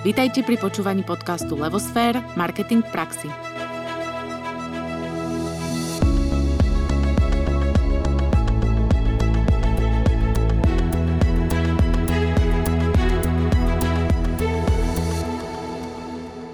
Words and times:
Vítajte 0.00 0.40
pri 0.40 0.56
počúvaní 0.56 1.04
podcastu 1.04 1.60
Levosfér– 1.60 2.24
Marketing 2.40 2.80
v 2.80 2.88
praxi. 2.88 3.28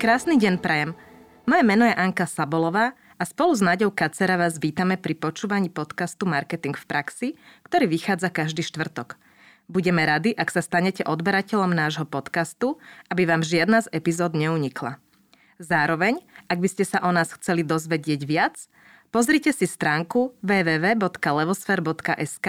Krásny 0.02 0.42
deň 0.42 0.58
prajem. 0.58 0.98
Moje 1.46 1.62
meno 1.62 1.86
je 1.86 1.94
Anka 1.94 2.26
Sabolová 2.26 2.98
a 3.14 3.22
spolu 3.22 3.54
s 3.54 3.62
Naďou 3.62 3.94
Kacera 3.94 4.34
vás 4.34 4.58
vítame 4.58 4.98
pri 4.98 5.14
počúvaní 5.14 5.70
podcastu 5.70 6.26
Marketing 6.26 6.74
v 6.74 6.86
praxi, 6.90 7.28
ktorý 7.62 7.86
vychádza 7.86 8.26
každý 8.26 8.66
štvrtok. 8.66 9.14
Budeme 9.66 10.06
radi, 10.06 10.30
ak 10.30 10.54
sa 10.54 10.62
stanete 10.62 11.02
odberateľom 11.02 11.74
nášho 11.74 12.06
podcastu, 12.06 12.78
aby 13.10 13.26
vám 13.26 13.42
žiadna 13.42 13.82
z 13.82 13.90
epizód 13.90 14.38
neunikla. 14.38 15.02
Zároveň, 15.58 16.22
ak 16.46 16.62
by 16.62 16.68
ste 16.70 16.86
sa 16.86 17.02
o 17.02 17.10
nás 17.10 17.34
chceli 17.34 17.66
dozvedieť 17.66 18.22
viac, 18.22 18.70
pozrite 19.10 19.50
si 19.50 19.66
stránku 19.66 20.38
www.levosfer.sk, 20.38 22.46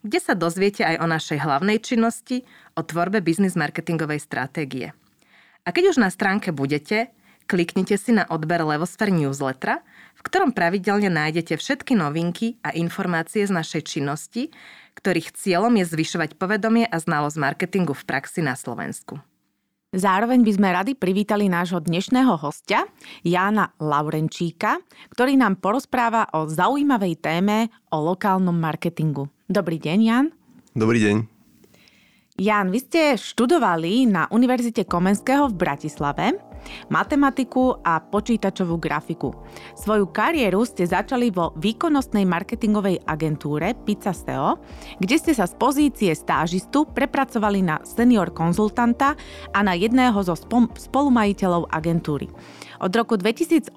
kde 0.00 0.18
sa 0.24 0.32
dozviete 0.32 0.88
aj 0.88 1.04
o 1.04 1.06
našej 1.10 1.44
hlavnej 1.44 1.84
činnosti, 1.84 2.48
o 2.72 2.80
tvorbe 2.80 3.20
biznis 3.20 3.60
marketingovej 3.60 4.24
stratégie. 4.24 4.96
A 5.64 5.68
keď 5.68 5.92
už 5.92 6.00
na 6.00 6.08
stránke 6.08 6.48
budete, 6.48 7.12
kliknite 7.44 8.00
si 8.00 8.16
na 8.16 8.24
odber 8.28 8.64
Levosfer 8.64 9.12
newslettera, 9.12 9.84
v 10.14 10.22
ktorom 10.24 10.56
pravidelne 10.56 11.12
nájdete 11.12 11.60
všetky 11.60 11.92
novinky 11.98 12.56
a 12.64 12.72
informácie 12.72 13.44
z 13.44 13.52
našej 13.52 13.82
činnosti, 13.84 14.48
ktorých 15.04 15.36
cieľom 15.36 15.76
je 15.76 15.84
zvyšovať 15.84 16.40
povedomie 16.40 16.88
a 16.88 16.96
znalosť 16.96 17.36
marketingu 17.36 17.92
v 17.92 18.08
praxi 18.08 18.40
na 18.40 18.56
Slovensku. 18.56 19.20
Zároveň 19.92 20.40
by 20.40 20.52
sme 20.56 20.68
radi 20.72 20.92
privítali 20.96 21.46
nášho 21.46 21.78
dnešného 21.78 22.40
hostia, 22.40 22.88
Jána 23.20 23.76
Laurenčíka, 23.76 24.80
ktorý 25.12 25.36
nám 25.36 25.60
porozpráva 25.60 26.32
o 26.32 26.48
zaujímavej 26.48 27.20
téme 27.20 27.68
o 27.92 28.00
lokálnom 28.00 28.56
marketingu. 28.56 29.28
Dobrý 29.44 29.76
deň, 29.76 29.98
Jan. 30.00 30.26
Dobrý 30.72 30.98
deň. 31.04 31.16
Jan, 32.40 32.72
vy 32.72 32.80
ste 32.82 33.14
študovali 33.14 34.10
na 34.10 34.26
Univerzite 34.32 34.88
Komenského 34.88 35.52
v 35.52 35.54
Bratislave 35.54 36.34
matematiku 36.92 37.80
a 37.80 37.98
počítačovú 37.98 38.78
grafiku. 38.78 39.32
Svoju 39.74 40.10
kariéru 40.12 40.62
ste 40.68 40.84
začali 40.84 41.32
vo 41.32 41.56
výkonnostnej 41.56 42.28
marketingovej 42.28 43.02
agentúre 43.08 43.72
Pizza 43.82 44.12
SEO, 44.12 44.60
kde 45.00 45.16
ste 45.16 45.32
sa 45.32 45.48
z 45.48 45.54
pozície 45.56 46.12
stážistu 46.12 46.86
prepracovali 46.86 47.64
na 47.64 47.80
senior 47.82 48.30
konzultanta 48.30 49.16
a 49.50 49.58
na 49.64 49.72
jedného 49.74 50.20
zo 50.22 50.36
spolumajiteľov 50.78 51.72
agentúry. 51.72 52.28
Od 52.84 52.92
roku 52.92 53.16
2018 53.16 53.72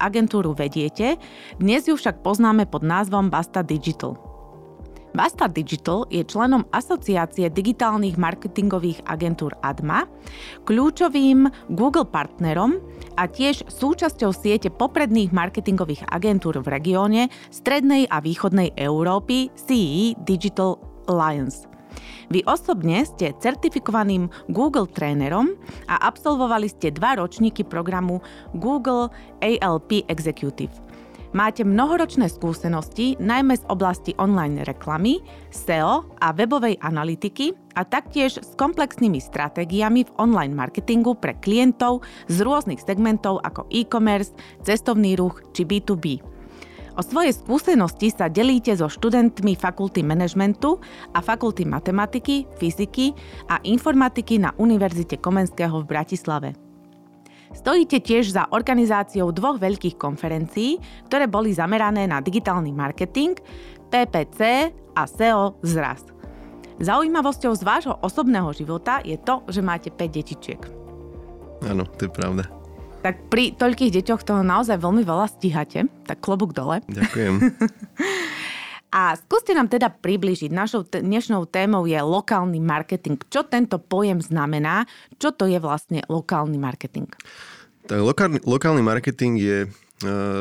agentúru 0.00 0.56
vediete, 0.58 1.20
dnes 1.62 1.86
ju 1.86 1.94
však 1.94 2.24
poznáme 2.26 2.66
pod 2.66 2.82
názvom 2.82 3.30
Basta 3.30 3.62
Digital. 3.62 4.33
Basta 5.14 5.46
Digital 5.46 6.10
je 6.10 6.26
členom 6.26 6.66
Asociácie 6.74 7.46
digitálnych 7.46 8.18
marketingových 8.18 9.06
agentúr 9.06 9.54
ADMA, 9.62 10.10
kľúčovým 10.66 11.46
Google 11.70 12.02
partnerom 12.02 12.82
a 13.14 13.30
tiež 13.30 13.62
súčasťou 13.70 14.34
siete 14.34 14.74
popredných 14.74 15.30
marketingových 15.30 16.10
agentúr 16.10 16.58
v 16.58 16.66
regióne 16.66 17.22
Strednej 17.54 18.10
a 18.10 18.18
Východnej 18.18 18.74
Európy 18.74 19.54
CE 19.54 20.18
Digital 20.26 20.82
Alliance. 21.06 21.70
Vy 22.34 22.42
osobne 22.50 23.06
ste 23.06 23.30
certifikovaným 23.38 24.26
Google 24.50 24.90
trénerom 24.90 25.54
a 25.86 26.10
absolvovali 26.10 26.66
ste 26.66 26.90
dva 26.90 27.22
ročníky 27.22 27.62
programu 27.62 28.18
Google 28.58 29.14
ALP 29.38 30.02
Executive. 30.10 30.83
Máte 31.34 31.66
mnohoročné 31.66 32.30
skúsenosti 32.30 33.18
najmä 33.18 33.58
z 33.58 33.66
oblasti 33.66 34.14
online 34.22 34.62
reklamy, 34.62 35.18
SEO 35.50 36.06
a 36.22 36.30
webovej 36.30 36.78
analytiky 36.78 37.50
a 37.74 37.82
taktiež 37.82 38.38
s 38.38 38.54
komplexnými 38.54 39.18
stratégiami 39.18 40.06
v 40.06 40.14
online 40.22 40.54
marketingu 40.54 41.18
pre 41.18 41.34
klientov 41.42 42.06
z 42.30 42.38
rôznych 42.38 42.78
segmentov 42.78 43.42
ako 43.42 43.66
e-commerce, 43.74 44.30
cestovný 44.62 45.18
ruch 45.18 45.42
či 45.50 45.66
B2B. 45.66 46.22
O 46.94 47.02
svoje 47.02 47.34
skúsenosti 47.34 48.14
sa 48.14 48.30
delíte 48.30 48.70
so 48.78 48.86
študentmi 48.86 49.58
fakulty 49.58 50.06
manažmentu 50.06 50.78
a 51.10 51.18
fakulty 51.18 51.66
matematiky, 51.66 52.46
fyziky 52.62 53.10
a 53.50 53.58
informatiky 53.66 54.38
na 54.38 54.54
Univerzite 54.54 55.18
Komenského 55.18 55.82
v 55.82 55.90
Bratislave. 55.90 56.63
Stojíte 57.64 57.96
tiež 58.04 58.28
za 58.28 58.44
organizáciou 58.52 59.32
dvoch 59.32 59.56
veľkých 59.56 59.96
konferencií, 59.96 60.76
ktoré 61.08 61.24
boli 61.24 61.48
zamerané 61.56 62.04
na 62.04 62.20
digitálny 62.20 62.76
marketing, 62.76 63.40
PPC 63.88 64.68
a 64.92 65.08
SEO 65.08 65.56
zraz. 65.64 66.04
Zaujímavosťou 66.76 67.56
z 67.56 67.62
vášho 67.64 67.96
osobného 68.04 68.52
života 68.52 69.00
je 69.00 69.16
to, 69.16 69.40
že 69.48 69.64
máte 69.64 69.88
5 69.88 69.96
detičiek. 70.12 70.60
Áno, 71.64 71.88
to 71.88 72.04
je 72.04 72.12
pravda. 72.12 72.44
Tak 73.00 73.32
pri 73.32 73.56
toľkých 73.56 73.96
deťoch 73.96 74.28
toho 74.28 74.44
naozaj 74.44 74.76
veľmi 74.76 75.00
veľa 75.00 75.24
stíhate, 75.32 75.88
tak 76.04 76.20
klobúk 76.20 76.52
dole. 76.52 76.84
Ďakujem. 76.84 77.34
A 78.94 79.18
skúste 79.18 79.50
nám 79.58 79.66
teda 79.66 79.90
približiť. 79.90 80.54
Našou 80.54 80.86
t- 80.86 81.02
dnešnou 81.02 81.50
témou 81.50 81.82
je 81.82 81.98
lokálny 81.98 82.62
marketing. 82.62 83.18
Čo 83.26 83.42
tento 83.42 83.82
pojem 83.82 84.22
znamená? 84.22 84.86
Čo 85.18 85.34
to 85.34 85.50
je 85.50 85.58
vlastne 85.58 86.06
lokálny 86.06 86.54
marketing? 86.62 87.10
Tak 87.90 87.98
lokálny, 87.98 88.46
lokálny 88.46 88.86
marketing 88.86 89.34
je 89.34 89.58
e, 89.66 89.68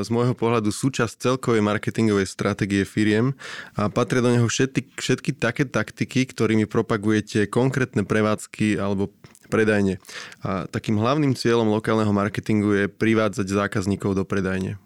z 0.06 0.10
môjho 0.14 0.38
pohľadu 0.38 0.70
súčasť 0.70 1.18
celkovej 1.18 1.66
marketingovej 1.66 2.30
stratégie 2.30 2.86
firiem 2.86 3.34
a 3.74 3.90
patria 3.90 4.22
do 4.22 4.30
neho 4.30 4.46
všetky, 4.46 5.02
všetky 5.02 5.34
také 5.34 5.66
taktiky, 5.66 6.30
ktorými 6.30 6.70
propagujete 6.70 7.50
konkrétne 7.50 8.06
prevádzky 8.06 8.78
alebo 8.78 9.10
predajne. 9.50 9.98
A 10.46 10.70
takým 10.70 11.02
hlavným 11.02 11.34
cieľom 11.34 11.74
lokálneho 11.74 12.14
marketingu 12.14 12.70
je 12.78 12.86
privádzať 12.86 13.50
zákazníkov 13.50 14.14
do 14.14 14.30
predajne. 14.30 14.78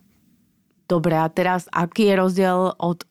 Dobre, 0.88 1.20
a 1.20 1.28
teraz 1.28 1.68
aký 1.76 2.08
je 2.08 2.16
rozdiel 2.16 2.60
od 2.80 3.04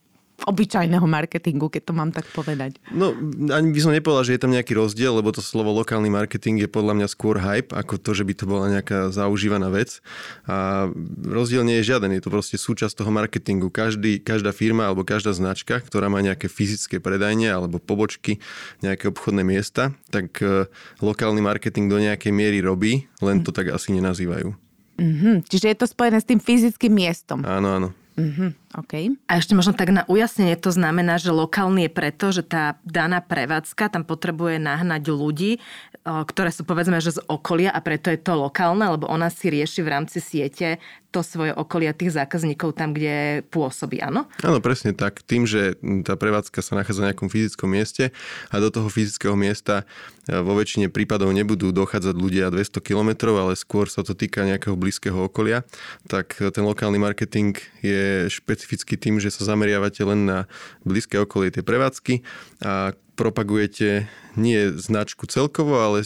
obyčajného 0.44 1.06
marketingu, 1.08 1.72
keď 1.72 1.82
to 1.88 1.92
mám 1.96 2.12
tak 2.12 2.28
povedať. 2.36 2.76
No, 2.92 3.16
ani 3.48 3.72
by 3.72 3.80
som 3.80 3.96
nepovedal, 3.96 4.28
že 4.28 4.36
je 4.36 4.42
tam 4.44 4.52
nejaký 4.52 4.76
rozdiel, 4.76 5.16
lebo 5.16 5.32
to 5.32 5.40
slovo 5.40 5.72
lokálny 5.72 6.12
marketing 6.12 6.60
je 6.60 6.68
podľa 6.68 6.92
mňa 7.00 7.08
skôr 7.08 7.40
hype, 7.40 7.72
ako 7.72 7.96
to, 7.96 8.12
že 8.12 8.28
by 8.28 8.34
to 8.36 8.44
bola 8.44 8.68
nejaká 8.68 9.08
zaužívaná 9.08 9.72
vec. 9.72 10.04
A 10.44 10.88
rozdiel 11.24 11.64
nie 11.64 11.80
je 11.80 11.96
žiaden, 11.96 12.12
je 12.12 12.20
to 12.20 12.28
proste 12.28 12.60
súčasť 12.60 13.00
toho 13.00 13.08
marketingu. 13.08 13.72
Každý, 13.72 14.20
každá 14.20 14.52
firma 14.52 14.84
alebo 14.84 15.08
každá 15.08 15.32
značka, 15.32 15.80
ktorá 15.80 16.12
má 16.12 16.20
nejaké 16.20 16.52
fyzické 16.52 17.00
predajne 17.00 17.48
alebo 17.48 17.80
pobočky, 17.80 18.36
nejaké 18.84 19.08
obchodné 19.08 19.40
miesta, 19.40 19.96
tak 20.12 20.36
e, 20.44 20.68
lokálny 21.00 21.40
marketing 21.40 21.88
do 21.88 21.96
nejakej 21.96 22.32
miery 22.34 22.60
robí, 22.60 23.08
len 23.24 23.40
to 23.40 23.56
tak 23.56 23.72
asi 23.72 23.96
nenazývajú. 23.96 24.52
Mm-hmm. 24.96 25.36
Čiže 25.48 25.66
je 25.72 25.76
to 25.76 25.86
spojené 25.88 26.18
s 26.20 26.26
tým 26.28 26.40
fyzickým 26.40 26.92
miestom. 26.92 27.44
Áno, 27.44 27.68
áno. 27.76 27.88
Mm-hmm, 28.16 28.65
okay. 28.76 29.12
A 29.26 29.40
ešte 29.40 29.56
možno 29.56 29.72
tak 29.72 29.90
na 29.90 30.04
ujasnenie 30.06 30.54
to 30.60 30.70
znamená, 30.70 31.16
že 31.16 31.32
lokálny 31.32 31.88
je 31.88 31.90
preto, 31.92 32.26
že 32.30 32.44
tá 32.44 32.78
daná 32.84 33.24
prevádzka 33.24 33.90
tam 33.90 34.04
potrebuje 34.04 34.60
nahnať 34.60 35.02
ľudí, 35.08 35.58
ktoré 36.06 36.54
sú 36.54 36.62
povedzme, 36.62 37.02
že 37.02 37.18
z 37.18 37.20
okolia 37.26 37.74
a 37.74 37.82
preto 37.82 38.14
je 38.14 38.20
to 38.20 38.38
lokálne, 38.38 38.86
lebo 38.86 39.10
ona 39.10 39.26
si 39.26 39.50
rieši 39.50 39.82
v 39.82 39.90
rámci 39.90 40.22
siete 40.22 40.78
to 41.16 41.24
svoje 41.24 41.56
okolia 41.56 41.96
tých 41.96 42.12
zákazníkov 42.12 42.76
tam, 42.76 42.92
kde 42.92 43.40
pôsobí, 43.48 44.04
áno? 44.04 44.28
Áno, 44.44 44.60
presne 44.60 44.92
tak. 44.92 45.24
Tým, 45.24 45.48
že 45.48 45.72
tá 46.04 46.12
prevádzka 46.12 46.60
sa 46.60 46.76
nachádza 46.76 47.00
na 47.00 47.08
nejakom 47.10 47.32
fyzickom 47.32 47.72
mieste 47.72 48.12
a 48.52 48.60
do 48.60 48.68
toho 48.68 48.92
fyzického 48.92 49.32
miesta 49.32 49.88
e, 50.28 50.36
vo 50.44 50.52
väčšine 50.52 50.92
prípadov 50.92 51.32
nebudú 51.32 51.72
dochádzať 51.72 52.12
ľudia 52.12 52.52
200 52.52 52.84
km, 52.84 53.32
ale 53.32 53.56
skôr 53.56 53.88
sa 53.88 54.04
to 54.04 54.12
týka 54.12 54.44
nejakého 54.44 54.76
blízkeho 54.76 55.32
okolia, 55.32 55.64
tak 56.04 56.36
ten 56.36 56.68
lokálny 56.68 57.00
marketing 57.00 57.56
je 57.80 58.28
špecifický 58.28 58.65
tým, 58.74 59.22
že 59.22 59.30
sa 59.30 59.46
zameriavate 59.46 60.02
len 60.02 60.26
na 60.26 60.38
blízke 60.82 61.14
okolie 61.22 61.54
tej 61.54 61.62
prevádzky 61.62 62.26
a 62.66 62.98
propagujete 63.16 64.10
nie 64.36 64.74
značku 64.76 65.24
celkovo, 65.30 65.80
ale 65.80 66.04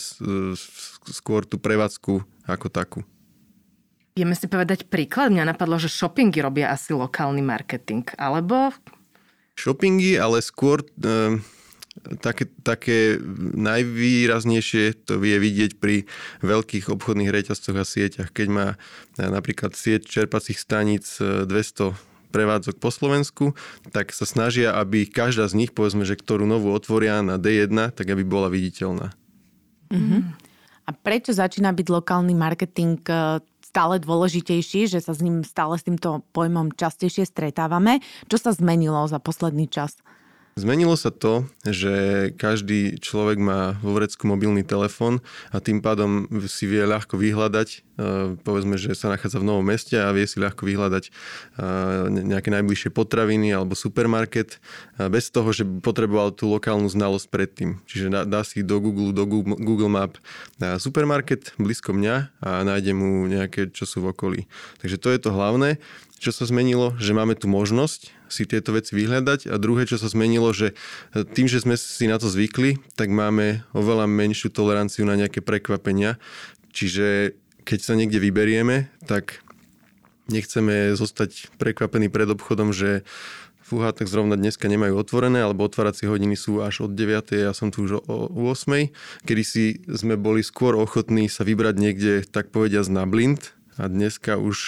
skôr 1.10 1.42
tú 1.48 1.58
prevádzku 1.58 2.22
ako 2.46 2.68
takú. 2.70 3.00
Vieme 4.14 4.34
si 4.34 4.50
povedať 4.50 4.90
príklad? 4.90 5.32
Mňa 5.32 5.54
napadlo, 5.54 5.78
že 5.78 5.90
shoppingy 5.90 6.42
robia 6.42 6.74
asi 6.74 6.92
lokálny 6.92 7.42
marketing, 7.42 8.04
alebo... 8.18 8.74
Shoppingy, 9.54 10.18
ale 10.18 10.42
skôr 10.42 10.82
e, 10.82 11.38
také, 12.18 12.50
také 12.66 13.22
najvýraznejšie 13.54 15.06
to 15.06 15.22
vie 15.22 15.38
vidieť 15.38 15.78
pri 15.78 16.10
veľkých 16.42 16.90
obchodných 16.90 17.30
reťazcoch 17.30 17.76
a 17.78 17.86
sieťach. 17.86 18.34
Keď 18.34 18.46
má 18.50 18.66
e, 18.74 18.76
napríklad 19.24 19.78
sieť 19.78 20.10
čerpacích 20.10 20.58
staníc 20.58 21.16
200 21.22 21.46
e, 21.46 22.09
prevádzok 22.30 22.78
po 22.78 22.88
Slovensku, 22.94 23.44
tak 23.90 24.14
sa 24.14 24.24
snažia, 24.24 24.72
aby 24.72 25.04
každá 25.04 25.50
z 25.50 25.58
nich, 25.58 25.70
povedzme, 25.74 26.06
že 26.06 26.16
ktorú 26.16 26.46
novú 26.46 26.70
otvoria 26.72 27.20
na 27.20 27.36
D1, 27.36 27.92
tak 27.92 28.06
aby 28.08 28.22
bola 28.22 28.48
viditeľná. 28.48 29.12
Mm-hmm. 29.90 30.22
A 30.86 30.90
prečo 30.94 31.34
začína 31.34 31.70
byť 31.74 31.86
lokálny 31.86 32.34
marketing 32.34 32.98
e, 33.06 33.42
stále 33.62 34.02
dôležitejší, 34.02 34.90
že 34.90 34.98
sa 34.98 35.14
s 35.14 35.22
ním 35.22 35.46
stále 35.46 35.78
s 35.78 35.86
týmto 35.86 36.26
pojmom 36.34 36.74
častejšie 36.74 37.26
stretávame? 37.26 38.02
Čo 38.26 38.38
sa 38.42 38.50
zmenilo 38.50 39.06
za 39.06 39.22
posledný 39.22 39.70
čas? 39.70 39.94
Zmenilo 40.60 40.92
sa 40.92 41.08
to, 41.08 41.48
že 41.64 42.28
každý 42.36 43.00
človek 43.00 43.40
má 43.40 43.80
vo 43.80 43.96
vrecku 43.96 44.28
mobilný 44.28 44.60
telefón 44.60 45.24
a 45.48 45.56
tým 45.56 45.80
pádom 45.80 46.28
si 46.44 46.68
vie 46.68 46.84
ľahko 46.84 47.16
vyhľadať, 47.16 47.68
e, 47.72 47.78
povedzme, 48.44 48.76
že 48.76 48.92
sa 48.92 49.08
nachádza 49.08 49.40
v 49.40 49.48
novom 49.48 49.64
meste 49.64 49.96
a 49.96 50.12
vie 50.12 50.28
si 50.28 50.36
ľahko 50.36 50.68
vyhľadať 50.68 51.04
e, 51.08 51.10
nejaké 52.12 52.52
najbližšie 52.52 52.92
potraviny 52.92 53.56
alebo 53.56 53.72
supermarket 53.72 54.60
e, 55.00 55.08
bez 55.08 55.32
toho, 55.32 55.48
že 55.48 55.64
potreboval 55.64 56.36
tú 56.36 56.52
lokálnu 56.52 56.92
znalosť 56.92 57.32
predtým. 57.32 57.80
Čiže 57.88 58.28
dá 58.28 58.44
si 58.44 58.60
do 58.60 58.84
Google, 58.84 59.16
do 59.16 59.24
Google 59.56 59.88
Map 59.88 60.20
supermarket 60.60 61.56
blízko 61.56 61.96
mňa 61.96 62.36
a 62.44 62.68
nájde 62.68 62.92
mu 62.92 63.24
nejaké, 63.24 63.72
čo 63.72 63.88
sú 63.88 64.04
v 64.04 64.12
okolí. 64.12 64.40
Takže 64.84 65.00
to 65.00 65.08
je 65.08 65.18
to 65.24 65.32
hlavné 65.32 65.80
čo 66.20 66.36
sa 66.36 66.44
zmenilo, 66.44 66.92
že 67.00 67.16
máme 67.16 67.32
tu 67.32 67.48
možnosť 67.48 68.12
si 68.30 68.46
tieto 68.46 68.72
veci 68.74 68.94
vyhľadať 68.94 69.50
a 69.50 69.60
druhé, 69.60 69.86
čo 69.86 69.98
sa 70.00 70.06
zmenilo, 70.10 70.50
že 70.54 70.74
tým, 71.12 71.50
že 71.50 71.62
sme 71.62 71.74
si 71.78 72.06
na 72.06 72.16
to 72.16 72.30
zvykli, 72.30 72.78
tak 72.94 73.10
máme 73.10 73.66
oveľa 73.74 74.06
menšiu 74.06 74.50
toleranciu 74.50 75.06
na 75.06 75.18
nejaké 75.18 75.42
prekvapenia. 75.42 76.16
Čiže 76.70 77.34
keď 77.66 77.78
sa 77.82 77.94
niekde 77.98 78.22
vyberieme, 78.22 78.88
tak 79.04 79.42
nechceme 80.30 80.94
zostať 80.94 81.54
prekvapení 81.58 82.06
pred 82.06 82.30
obchodom, 82.30 82.70
že 82.70 83.02
fúha, 83.70 83.94
tak 83.94 84.10
zrovna 84.10 84.34
dneska 84.34 84.66
nemajú 84.66 84.98
otvorené, 84.98 85.46
alebo 85.46 85.62
otváracie 85.62 86.10
hodiny 86.10 86.34
sú 86.34 86.58
až 86.58 86.90
od 86.90 86.98
9. 86.98 87.30
ja 87.38 87.54
som 87.54 87.70
tu 87.70 87.86
už 87.86 88.02
o 88.02 88.26
8. 88.50 88.90
Kedy 89.22 89.42
si 89.46 89.78
sme 89.86 90.18
boli 90.18 90.42
skôr 90.42 90.74
ochotní 90.74 91.30
sa 91.30 91.46
vybrať 91.46 91.74
niekde, 91.78 92.12
tak 92.26 92.50
povediať, 92.50 92.90
na 92.90 93.06
blind 93.06 93.54
a 93.78 93.86
dneska 93.86 94.34
už 94.42 94.58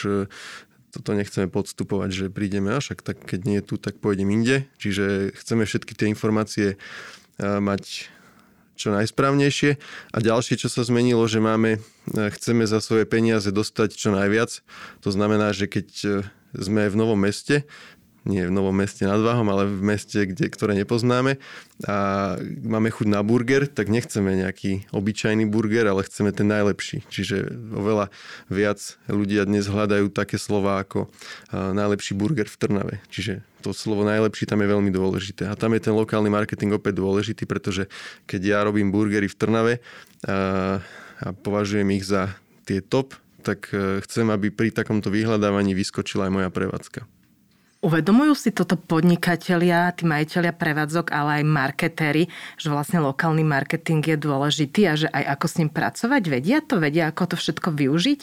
toto 0.93 1.17
nechceme 1.17 1.49
podstupovať, 1.49 2.11
že 2.13 2.25
prídeme, 2.29 2.77
a 2.77 2.85
však 2.85 3.01
tak 3.01 3.17
keď 3.25 3.41
nie 3.49 3.57
je 3.59 3.67
tu, 3.67 3.75
tak 3.81 3.97
pôjdem 3.97 4.29
inde. 4.29 4.69
Čiže 4.77 5.33
chceme 5.41 5.65
všetky 5.65 5.97
tie 5.97 6.13
informácie 6.13 6.77
mať 7.41 8.13
čo 8.77 8.91
najsprávnejšie. 8.91 9.79
A 10.11 10.17
ďalšie, 10.19 10.59
čo 10.59 10.67
sa 10.67 10.83
zmenilo, 10.83 11.23
že 11.31 11.39
máme, 11.39 11.79
chceme 12.09 12.67
za 12.67 12.83
svoje 12.83 13.07
peniaze 13.07 13.49
dostať 13.55 13.95
čo 13.95 14.11
najviac. 14.11 14.65
To 15.07 15.11
znamená, 15.15 15.55
že 15.55 15.71
keď 15.71 15.89
e, 16.03 16.09
sme 16.57 16.91
v 16.91 16.99
novom 16.99 17.21
meste, 17.21 17.63
nie 18.23 18.47
v 18.47 18.55
novom 18.55 18.75
meste 18.75 19.03
nad 19.03 19.19
Váhom, 19.19 19.47
ale 19.51 19.67
v 19.67 19.83
meste, 19.83 20.23
kde, 20.27 20.47
ktoré 20.47 20.79
nepoznáme 20.79 21.43
a 21.87 21.97
máme 22.63 22.95
chuť 22.95 23.07
na 23.11 23.21
burger, 23.27 23.67
tak 23.67 23.91
nechceme 23.91 24.39
nejaký 24.39 24.87
obyčajný 24.95 25.51
burger, 25.51 25.91
ale 25.91 26.07
chceme 26.07 26.31
ten 26.31 26.47
najlepší. 26.47 27.03
Čiže 27.11 27.51
oveľa 27.75 28.15
viac 28.47 28.79
ľudia 29.11 29.43
dnes 29.43 29.67
hľadajú 29.67 30.15
také 30.15 30.39
slova 30.39 30.79
ako 30.83 31.11
najlepší 31.51 32.15
burger 32.15 32.47
v 32.47 32.57
Trnave. 32.59 32.95
Čiže 33.11 33.43
to 33.63 33.75
slovo 33.75 34.07
najlepší 34.07 34.47
tam 34.47 34.63
je 34.63 34.69
veľmi 34.71 34.91
dôležité. 34.95 35.51
A 35.51 35.59
tam 35.59 35.75
je 35.75 35.83
ten 35.83 35.95
lokálny 35.95 36.31
marketing 36.31 36.79
opäť 36.79 36.99
dôležitý, 36.99 37.47
pretože 37.47 37.91
keď 38.27 38.41
ja 38.43 38.59
robím 38.63 38.95
burgery 38.95 39.27
v 39.27 39.39
Trnave 39.39 39.75
a, 40.27 40.79
a 41.23 41.27
považujem 41.35 41.91
ich 41.95 42.07
za 42.07 42.35
tie 42.67 42.83
top, 42.83 43.19
tak 43.43 43.75
e, 43.75 43.99
chcem, 44.07 44.31
aby 44.31 44.55
pri 44.55 44.71
takomto 44.71 45.11
vyhľadávaní 45.11 45.75
vyskočila 45.75 46.31
aj 46.31 46.33
moja 46.33 46.51
prevádzka. 46.55 47.03
Uvedomujú 47.83 48.39
si 48.39 48.55
toto 48.55 48.79
podnikatelia, 48.79 49.91
tí 49.91 50.07
majiteľia 50.07 50.55
prevádzok, 50.55 51.11
ale 51.11 51.43
aj 51.43 51.51
marketéri, 51.51 52.31
že 52.55 52.71
vlastne 52.71 53.03
lokálny 53.03 53.43
marketing 53.43 54.07
je 54.07 54.15
dôležitý 54.23 54.81
a 54.87 54.95
že 54.95 55.11
aj 55.11 55.35
ako 55.35 55.47
s 55.51 55.59
ním 55.59 55.71
pracovať? 55.75 56.23
Vedia 56.31 56.63
to? 56.63 56.79
Vedia, 56.79 57.11
ako 57.11 57.35
to 57.35 57.37
všetko 57.43 57.75
využiť? 57.75 58.21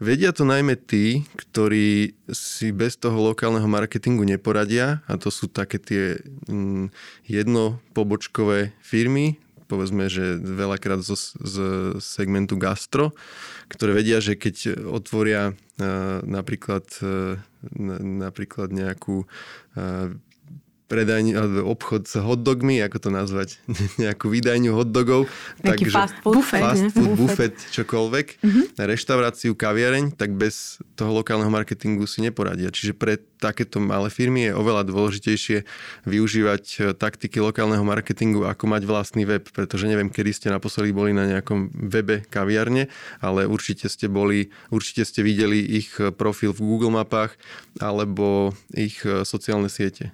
Vedia 0.00 0.32
to 0.32 0.48
najmä 0.48 0.80
tí, 0.80 1.28
ktorí 1.36 2.16
si 2.32 2.72
bez 2.72 2.96
toho 2.96 3.20
lokálneho 3.20 3.68
marketingu 3.68 4.24
neporadia 4.24 5.04
a 5.04 5.20
to 5.20 5.28
sú 5.28 5.52
také 5.52 5.76
tie 5.76 6.16
mm, 6.48 6.88
jednopobočkové 7.28 8.72
firmy, 8.80 9.36
povedzme, 9.68 10.08
že 10.08 10.40
veľakrát 10.40 11.04
zo, 11.04 11.20
z 11.20 11.56
segmentu 12.00 12.56
gastro, 12.56 13.12
ktoré 13.68 13.92
vedia, 13.92 14.24
že 14.24 14.40
keď 14.40 14.88
otvoria 14.88 15.52
napríklad, 16.26 16.84
napríklad 18.02 18.68
nejakú 18.74 19.24
predajň, 20.88 21.60
obchod 21.68 22.08
s 22.08 22.16
hotdogmi, 22.16 22.80
ako 22.80 22.96
to 22.98 23.10
nazvať, 23.12 23.60
nejakú 24.02 24.32
výdajňu 24.32 24.72
hotdogov. 24.72 25.28
Taký 25.60 25.92
fast 25.92 26.16
food, 26.24 26.40
bufet, 26.40 26.64
fast 26.64 26.84
food, 26.96 27.12
bufet, 27.14 27.56
čokoľvek, 27.76 28.26
mm-hmm. 28.40 28.64
reštauráciu, 28.80 29.52
kaviareň, 29.52 30.16
tak 30.16 30.32
bez 30.34 30.80
toho 30.96 31.12
lokálneho 31.12 31.52
marketingu 31.52 32.08
si 32.08 32.24
neporadia. 32.24 32.72
Čiže 32.72 32.96
pre 32.96 33.20
takéto 33.38 33.78
malé 33.78 34.10
firmy 34.10 34.50
je 34.50 34.56
oveľa 34.56 34.82
dôležitejšie 34.88 35.62
využívať 36.08 36.64
e, 36.64 36.78
taktiky 36.96 37.38
lokálneho 37.38 37.84
marketingu, 37.86 38.48
ako 38.48 38.64
mať 38.66 38.82
vlastný 38.88 39.22
web, 39.28 39.46
pretože 39.52 39.86
neviem, 39.86 40.10
kedy 40.10 40.34
ste 40.34 40.48
naposledy 40.50 40.90
boli 40.90 41.14
na 41.14 41.28
nejakom 41.28 41.70
webe 41.70 42.26
kaviarne, 42.26 42.90
ale 43.22 43.46
určite 43.46 43.86
ste 43.86 44.10
boli, 44.10 44.50
určite 44.74 45.06
ste 45.06 45.22
videli 45.22 45.62
ich 45.62 45.94
profil 46.18 46.50
v 46.50 46.64
Google 46.66 46.90
mapách 46.96 47.38
alebo 47.78 48.56
ich 48.74 49.04
e, 49.06 49.22
sociálne 49.22 49.70
siete. 49.70 50.10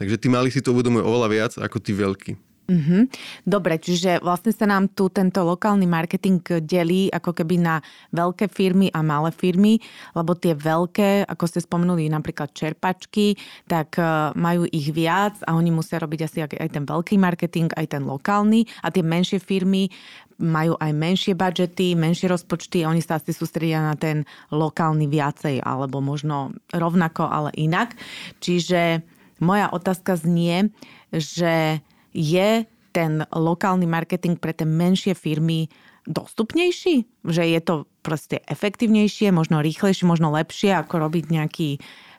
Takže 0.00 0.16
tí 0.16 0.32
mali 0.32 0.48
si 0.48 0.64
to 0.64 0.72
uvedomujú 0.72 1.04
oveľa 1.04 1.28
viac 1.28 1.52
ako 1.60 1.76
tí 1.76 1.92
veľkí. 1.92 2.32
Mm-hmm. 2.70 3.02
Dobre, 3.42 3.82
čiže 3.82 4.22
vlastne 4.22 4.54
sa 4.54 4.62
nám 4.62 4.94
tu 4.94 5.10
tento 5.10 5.42
lokálny 5.42 5.90
marketing 5.90 6.62
delí 6.62 7.10
ako 7.10 7.34
keby 7.34 7.58
na 7.58 7.82
veľké 8.14 8.46
firmy 8.46 8.94
a 8.94 9.02
malé 9.02 9.34
firmy, 9.34 9.82
lebo 10.14 10.38
tie 10.38 10.54
veľké, 10.54 11.26
ako 11.26 11.44
ste 11.50 11.66
spomenuli 11.66 12.06
napríklad 12.06 12.54
čerpačky, 12.54 13.34
tak 13.66 13.98
e, 13.98 14.30
majú 14.38 14.70
ich 14.70 14.94
viac 14.94 15.42
a 15.50 15.58
oni 15.58 15.74
musia 15.74 15.98
robiť 15.98 16.20
asi 16.22 16.38
aj 16.46 16.70
ten 16.70 16.86
veľký 16.86 17.18
marketing, 17.18 17.74
aj 17.74 17.90
ten 17.90 18.06
lokálny 18.06 18.62
a 18.86 18.94
tie 18.94 19.02
menšie 19.02 19.42
firmy 19.42 19.90
majú 20.38 20.78
aj 20.78 20.94
menšie 20.94 21.34
budžety, 21.34 21.98
menšie 21.98 22.30
rozpočty 22.30 22.86
oni 22.86 23.02
sa 23.02 23.18
asi 23.18 23.34
sústredia 23.34 23.82
na 23.82 23.98
ten 23.98 24.22
lokálny 24.54 25.10
viacej 25.10 25.58
alebo 25.58 25.98
možno 25.98 26.54
rovnako, 26.70 27.26
ale 27.26 27.50
inak. 27.58 27.98
Čiže 28.38 29.02
moja 29.40 29.72
otázka 29.72 30.14
znie, 30.20 30.70
že 31.10 31.80
je 32.14 32.64
ten 32.90 33.24
lokálny 33.30 33.86
marketing 33.86 34.36
pre 34.36 34.54
tie 34.54 34.66
menšie 34.66 35.16
firmy 35.16 35.70
dostupnejší? 36.06 37.06
Že 37.26 37.42
je 37.56 37.60
to 37.62 37.74
proste 38.00 38.40
efektívnejšie, 38.48 39.32
možno 39.32 39.60
rýchlejšie, 39.60 40.08
možno 40.08 40.32
lepšie, 40.32 40.72
ako 40.74 41.08
robiť 41.08 41.24
nejaký 41.28 41.70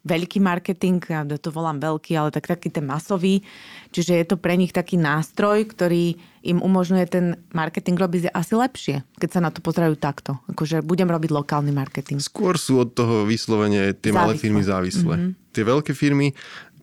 veľký 0.02 0.42
marketing, 0.42 0.98
ja 1.06 1.22
to 1.38 1.54
volám 1.54 1.78
veľký, 1.78 2.18
ale 2.18 2.34
tak 2.34 2.50
taký 2.50 2.74
ten 2.74 2.86
masový. 2.90 3.46
Čiže 3.94 4.14
je 4.18 4.26
to 4.26 4.36
pre 4.38 4.58
nich 4.58 4.74
taký 4.74 4.98
nástroj, 4.98 5.70
ktorý 5.70 6.18
im 6.42 6.58
umožňuje 6.58 7.06
ten 7.06 7.26
marketing 7.54 8.02
robiť 8.02 8.34
asi 8.34 8.54
lepšie, 8.58 8.96
keď 9.22 9.30
sa 9.30 9.40
na 9.46 9.54
to 9.54 9.62
pozerajú 9.62 9.94
takto. 10.02 10.42
Akože 10.50 10.82
budem 10.82 11.06
robiť 11.06 11.30
lokálny 11.30 11.70
marketing. 11.70 12.18
Skôr 12.18 12.58
sú 12.58 12.82
od 12.82 12.98
toho 12.98 13.30
vyslovene 13.30 13.94
tie 13.94 14.10
Závislé. 14.10 14.18
malé 14.18 14.34
firmy 14.42 14.62
závislé. 14.66 15.16
Mm-hmm. 15.22 15.54
Tie 15.54 15.64
veľké 15.68 15.92
firmy 15.94 16.34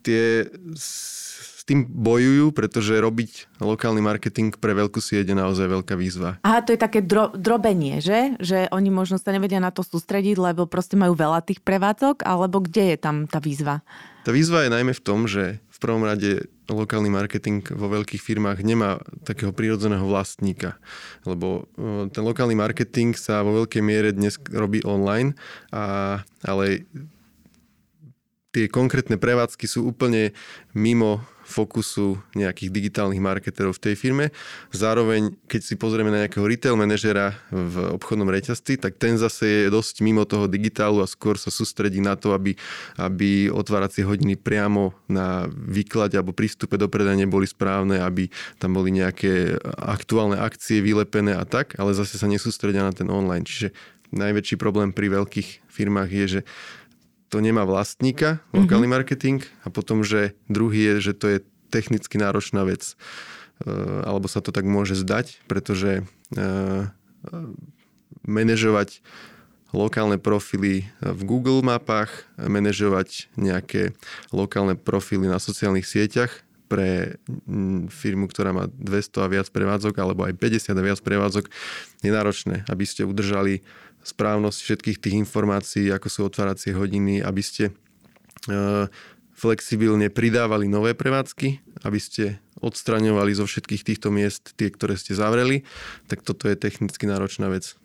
tie 0.09 0.49
s 0.73 1.29
tým 1.69 1.85
bojujú, 1.85 2.57
pretože 2.57 2.97
robiť 2.97 3.61
lokálny 3.61 4.01
marketing 4.01 4.57
pre 4.57 4.73
veľkú 4.73 5.05
sieť 5.05 5.29
je 5.29 5.37
naozaj 5.37 5.69
veľká 5.69 6.01
výzva. 6.01 6.41
Aha, 6.41 6.65
to 6.65 6.73
je 6.73 6.81
také 6.81 7.05
dro- 7.05 7.37
drobenie, 7.37 8.01
že? 8.01 8.41
Že 8.41 8.73
oni 8.73 8.89
možno 8.89 9.21
sa 9.21 9.37
nevedia 9.37 9.61
na 9.61 9.69
to 9.69 9.85
sústrediť, 9.85 10.41
lebo 10.41 10.65
proste 10.65 10.97
majú 10.97 11.13
veľa 11.13 11.45
tých 11.45 11.61
prevádzok, 11.61 12.25
alebo 12.25 12.65
kde 12.65 12.97
je 12.97 12.99
tam 12.99 13.29
tá 13.29 13.37
výzva? 13.37 13.85
Tá 14.25 14.33
výzva 14.33 14.65
je 14.65 14.73
najmä 14.73 14.97
v 14.97 15.05
tom, 15.05 15.29
že 15.29 15.61
v 15.61 15.79
prvom 15.79 16.09
rade 16.09 16.49
lokálny 16.67 17.13
marketing 17.13 17.61
vo 17.77 17.87
veľkých 17.93 18.19
firmách 18.21 18.65
nemá 18.65 18.99
takého 19.29 19.53
prírodzeného 19.53 20.05
vlastníka, 20.09 20.81
lebo 21.29 21.71
e, 21.77 22.11
ten 22.13 22.25
lokálny 22.25 22.57
marketing 22.57 23.17
sa 23.17 23.45
vo 23.47 23.63
veľkej 23.63 23.81
miere 23.85 24.11
dnes 24.13 24.37
robí 24.51 24.83
online, 24.85 25.39
a, 25.71 26.21
ale 26.45 26.85
tie 28.53 28.67
konkrétne 28.67 29.21
prevádzky 29.21 29.69
sú 29.69 29.85
úplne 29.85 30.33
mimo 30.73 31.21
fokusu 31.49 32.21
nejakých 32.37 32.69
digitálnych 32.69 33.25
marketerov 33.25 33.81
v 33.81 33.83
tej 33.89 33.95
firme. 33.97 34.27
Zároveň, 34.69 35.33
keď 35.49 35.61
si 35.65 35.75
pozrieme 35.81 36.13
na 36.13 36.25
nejakého 36.25 36.45
retail 36.45 36.77
manažera 36.77 37.41
v 37.49 37.97
obchodnom 37.97 38.29
reťazci, 38.29 38.77
tak 38.77 39.01
ten 39.01 39.17
zase 39.17 39.65
je 39.65 39.73
dosť 39.73 40.05
mimo 40.05 40.29
toho 40.29 40.45
digitálu 40.45 41.01
a 41.01 41.09
skôr 41.09 41.41
sa 41.41 41.49
sústredí 41.49 42.05
na 42.05 42.21
to, 42.21 42.37
aby, 42.37 42.53
aby 43.01 43.49
otváracie 43.49 44.05
hodiny 44.05 44.37
priamo 44.37 44.93
na 45.09 45.49
výklade 45.49 46.21
alebo 46.21 46.37
prístupe 46.37 46.77
do 46.77 46.93
predania 46.93 47.25
boli 47.25 47.49
správne, 47.49 48.05
aby 48.05 48.29
tam 48.61 48.77
boli 48.77 48.93
nejaké 48.93 49.57
aktuálne 49.81 50.37
akcie 50.37 50.85
vylepené 50.85 51.33
a 51.33 51.49
tak, 51.49 51.81
ale 51.81 51.97
zase 51.97 52.21
sa 52.21 52.29
nesústredia 52.29 52.85
na 52.85 52.93
ten 52.93 53.09
online. 53.09 53.49
Čiže 53.49 53.73
najväčší 54.13 54.57
problém 54.61 54.93
pri 54.93 55.13
veľkých 55.13 55.69
firmách 55.69 56.11
je, 56.13 56.25
že 56.29 56.41
to 57.29 57.45
nemá 57.45 57.69
vlastníka, 57.69 58.41
lokálny 58.57 58.89
mm-hmm. 58.89 58.97
marketing 58.97 59.39
a 59.65 59.69
potom, 59.69 60.01
že 60.01 60.33
druhý 60.49 60.97
je, 60.97 61.13
že 61.13 61.13
to 61.13 61.27
je 61.29 61.39
technicky 61.69 62.17
náročná 62.17 62.65
vec. 62.65 62.97
alebo 64.09 64.31
sa 64.31 64.41
to 64.41 64.55
tak 64.55 64.65
môže 64.65 64.97
zdať, 64.97 65.45
pretože 65.45 66.09
manažovať 68.25 69.05
lokálne 69.77 70.17
profily 70.17 70.89
v 71.05 71.21
Google 71.29 71.61
mapách, 71.61 72.25
manažovať 72.41 73.29
nejaké 73.37 73.93
lokálne 74.33 74.73
profily 74.73 75.29
na 75.29 75.37
sociálnych 75.37 75.85
sieťach 75.85 76.48
pre 76.69 77.17
mm, 77.27 77.89
firmu, 77.89 78.29
ktorá 78.29 78.53
má 78.53 78.69
200 78.69 79.25
a 79.25 79.29
viac 79.33 79.49
prevádzok, 79.49 79.95
alebo 79.97 80.29
aj 80.29 80.37
50 80.37 80.77
a 80.77 80.83
viac 80.85 81.01
prevádzok, 81.01 81.49
je 82.05 82.11
náročné, 82.13 82.69
aby 82.69 82.85
ste 82.85 83.09
udržali 83.09 83.65
správnosť 84.05 84.59
všetkých 84.63 84.99
tých 85.01 85.15
informácií, 85.17 85.91
ako 85.91 86.09
sú 86.09 86.21
otváracie 86.29 86.77
hodiny, 86.77 87.25
aby 87.25 87.43
ste 87.43 87.69
e, 87.69 87.73
flexibilne 89.35 90.13
pridávali 90.13 90.71
nové 90.71 90.95
prevádzky, 90.95 91.83
aby 91.83 91.99
ste 91.99 92.39
odstraňovali 92.59 93.33
zo 93.39 93.47
všetkých 93.47 93.83
týchto 93.87 94.09
miest 94.11 94.55
tie, 94.59 94.69
ktoré 94.71 94.99
ste 94.99 95.15
zavreli, 95.15 95.63
tak 96.11 96.27
toto 96.27 96.51
je 96.51 96.59
technicky 96.59 97.07
náročná 97.07 97.47
vec. 97.51 97.79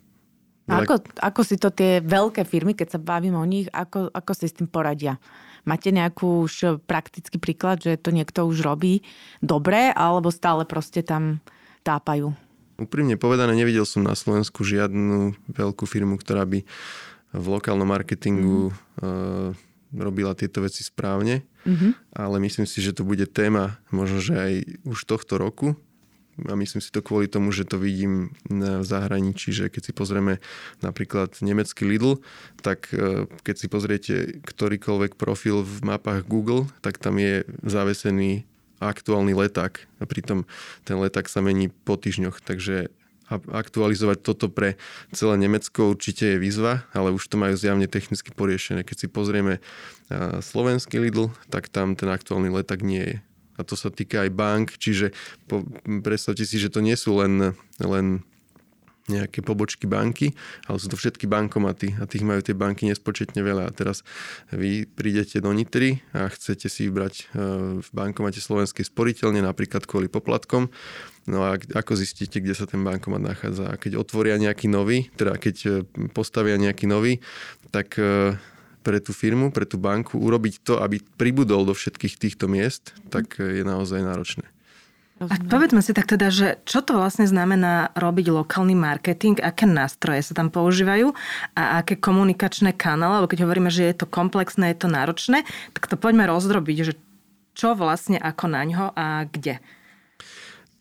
Ako, 0.64 0.96
ako 1.20 1.40
si 1.44 1.60
to 1.60 1.68
tie 1.68 2.00
veľké 2.00 2.48
firmy, 2.48 2.72
keď 2.72 2.96
sa 2.96 3.00
bavím 3.00 3.36
o 3.36 3.44
nich, 3.44 3.68
ako, 3.68 4.08
ako 4.08 4.32
si 4.32 4.48
s 4.48 4.56
tým 4.56 4.64
poradia? 4.64 5.20
Máte 5.64 5.88
nejakú 5.92 6.44
už 6.44 6.84
praktický 6.84 7.40
príklad, 7.40 7.80
že 7.80 7.96
to 7.96 8.12
niekto 8.12 8.44
už 8.44 8.60
robí 8.60 9.00
dobre, 9.40 9.92
alebo 9.96 10.28
stále 10.28 10.68
proste 10.68 11.00
tam 11.00 11.40
tápajú? 11.84 12.36
Úprimne 12.76 13.16
povedané, 13.16 13.54
nevidel 13.54 13.86
som 13.88 14.04
na 14.04 14.18
Slovensku 14.18 14.66
žiadnu 14.66 15.36
veľkú 15.52 15.84
firmu, 15.86 16.20
ktorá 16.20 16.44
by 16.44 16.66
v 17.34 17.46
lokálnom 17.46 17.86
marketingu 17.86 18.70
mm. 18.70 18.74
uh, 19.02 19.50
robila 19.94 20.34
tieto 20.34 20.58
veci 20.58 20.82
správne, 20.82 21.46
mm-hmm. 21.62 22.18
ale 22.18 22.36
myslím 22.42 22.66
si, 22.66 22.82
že 22.82 22.94
to 22.94 23.06
bude 23.06 23.30
téma 23.30 23.78
možno, 23.94 24.18
že 24.18 24.34
aj 24.34 24.52
už 24.82 24.98
tohto 25.06 25.38
roku, 25.38 25.78
a 26.42 26.54
myslím 26.58 26.82
si 26.82 26.90
to 26.90 26.98
kvôli 26.98 27.30
tomu, 27.30 27.54
že 27.54 27.62
to 27.62 27.78
vidím 27.78 28.34
v 28.50 28.82
zahraničí, 28.82 29.54
že 29.54 29.70
keď 29.70 29.82
si 29.86 29.92
pozrieme 29.94 30.42
napríklad 30.82 31.38
nemecký 31.38 31.86
Lidl, 31.86 32.18
tak 32.58 32.90
e, 32.90 33.30
keď 33.46 33.54
si 33.54 33.66
pozriete 33.70 34.14
ktorýkoľvek 34.42 35.14
profil 35.14 35.62
v 35.62 35.76
mapách 35.86 36.26
Google, 36.26 36.66
tak 36.82 36.98
tam 36.98 37.22
je 37.22 37.46
zavesený 37.62 38.42
aktuálny 38.82 39.32
leták. 39.38 39.86
A 40.02 40.04
pritom 40.10 40.42
ten 40.82 40.98
leták 40.98 41.30
sa 41.30 41.38
mení 41.38 41.70
po 41.70 41.94
týždňoch, 41.94 42.42
takže 42.42 42.90
aktualizovať 43.30 44.20
toto 44.20 44.52
pre 44.52 44.76
celé 45.14 45.40
Nemecko 45.40 45.96
určite 45.96 46.36
je 46.36 46.42
výzva, 46.42 46.84
ale 46.92 47.08
už 47.08 47.24
to 47.24 47.40
majú 47.40 47.56
zjavne 47.56 47.88
technicky 47.88 48.28
poriešené. 48.34 48.84
Keď 48.84 49.06
si 49.06 49.08
pozrieme 49.08 49.58
e, 49.58 49.60
slovenský 50.44 50.98
Lidl, 50.98 51.32
tak 51.48 51.72
tam 51.72 51.96
ten 51.96 52.10
aktuálny 52.10 52.52
leták 52.52 52.84
nie 52.84 53.00
je 53.00 53.16
a 53.54 53.60
to 53.62 53.74
sa 53.78 53.90
týka 53.90 54.26
aj 54.26 54.30
bank, 54.34 54.66
čiže 54.76 55.14
po, 55.46 55.62
predstavte 56.02 56.42
si, 56.42 56.58
že 56.58 56.70
to 56.70 56.82
nie 56.82 56.98
sú 56.98 57.18
len, 57.18 57.54
len 57.78 58.26
nejaké 59.04 59.44
pobočky 59.44 59.84
banky, 59.84 60.32
ale 60.64 60.80
sú 60.80 60.88
to 60.88 60.96
všetky 60.96 61.28
bankomaty 61.28 61.92
a 62.00 62.08
tých 62.08 62.24
majú 62.24 62.40
tie 62.40 62.56
banky 62.56 62.88
nespočetne 62.88 63.44
veľa. 63.44 63.68
A 63.68 63.72
teraz 63.72 64.00
vy 64.48 64.88
prídete 64.88 65.44
do 65.44 65.52
Nitry 65.52 66.00
a 66.16 66.32
chcete 66.32 66.72
si 66.72 66.88
vybrať 66.88 67.14
e, 67.20 67.24
v 67.84 67.88
bankomate 67.92 68.40
Slovenskej 68.40 68.88
sporiteľne, 68.88 69.44
napríklad 69.44 69.84
kvôli 69.84 70.08
poplatkom. 70.08 70.72
No 71.28 71.44
a 71.44 71.56
ako 71.56 72.00
zistíte, 72.00 72.40
kde 72.40 72.56
sa 72.56 72.64
ten 72.64 72.80
bankomat 72.80 73.20
nachádza? 73.20 73.68
A 73.68 73.76
keď 73.76 74.00
otvoria 74.00 74.40
nejaký 74.40 74.72
nový, 74.72 75.12
teda 75.20 75.36
keď 75.36 75.56
e, 75.64 75.70
postavia 76.16 76.56
nejaký 76.56 76.88
nový, 76.88 77.20
tak 77.68 78.00
e, 78.00 78.40
pre 78.84 79.00
tú 79.00 79.16
firmu, 79.16 79.48
pre 79.48 79.64
tú 79.64 79.80
banku 79.80 80.20
urobiť 80.20 80.60
to, 80.60 80.74
aby 80.84 81.00
pribudol 81.16 81.64
do 81.64 81.72
všetkých 81.72 82.20
týchto 82.20 82.44
miest, 82.46 82.92
tak 83.08 83.40
je 83.40 83.64
naozaj 83.64 84.04
náročné. 84.04 84.44
A 85.22 85.38
povedzme 85.38 85.78
si 85.78 85.94
tak 85.94 86.10
teda, 86.10 86.26
že 86.28 86.58
čo 86.66 86.82
to 86.82 86.98
vlastne 86.98 87.22
znamená 87.22 87.94
robiť 87.94 88.34
lokálny 88.34 88.74
marketing, 88.74 89.38
aké 89.38 89.62
nástroje 89.62 90.26
sa 90.26 90.34
tam 90.34 90.50
používajú 90.50 91.14
a 91.54 91.80
aké 91.80 91.94
komunikačné 91.94 92.74
kanály, 92.74 93.22
alebo 93.22 93.30
keď 93.30 93.46
hovoríme, 93.46 93.70
že 93.70 93.86
je 93.88 93.94
to 93.94 94.10
komplexné, 94.10 94.74
je 94.74 94.78
to 94.84 94.88
náročné, 94.90 95.46
tak 95.70 95.86
to 95.86 95.94
poďme 95.94 96.26
rozdrobiť, 96.26 96.78
že 96.82 96.92
čo 97.54 97.78
vlastne 97.78 98.18
ako 98.18 98.44
na 98.50 98.62
ňo 98.66 98.84
a 98.90 99.30
kde. 99.30 99.62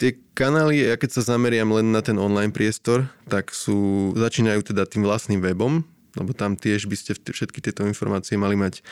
Tie 0.01 0.17
kanály, 0.33 0.81
ja 0.81 0.97
keď 0.97 1.21
sa 1.21 1.37
zameriam 1.37 1.69
len 1.69 1.93
na 1.93 2.01
ten 2.01 2.17
online 2.17 2.49
priestor, 2.49 3.05
tak 3.29 3.53
sú, 3.53 4.11
začínajú 4.17 4.73
teda 4.73 4.89
tým 4.89 5.05
vlastným 5.05 5.45
webom, 5.45 5.85
lebo 6.13 6.31
tam 6.33 6.53
tiež 6.53 6.85
by 6.85 6.95
ste 6.97 7.17
všetky 7.17 7.59
tieto 7.61 7.85
informácie 7.85 8.37
mali 8.37 8.53
mať 8.53 8.85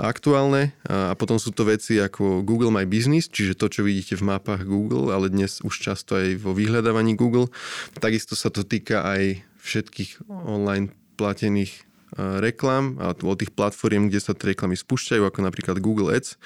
aktuálne. 0.00 0.72
A 0.88 1.12
potom 1.14 1.36
sú 1.36 1.52
to 1.52 1.68
veci 1.68 2.00
ako 2.00 2.40
Google 2.40 2.72
My 2.72 2.88
Business, 2.88 3.28
čiže 3.28 3.56
to, 3.56 3.68
čo 3.68 3.84
vidíte 3.84 4.16
v 4.16 4.28
mapách 4.32 4.64
Google, 4.64 5.12
ale 5.12 5.28
dnes 5.28 5.60
už 5.60 5.74
často 5.80 6.16
aj 6.16 6.40
vo 6.40 6.56
vyhľadávaní 6.56 7.14
Google. 7.14 7.52
Takisto 8.00 8.34
sa 8.34 8.48
to 8.48 8.64
týka 8.64 9.04
aj 9.04 9.44
všetkých 9.64 10.28
online 10.28 10.92
platených 11.20 11.84
reklám 12.14 13.02
a 13.02 13.10
od 13.10 13.36
tých 13.42 13.50
platform, 13.50 14.06
kde 14.06 14.22
sa 14.22 14.38
tie 14.38 14.54
reklamy 14.54 14.78
spúšťajú, 14.78 15.26
ako 15.26 15.40
napríklad 15.42 15.82
Google 15.82 16.14
Ads 16.14 16.38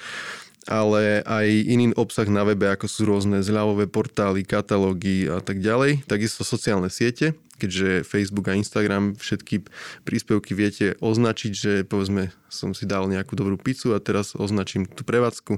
ale 0.69 1.25
aj 1.25 1.47
iný 1.65 1.89
obsah 1.97 2.29
na 2.29 2.45
webe, 2.45 2.69
ako 2.69 2.85
sú 2.85 3.09
rôzne 3.09 3.41
zľavové 3.41 3.89
portály, 3.89 4.45
katalógy 4.45 5.25
a 5.25 5.41
tak 5.41 5.65
ďalej. 5.65 6.05
Takisto 6.05 6.45
sociálne 6.45 6.93
siete, 6.93 7.33
keďže 7.57 8.05
Facebook 8.05 8.47
a 8.47 8.55
Instagram 8.55 9.17
všetky 9.17 9.65
príspevky 10.05 10.53
viete 10.53 10.93
označiť, 11.01 11.51
že 11.51 11.73
povedzme 11.89 12.29
som 12.53 12.77
si 12.77 12.85
dal 12.85 13.09
nejakú 13.09 13.33
dobrú 13.33 13.57
pizzu 13.57 13.97
a 13.97 13.99
teraz 13.99 14.37
označím 14.37 14.85
tú 14.85 15.01
prevádzku, 15.01 15.57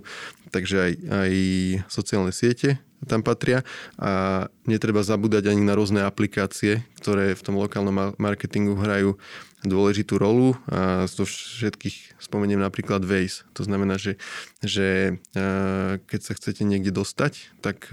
takže 0.56 0.76
aj, 0.80 0.94
aj 1.12 1.32
sociálne 1.92 2.32
siete 2.32 2.80
tam 3.06 3.26
patria 3.26 3.66
a 3.98 4.46
netreba 4.70 5.02
zabúdať 5.02 5.50
ani 5.50 5.66
na 5.66 5.74
rôzne 5.74 6.06
aplikácie, 6.06 6.86
ktoré 7.02 7.34
v 7.34 7.42
tom 7.42 7.58
lokálnom 7.58 8.14
marketingu 8.22 8.78
hrajú 8.78 9.18
dôležitú 9.62 10.18
rolu 10.18 10.58
a 10.66 11.06
zo 11.06 11.26
všetkých 11.26 12.18
spomeniem 12.18 12.62
napríklad 12.62 13.06
Waze. 13.06 13.46
To 13.54 13.62
znamená, 13.62 14.02
že, 14.02 14.18
že 14.66 15.20
keď 16.06 16.20
sa 16.22 16.34
chcete 16.34 16.66
niekde 16.66 16.90
dostať, 16.90 17.54
tak 17.62 17.90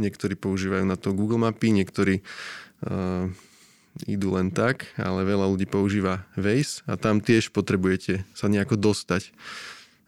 niektorí 0.00 0.34
používajú 0.40 0.88
na 0.88 0.96
to 0.96 1.12
Google 1.12 1.40
mapy, 1.40 1.72
niektorí 1.76 2.24
idú 4.08 4.28
len 4.32 4.48
tak, 4.54 4.88
ale 4.96 5.28
veľa 5.28 5.50
ľudí 5.52 5.68
používa 5.68 6.24
Waze 6.32 6.80
a 6.88 6.96
tam 6.96 7.20
tiež 7.20 7.52
potrebujete 7.52 8.24
sa 8.32 8.48
nejako 8.48 8.80
dostať. 8.80 9.36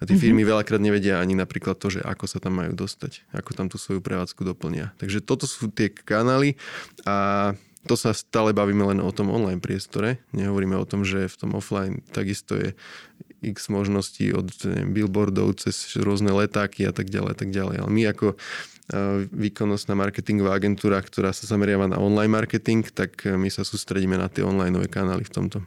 A 0.03 0.09
tie 0.09 0.19
firmy 0.19 0.43
mm-hmm. 0.43 0.51
veľakrát 0.51 0.83
nevedia 0.83 1.23
ani 1.23 1.39
napríklad 1.39 1.79
to, 1.79 1.87
že 1.87 2.03
ako 2.03 2.27
sa 2.27 2.43
tam 2.43 2.59
majú 2.59 2.75
dostať, 2.75 3.23
ako 3.31 3.51
tam 3.55 3.71
tú 3.71 3.79
svoju 3.79 4.03
prevádzku 4.03 4.43
doplnia. 4.43 4.91
Takže 4.99 5.23
toto 5.23 5.47
sú 5.47 5.71
tie 5.71 5.95
kanály 5.95 6.59
a 7.07 7.55
to 7.83 7.99
sa 7.99 8.15
stále 8.15 8.55
bavíme 8.55 8.95
len 8.95 8.99
o 9.03 9.11
tom 9.11 9.35
online 9.35 9.59
priestore. 9.59 10.23
Nehovoríme 10.31 10.79
o 10.79 10.87
tom, 10.87 11.03
že 11.03 11.27
v 11.27 11.37
tom 11.37 11.51
offline 11.59 11.99
takisto 12.15 12.55
je 12.55 12.79
x 13.43 13.67
možností 13.67 14.31
od 14.31 14.55
neviem, 14.63 14.95
billboardov 14.95 15.59
cez 15.59 15.99
rôzne 15.99 16.31
letáky 16.31 16.87
a 16.87 16.95
tak 16.95 17.11
ďalej 17.11 17.35
tak 17.35 17.51
ďalej. 17.51 17.77
Ale 17.83 17.91
my 17.91 18.03
ako 18.15 18.27
e, 18.33 18.37
výkonnostná 19.35 19.99
marketingová 19.99 20.55
agentúra, 20.55 21.03
ktorá 21.03 21.35
sa 21.35 21.51
zameriava 21.51 21.91
na 21.91 21.99
online 21.99 22.31
marketing, 22.31 22.87
tak 22.87 23.27
e, 23.27 23.35
my 23.35 23.51
sa 23.51 23.67
sústredíme 23.67 24.15
na 24.15 24.31
tie 24.31 24.47
online 24.47 24.79
kanály 24.87 25.27
v 25.27 25.35
tomto. 25.35 25.59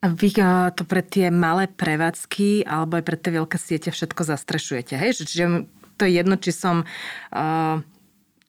A 0.00 0.08
vy 0.08 0.32
e, 0.32 0.72
to 0.72 0.88
pre 0.88 1.04
tie 1.04 1.28
malé 1.28 1.68
prevádzky 1.68 2.64
alebo 2.64 2.96
aj 2.96 3.04
pre 3.04 3.16
tie 3.20 3.36
veľké 3.36 3.56
siete 3.60 3.92
všetko 3.92 4.24
zastrešujete, 4.24 4.96
hej? 4.96 5.20
Čiže 5.20 5.68
to 6.00 6.08
je 6.08 6.16
jedno, 6.16 6.40
či 6.40 6.56
som 6.56 6.88
uh, 7.36 7.76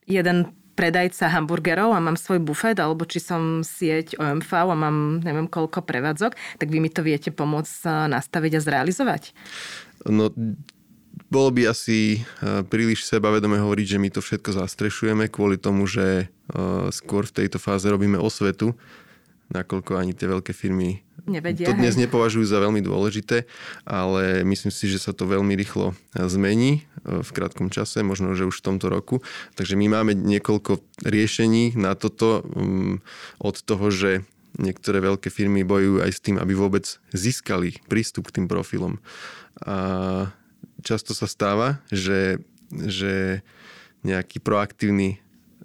jeden 0.08 0.56
predajca 0.82 1.30
hamburgerov 1.30 1.94
a 1.94 2.02
mám 2.02 2.18
svoj 2.18 2.42
bufet, 2.42 2.82
alebo 2.82 3.06
či 3.06 3.22
som 3.22 3.62
sieť 3.62 4.18
OMV 4.18 4.50
a 4.50 4.74
mám 4.74 4.98
neviem 5.22 5.46
koľko 5.46 5.86
prevádzok, 5.86 6.34
tak 6.58 6.68
vy 6.74 6.82
mi 6.82 6.90
to 6.90 7.06
viete 7.06 7.30
pomôcť 7.30 8.10
nastaviť 8.10 8.58
a 8.58 8.62
zrealizovať? 8.66 9.38
No, 10.10 10.34
bolo 11.30 11.50
by 11.54 11.70
asi 11.70 12.18
eh, 12.20 12.66
príliš 12.66 13.06
sebavedome 13.06 13.62
hovoriť, 13.62 13.86
že 13.86 14.02
my 14.02 14.10
to 14.10 14.26
všetko 14.26 14.58
zastrešujeme 14.58 15.30
kvôli 15.30 15.62
tomu, 15.62 15.86
že 15.86 16.26
eh, 16.26 16.86
skôr 16.90 17.30
v 17.30 17.46
tejto 17.46 17.62
fáze 17.62 17.86
robíme 17.86 18.18
osvetu, 18.18 18.74
nakoľko 19.52 20.00
ani 20.00 20.16
tie 20.16 20.32
veľké 20.32 20.56
firmy 20.56 21.04
Nevedia, 21.28 21.70
to 21.70 21.78
dnes 21.78 21.94
hej. 21.94 22.08
nepovažujú 22.08 22.50
za 22.50 22.58
veľmi 22.58 22.82
dôležité, 22.82 23.46
ale 23.86 24.42
myslím 24.42 24.74
si, 24.74 24.90
že 24.90 24.98
sa 24.98 25.14
to 25.14 25.30
veľmi 25.30 25.54
rýchlo 25.54 25.94
zmení 26.18 26.90
v 27.06 27.30
krátkom 27.30 27.70
čase, 27.70 28.02
možno, 28.02 28.34
že 28.34 28.50
už 28.50 28.58
v 28.58 28.66
tomto 28.74 28.90
roku. 28.90 29.22
Takže 29.54 29.78
my 29.78 30.02
máme 30.02 30.18
niekoľko 30.18 30.82
riešení 31.06 31.78
na 31.78 31.94
toto 31.94 32.42
um, 32.42 33.06
od 33.38 33.56
toho, 33.62 33.94
že 33.94 34.26
niektoré 34.58 35.00
veľké 35.00 35.30
firmy 35.30 35.62
bojujú 35.62 36.02
aj 36.04 36.12
s 36.12 36.20
tým, 36.26 36.38
aby 36.42 36.54
vôbec 36.58 36.86
získali 37.14 37.78
prístup 37.86 38.30
k 38.30 38.42
tým 38.42 38.48
profilom. 38.50 38.98
A 39.62 40.30
často 40.82 41.14
sa 41.14 41.30
stáva, 41.30 41.86
že, 41.94 42.42
že 42.74 43.46
nejaký 44.02 44.42
proaktívny 44.42 45.22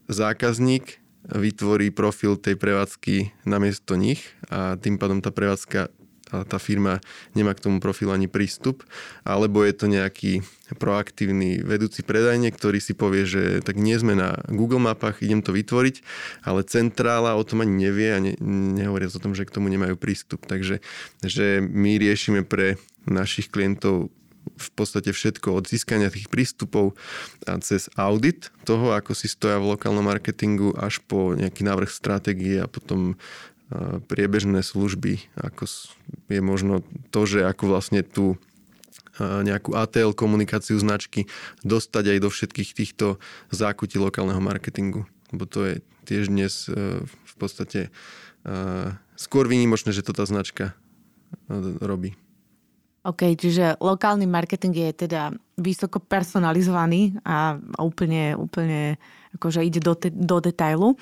zákazník 0.07 1.01
vytvorí 1.31 1.91
profil 1.91 2.39
tej 2.39 2.55
prevádzky 2.55 3.47
namiesto 3.47 3.99
nich 3.99 4.23
a 4.47 4.79
tým 4.79 4.99
pádom 4.99 5.19
tá 5.19 5.35
prevádzka 5.35 5.91
tá, 6.27 6.43
tá 6.43 6.59
firma 6.59 6.99
nemá 7.39 7.55
k 7.55 7.63
tomu 7.63 7.79
profilu 7.79 8.11
ani 8.11 8.27
prístup, 8.27 8.83
alebo 9.23 9.63
je 9.63 9.75
to 9.79 9.87
nejaký 9.87 10.43
proaktívny 10.83 11.63
vedúci 11.63 12.03
predajne, 12.03 12.51
ktorý 12.51 12.83
si 12.83 12.99
povie, 12.99 13.23
že 13.23 13.63
tak 13.63 13.79
nie 13.79 13.95
sme 13.95 14.19
na 14.19 14.35
Google 14.51 14.83
mapách, 14.83 15.23
idem 15.23 15.39
to 15.39 15.55
vytvoriť, 15.55 16.03
ale 16.43 16.67
centrála 16.67 17.39
o 17.39 17.47
tom 17.47 17.63
ani 17.63 17.87
nevie 17.87 18.11
a 18.11 18.19
ne, 18.19 18.35
nehovoria 18.83 19.07
o 19.07 19.23
tom, 19.23 19.39
že 19.39 19.47
k 19.47 19.55
tomu 19.55 19.71
nemajú 19.71 19.95
prístup. 19.95 20.43
Takže 20.43 20.83
že 21.23 21.63
my 21.63 21.95
riešime 21.95 22.43
pre 22.43 22.75
našich 23.07 23.47
klientov 23.47 24.11
v 24.55 24.71
podstate 24.79 25.11
všetko 25.11 25.59
od 25.59 25.65
získania 25.67 26.13
tých 26.13 26.31
prístupov 26.31 26.95
a 27.45 27.59
cez 27.59 27.91
audit 27.99 28.55
toho, 28.63 28.95
ako 28.95 29.13
si 29.19 29.27
stoja 29.27 29.59
v 29.59 29.75
lokálnom 29.75 30.07
marketingu, 30.07 30.71
až 30.79 31.03
po 31.03 31.35
nejaký 31.35 31.67
návrh 31.67 31.91
stratégie 31.91 32.63
a 32.63 32.71
potom 32.71 33.19
priebežné 34.07 34.63
služby, 34.63 35.27
ako 35.35 35.67
je 36.31 36.39
možno 36.39 36.87
to, 37.11 37.27
že 37.27 37.43
ako 37.43 37.75
vlastne 37.75 38.07
tú 38.07 38.39
nejakú 39.19 39.73
ATL 39.73 40.13
komunikáciu 40.13 40.77
značky 40.77 41.25
dostať 41.65 42.17
aj 42.17 42.19
do 42.21 42.29
všetkých 42.29 42.71
týchto 42.77 43.07
zákutí 43.49 43.97
lokálneho 43.97 44.39
marketingu. 44.45 45.09
Lebo 45.33 45.49
to 45.49 45.65
je 45.65 45.75
tiež 46.05 46.29
dnes 46.29 46.69
e, 46.69 47.01
v 47.03 47.35
podstate 47.41 47.91
skôr 49.19 49.51
výnimočné, 49.51 49.91
že 49.91 50.07
to 50.07 50.15
tá 50.15 50.23
značka 50.23 50.77
e, 51.51 51.83
robí. 51.83 52.15
OK, 53.07 53.39
čiže 53.39 53.79
lokálny 53.79 54.27
marketing 54.27 54.75
je 54.75 55.07
teda 55.07 55.31
vysoko 55.55 56.03
personalizovaný 56.03 57.15
a 57.23 57.55
úplne, 57.79 58.35
úplne 58.35 58.99
akože 59.39 59.63
ide 59.63 59.79
do, 59.79 59.95
te, 59.95 60.11
do 60.11 60.43
detailu. 60.43 60.99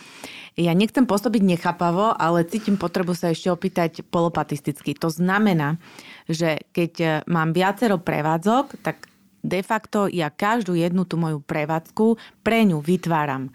Ja 0.61 0.77
nechcem 0.77 1.09
pôsobiť 1.09 1.41
nechápavo, 1.41 2.13
ale 2.13 2.45
cítim 2.45 2.77
potrebu 2.77 3.17
sa 3.17 3.33
ešte 3.33 3.49
opýtať 3.49 4.05
polopatisticky. 4.05 4.93
To 5.01 5.09
znamená, 5.09 5.81
že 6.29 6.61
keď 6.77 7.25
mám 7.25 7.57
viacero 7.57 7.97
prevádzok, 7.97 8.85
tak 8.85 9.09
de 9.41 9.61
facto 9.65 10.05
ja 10.13 10.29
každú 10.29 10.77
jednu 10.77 11.09
tú 11.09 11.17
moju 11.17 11.41
prevádzku 11.41 12.21
pre 12.45 12.69
ňu 12.69 12.85
vytváram 12.85 13.49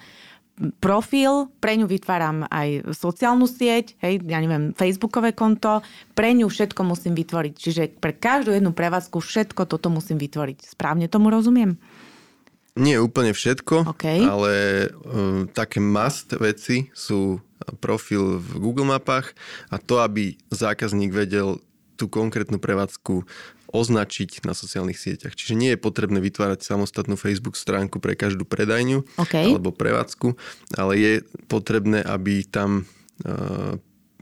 profil, 0.83 1.47
pre 1.63 1.79
ňu 1.79 1.87
vytváram 1.87 2.43
aj 2.51 2.91
sociálnu 2.91 3.47
sieť, 3.47 3.95
hej, 4.03 4.19
ja 4.27 4.39
neviem, 4.43 4.75
facebookové 4.75 5.31
konto, 5.31 5.79
pre 6.11 6.35
ňu 6.35 6.51
všetko 6.51 6.81
musím 6.83 7.15
vytvoriť. 7.15 7.53
Čiže 7.55 7.83
pre 7.97 8.11
každú 8.11 8.51
jednu 8.51 8.75
prevádzku 8.75 9.23
všetko 9.23 9.63
toto 9.65 9.87
musím 9.87 10.19
vytvoriť. 10.19 10.75
Správne 10.75 11.07
tomu 11.07 11.31
rozumiem? 11.31 11.79
Nie 12.79 13.01
úplne 13.01 13.35
všetko, 13.35 13.91
okay. 13.91 14.23
ale 14.23 14.51
uh, 14.87 15.43
také 15.51 15.83
must 15.83 16.31
veci 16.37 16.87
sú 16.95 17.43
profil 17.83 18.39
v 18.39 18.49
Google 18.59 18.87
mapách 18.87 19.35
a 19.67 19.81
to, 19.81 19.99
aby 19.99 20.39
zákazník 20.47 21.11
vedel 21.11 21.59
tú 21.99 22.07
konkrétnu 22.07 22.63
prevádzku 22.63 23.27
označiť 23.69 24.43
na 24.43 24.57
sociálnych 24.57 24.97
sieťach. 24.97 25.37
Čiže 25.37 25.53
nie 25.53 25.69
je 25.73 25.79
potrebné 25.79 26.17
vytvárať 26.19 26.65
samostatnú 26.65 27.15
Facebook 27.15 27.55
stránku 27.55 28.01
pre 28.01 28.17
každú 28.17 28.43
predajňu 28.43 29.05
okay. 29.21 29.49
alebo 29.49 29.69
prevádzku, 29.69 30.33
ale 30.73 30.93
je 30.97 31.13
potrebné, 31.45 32.01
aby 32.01 32.43
tam 32.43 32.85
uh, 33.23 33.77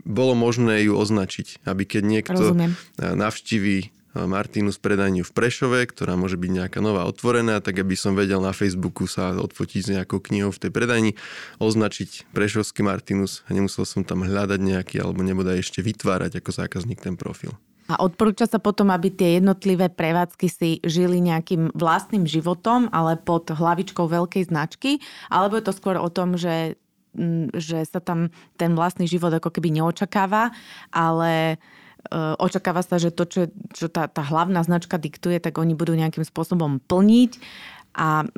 bolo 0.08 0.34
možné 0.36 0.88
ju 0.88 0.96
označiť. 0.96 1.68
Aby 1.68 1.84
keď 1.84 2.04
niekto 2.08 2.39
Rozumiem. 2.39 2.72
navštíví 2.98 3.92
Martinus 4.25 4.82
predajňu 4.82 5.22
v 5.22 5.36
Prešove, 5.36 5.86
ktorá 5.86 6.18
môže 6.18 6.39
byť 6.39 6.50
nejaká 6.50 6.80
nová 6.82 7.06
otvorená, 7.06 7.62
tak 7.62 7.77
aby 7.77 7.94
som 7.94 8.18
vedel 8.18 8.42
na 8.42 8.56
Facebooku 8.56 9.06
sa 9.06 9.38
odfotiť 9.38 9.82
s 9.84 9.92
nejakou 9.94 10.18
knihou 10.18 10.50
v 10.50 10.62
tej 10.66 10.72
predajni, 10.74 11.12
označiť 11.62 12.34
Prešovský 12.34 12.82
Martinus 12.82 13.46
a 13.46 13.54
nemusel 13.54 13.86
som 13.86 14.01
tam 14.01 14.25
hľadať 14.25 14.58
nejaký 14.58 14.96
alebo 14.98 15.22
nebodaj 15.22 15.62
ešte 15.62 15.86
vytvárať 15.86 16.42
ako 16.42 16.50
zákazník 16.50 17.04
ten 17.04 17.13
profil. 17.13 17.54
A 17.88 18.03
odporúča 18.03 18.48
sa 18.48 18.60
potom, 18.60 18.91
aby 18.91 19.08
tie 19.08 19.39
jednotlivé 19.39 19.88
prevádzky 19.88 20.48
si 20.51 20.70
žili 20.84 21.24
nejakým 21.24 21.72
vlastným 21.72 22.27
životom, 22.27 22.91
ale 22.91 23.15
pod 23.15 23.48
hlavičkou 23.48 24.08
veľkej 24.08 24.51
značky, 24.51 25.00
alebo 25.32 25.56
je 25.56 25.65
to 25.65 25.74
skôr 25.75 25.96
o 25.96 26.12
tom, 26.12 26.36
že, 26.36 26.75
že 27.56 27.88
sa 27.88 28.03
tam 28.03 28.31
ten 28.59 28.75
vlastný 28.75 29.07
život 29.07 29.31
ako 29.31 29.50
keby 29.55 29.72
neočakáva, 29.79 30.51
ale 30.92 31.55
e, 31.55 31.57
očakáva 32.44 32.83
sa, 32.83 33.00
že 33.00 33.16
to, 33.16 33.24
čo, 33.24 33.42
čo 33.72 33.88
tá, 33.88 34.11
tá 34.11 34.24
hlavná 34.24 34.59
značka 34.68 35.00
diktuje, 35.00 35.40
tak 35.40 35.55
oni 35.55 35.72
budú 35.72 35.96
nejakým 35.96 36.27
spôsobom 36.27 36.83
plniť. 36.83 37.31
A 37.98 38.29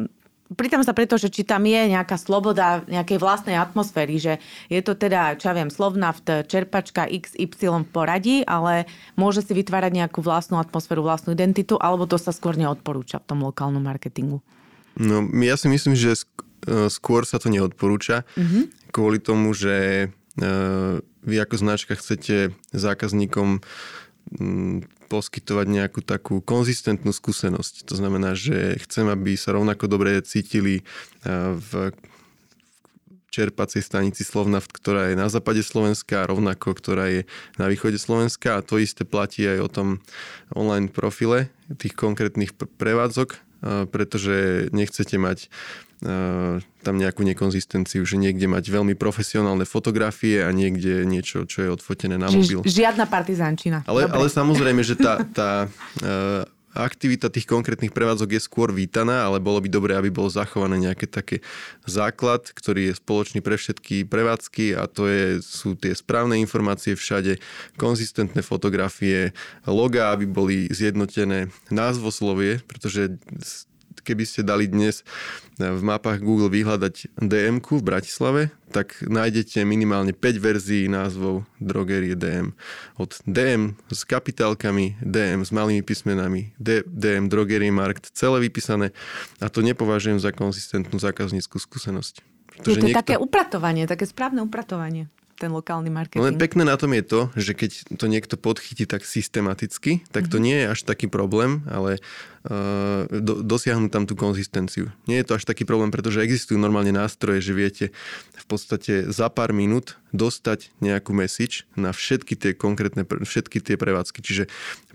Pritom 0.50 0.82
sa 0.82 0.98
preto, 0.98 1.14
že 1.22 1.30
či 1.30 1.46
tam 1.46 1.62
je 1.62 1.94
nejaká 1.94 2.18
sloboda 2.18 2.82
nejakej 2.90 3.22
vlastnej 3.22 3.54
atmosféry, 3.54 4.18
že 4.18 4.34
je 4.66 4.82
to 4.82 4.98
teda, 4.98 5.38
čo 5.38 5.54
ja 5.54 5.54
viem, 5.54 5.70
Slovnaft, 5.70 6.26
čerpačka 6.26 7.06
XY 7.06 7.86
v 7.86 7.90
poradí, 7.94 8.38
ale 8.50 8.90
môže 9.14 9.46
si 9.46 9.54
vytvárať 9.54 9.94
nejakú 9.94 10.26
vlastnú 10.26 10.58
atmosféru, 10.58 11.06
vlastnú 11.06 11.38
identitu, 11.38 11.78
alebo 11.78 12.10
to 12.10 12.18
sa 12.18 12.34
skôr 12.34 12.58
neodporúča 12.58 13.22
v 13.22 13.28
tom 13.30 13.46
lokálnom 13.46 13.86
marketingu? 13.86 14.42
No, 14.98 15.22
ja 15.46 15.54
si 15.54 15.70
myslím, 15.70 15.94
že 15.94 16.18
e, 16.18 16.90
skôr 16.90 17.30
sa 17.30 17.38
to 17.38 17.54
neodporúča, 17.54 18.26
mm-hmm. 18.34 18.90
kvôli 18.90 19.22
tomu, 19.22 19.54
že 19.54 20.10
e, 20.10 20.48
vy 21.30 21.36
ako 21.46 21.56
značka 21.62 21.94
chcete 21.94 22.58
zákazníkom 22.74 23.62
poskytovať 25.10 25.66
nejakú 25.66 26.06
takú 26.06 26.46
konzistentnú 26.46 27.10
skúsenosť. 27.10 27.90
To 27.90 27.98
znamená, 27.98 28.38
že 28.38 28.78
chcem, 28.86 29.10
aby 29.10 29.34
sa 29.34 29.58
rovnako 29.58 29.90
dobre 29.90 30.22
cítili 30.22 30.86
v 31.58 31.92
čerpacej 33.30 33.86
stanici 33.86 34.26
Slovnaft, 34.26 34.74
ktorá 34.74 35.14
je 35.14 35.16
na 35.18 35.30
západe 35.30 35.62
Slovenska 35.62 36.26
a 36.26 36.30
rovnako, 36.30 36.74
ktorá 36.74 37.14
je 37.14 37.22
na 37.62 37.70
východe 37.70 38.02
Slovenska 38.02 38.58
a 38.58 38.66
to 38.66 38.82
isté 38.82 39.06
platí 39.06 39.46
aj 39.46 39.60
o 39.62 39.70
tom 39.70 39.88
online 40.50 40.90
profile 40.90 41.54
tých 41.78 41.94
konkrétnych 41.94 42.58
prevádzok, 42.58 43.38
pretože 43.94 44.70
nechcete 44.74 45.22
mať 45.22 45.46
tam 46.00 46.96
nejakú 46.96 47.28
nekonzistenciu, 47.28 48.08
že 48.08 48.16
niekde 48.16 48.48
mať 48.48 48.72
veľmi 48.72 48.96
profesionálne 48.96 49.68
fotografie 49.68 50.40
a 50.40 50.50
niekde 50.56 51.04
niečo, 51.04 51.44
čo 51.44 51.68
je 51.68 51.70
odfotené 51.76 52.16
na 52.16 52.32
mobil. 52.32 52.64
Žiadna 52.64 53.04
partizánčina. 53.04 53.84
Ale, 53.84 54.08
ale 54.08 54.32
samozrejme, 54.32 54.80
že 54.80 54.96
tá, 54.96 55.20
tá 55.36 55.68
aktivita 56.72 57.28
tých 57.28 57.50
konkrétnych 57.50 57.92
prevádzok 57.92 58.38
je 58.38 58.42
skôr 58.42 58.70
vítaná, 58.72 59.26
ale 59.28 59.42
bolo 59.42 59.60
by 59.60 59.68
dobré, 59.68 59.92
aby 59.98 60.08
bol 60.14 60.30
zachované 60.32 60.80
nejaké 60.80 61.10
také 61.10 61.44
základ, 61.84 62.48
ktorý 62.48 62.94
je 62.94 63.00
spoločný 63.02 63.40
pre 63.42 63.58
všetky 63.58 64.08
prevádzky 64.08 64.78
a 64.78 64.86
to 64.86 65.10
je, 65.10 65.42
sú 65.44 65.76
tie 65.76 65.92
správne 65.92 66.40
informácie 66.40 66.96
všade, 66.96 67.42
konzistentné 67.76 68.40
fotografie, 68.40 69.36
loga, 69.68 70.14
aby 70.14 70.30
boli 70.30 70.70
zjednotené 70.72 71.52
názvoslovie, 71.74 72.62
pretože 72.64 73.18
keby 74.02 74.24
ste 74.26 74.42
dali 74.42 74.66
dnes 74.66 75.04
v 75.60 75.82
mapách 75.84 76.24
Google 76.24 76.48
vyhľadať 76.48 77.20
dm 77.20 77.60
v 77.60 77.84
Bratislave, 77.84 78.42
tak 78.72 79.04
nájdete 79.04 79.66
minimálne 79.68 80.16
5 80.16 80.40
verzií 80.40 80.88
názvov 80.88 81.44
drogerie 81.60 82.16
DM. 82.16 82.56
Od 82.96 83.12
DM 83.28 83.76
s 83.92 84.08
kapitálkami, 84.08 85.02
DM 85.04 85.44
s 85.44 85.52
malými 85.52 85.84
písmenami, 85.84 86.56
DM 86.60 87.28
drogerie 87.28 87.74
Markt, 87.76 88.16
celé 88.16 88.48
vypísané 88.48 88.96
a 89.44 89.52
to 89.52 89.60
nepovažujem 89.60 90.22
za 90.22 90.32
konzistentnú 90.32 90.96
zákazníckú 90.96 91.60
skúsenosť. 91.60 92.24
Je 92.64 92.76
to 92.76 92.92
niekto... 92.92 93.00
také 93.00 93.16
upratovanie, 93.16 93.88
také 93.88 94.08
správne 94.08 94.44
upratovanie 94.44 95.08
ten 95.40 95.56
lokálny 95.56 95.88
marketing. 95.88 96.20
Len 96.20 96.36
pekné 96.36 96.68
na 96.68 96.76
tom 96.76 96.92
je 96.92 97.00
to, 97.00 97.32
že 97.40 97.56
keď 97.56 97.96
to 97.96 98.06
niekto 98.12 98.36
podchytí 98.36 98.84
tak 98.84 99.08
systematicky, 99.08 100.04
tak 100.12 100.28
to 100.28 100.36
mm-hmm. 100.36 100.44
nie 100.44 100.58
je 100.60 100.66
až 100.76 100.80
taký 100.84 101.08
problém, 101.08 101.64
ale 101.72 102.04
do, 103.14 103.46
dosiahnuť 103.46 103.92
tam 103.94 104.10
tú 104.10 104.18
konzistenciu. 104.18 104.90
Nie 105.06 105.22
je 105.22 105.28
to 105.30 105.38
až 105.38 105.46
taký 105.46 105.70
problém, 105.70 105.94
pretože 105.94 106.26
existujú 106.26 106.58
normálne 106.58 106.90
nástroje, 106.90 107.46
že 107.46 107.54
viete 107.54 107.86
v 108.34 108.46
podstate 108.50 109.06
za 109.14 109.30
pár 109.30 109.54
minút 109.54 110.02
dostať 110.10 110.74
nejakú 110.82 111.14
message 111.14 111.70
na 111.78 111.94
všetky 111.94 112.34
tie 112.34 112.52
konkrétne, 112.58 113.06
všetky 113.06 113.62
tie 113.62 113.78
prevádzky. 113.78 114.26
Čiže 114.26 114.44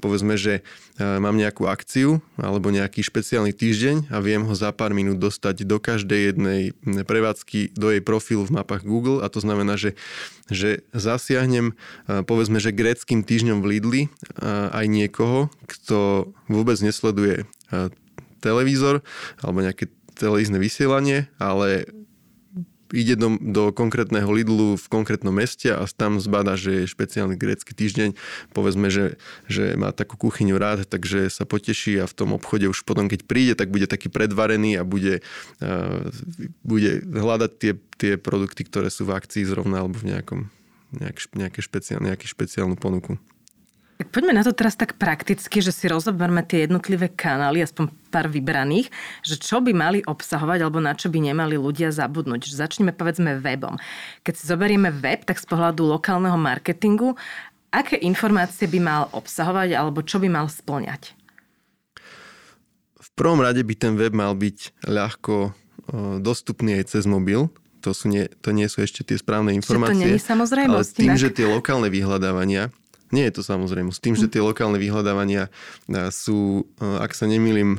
povedzme, 0.02 0.34
že 0.34 0.66
uh, 0.66 1.22
mám 1.22 1.38
nejakú 1.38 1.70
akciu 1.70 2.18
alebo 2.34 2.74
nejaký 2.74 3.06
špeciálny 3.06 3.54
týždeň 3.54 4.10
a 4.10 4.18
viem 4.18 4.42
ho 4.42 4.54
za 4.58 4.74
pár 4.74 4.90
minút 4.90 5.22
dostať 5.22 5.62
do 5.62 5.78
každej 5.78 6.34
jednej 6.34 6.74
prevádzky, 6.82 7.78
do 7.78 7.94
jej 7.94 8.02
profilu 8.02 8.42
v 8.42 8.58
mapách 8.58 8.82
Google 8.82 9.22
a 9.22 9.30
to 9.30 9.38
znamená, 9.38 9.78
že 9.78 9.94
že 10.52 10.84
zasiahnem 10.92 11.72
povedzme, 12.04 12.60
že 12.60 12.68
gréckým 12.68 13.24
týždňom 13.24 13.64
v 13.64 13.68
Lidli 13.76 14.02
aj 14.44 14.84
niekoho, 14.92 15.48
kto 15.64 16.28
vôbec 16.52 16.76
nesleduje 16.84 17.43
televízor 18.44 19.00
alebo 19.40 19.64
nejaké 19.64 19.88
televízne 20.14 20.62
vysielanie, 20.62 21.26
ale 21.42 21.88
ide 22.94 23.18
do, 23.18 23.34
do 23.42 23.74
konkrétneho 23.74 24.30
Lidlu 24.30 24.78
v 24.78 24.86
konkrétnom 24.86 25.34
meste 25.34 25.66
a 25.74 25.82
tam 25.90 26.22
zbada, 26.22 26.54
že 26.54 26.84
je 26.86 26.92
špeciálny 26.94 27.34
grécky 27.34 27.74
týždeň, 27.74 28.14
povedzme, 28.54 28.86
že, 28.88 29.18
že 29.50 29.74
má 29.74 29.90
takú 29.90 30.14
kuchyňu 30.14 30.54
rád, 30.54 30.86
takže 30.86 31.26
sa 31.26 31.42
poteší 31.42 31.98
a 31.98 32.06
v 32.06 32.14
tom 32.14 32.30
obchode 32.38 32.70
už 32.70 32.86
potom, 32.86 33.10
keď 33.10 33.26
príde, 33.26 33.52
tak 33.58 33.74
bude 33.74 33.90
taký 33.90 34.06
predvarený 34.06 34.78
a 34.78 34.86
bude, 34.86 35.26
uh, 35.58 36.06
bude 36.62 37.02
hľadať 37.02 37.50
tie, 37.58 37.72
tie 37.98 38.12
produkty, 38.14 38.62
ktoré 38.62 38.88
sú 38.94 39.10
v 39.10 39.18
akcii 39.18 39.42
zrovna 39.42 39.82
alebo 39.82 39.98
v 39.98 40.14
nejakom 40.14 40.40
nejak, 40.94 41.58
špeciál, 41.58 41.98
nejaký 41.98 42.30
špeciálnu 42.30 42.78
ponuku. 42.78 43.18
Poďme 43.94 44.34
na 44.34 44.42
to 44.42 44.50
teraz 44.50 44.74
tak 44.74 44.98
prakticky, 44.98 45.62
že 45.62 45.70
si 45.70 45.86
rozoberme 45.86 46.42
tie 46.42 46.66
jednotlivé 46.66 47.14
kanály, 47.14 47.62
aspoň 47.62 47.94
pár 48.10 48.26
vybraných, 48.26 48.90
že 49.22 49.38
čo 49.38 49.62
by 49.62 49.70
mali 49.70 50.02
obsahovať 50.02 50.66
alebo 50.66 50.82
na 50.82 50.98
čo 50.98 51.14
by 51.14 51.30
nemali 51.30 51.54
ľudia 51.54 51.94
zabudnúť. 51.94 52.50
Že 52.50 52.54
začneme 52.58 52.90
povedzme 52.90 53.38
webom. 53.38 53.78
Keď 54.26 54.34
si 54.34 54.44
zoberieme 54.50 54.90
web, 54.90 55.22
tak 55.22 55.38
z 55.38 55.46
pohľadu 55.46 55.86
lokálneho 55.86 56.34
marketingu, 56.34 57.14
aké 57.70 57.94
informácie 58.02 58.66
by 58.66 58.78
mal 58.82 59.02
obsahovať 59.14 59.78
alebo 59.78 60.02
čo 60.02 60.18
by 60.18 60.26
mal 60.26 60.50
splňať? 60.50 61.14
V 62.98 63.08
prvom 63.14 63.38
rade 63.46 63.62
by 63.62 63.74
ten 63.78 63.94
web 63.94 64.10
mal 64.10 64.34
byť 64.34 64.90
ľahko 64.90 65.54
dostupný 66.18 66.82
aj 66.82 66.98
cez 66.98 67.06
mobil, 67.06 67.46
to, 67.78 67.92
sú 67.92 68.08
nie, 68.08 68.26
to 68.40 68.50
nie 68.50 68.64
sú 68.66 68.80
ešte 68.80 69.04
tie 69.04 69.20
správne 69.20 69.52
informácie. 69.52 69.92
Že 69.92 70.00
to 70.00 70.02
nie 70.02 70.16
je 70.16 70.22
samozrejmosť. 70.24 70.92
Ale 70.96 71.02
tým, 71.04 71.14
že 71.20 71.28
tie 71.28 71.46
lokálne 71.46 71.92
vyhľadávania 71.92 72.72
nie 73.14 73.30
je 73.30 73.38
to 73.38 73.42
samozrejme. 73.46 73.94
S 73.94 74.02
tým, 74.02 74.18
že 74.18 74.26
tie 74.26 74.42
lokálne 74.42 74.82
vyhľadávania 74.82 75.46
sú, 76.10 76.66
ak 76.82 77.14
sa 77.14 77.30
nemýlim, 77.30 77.78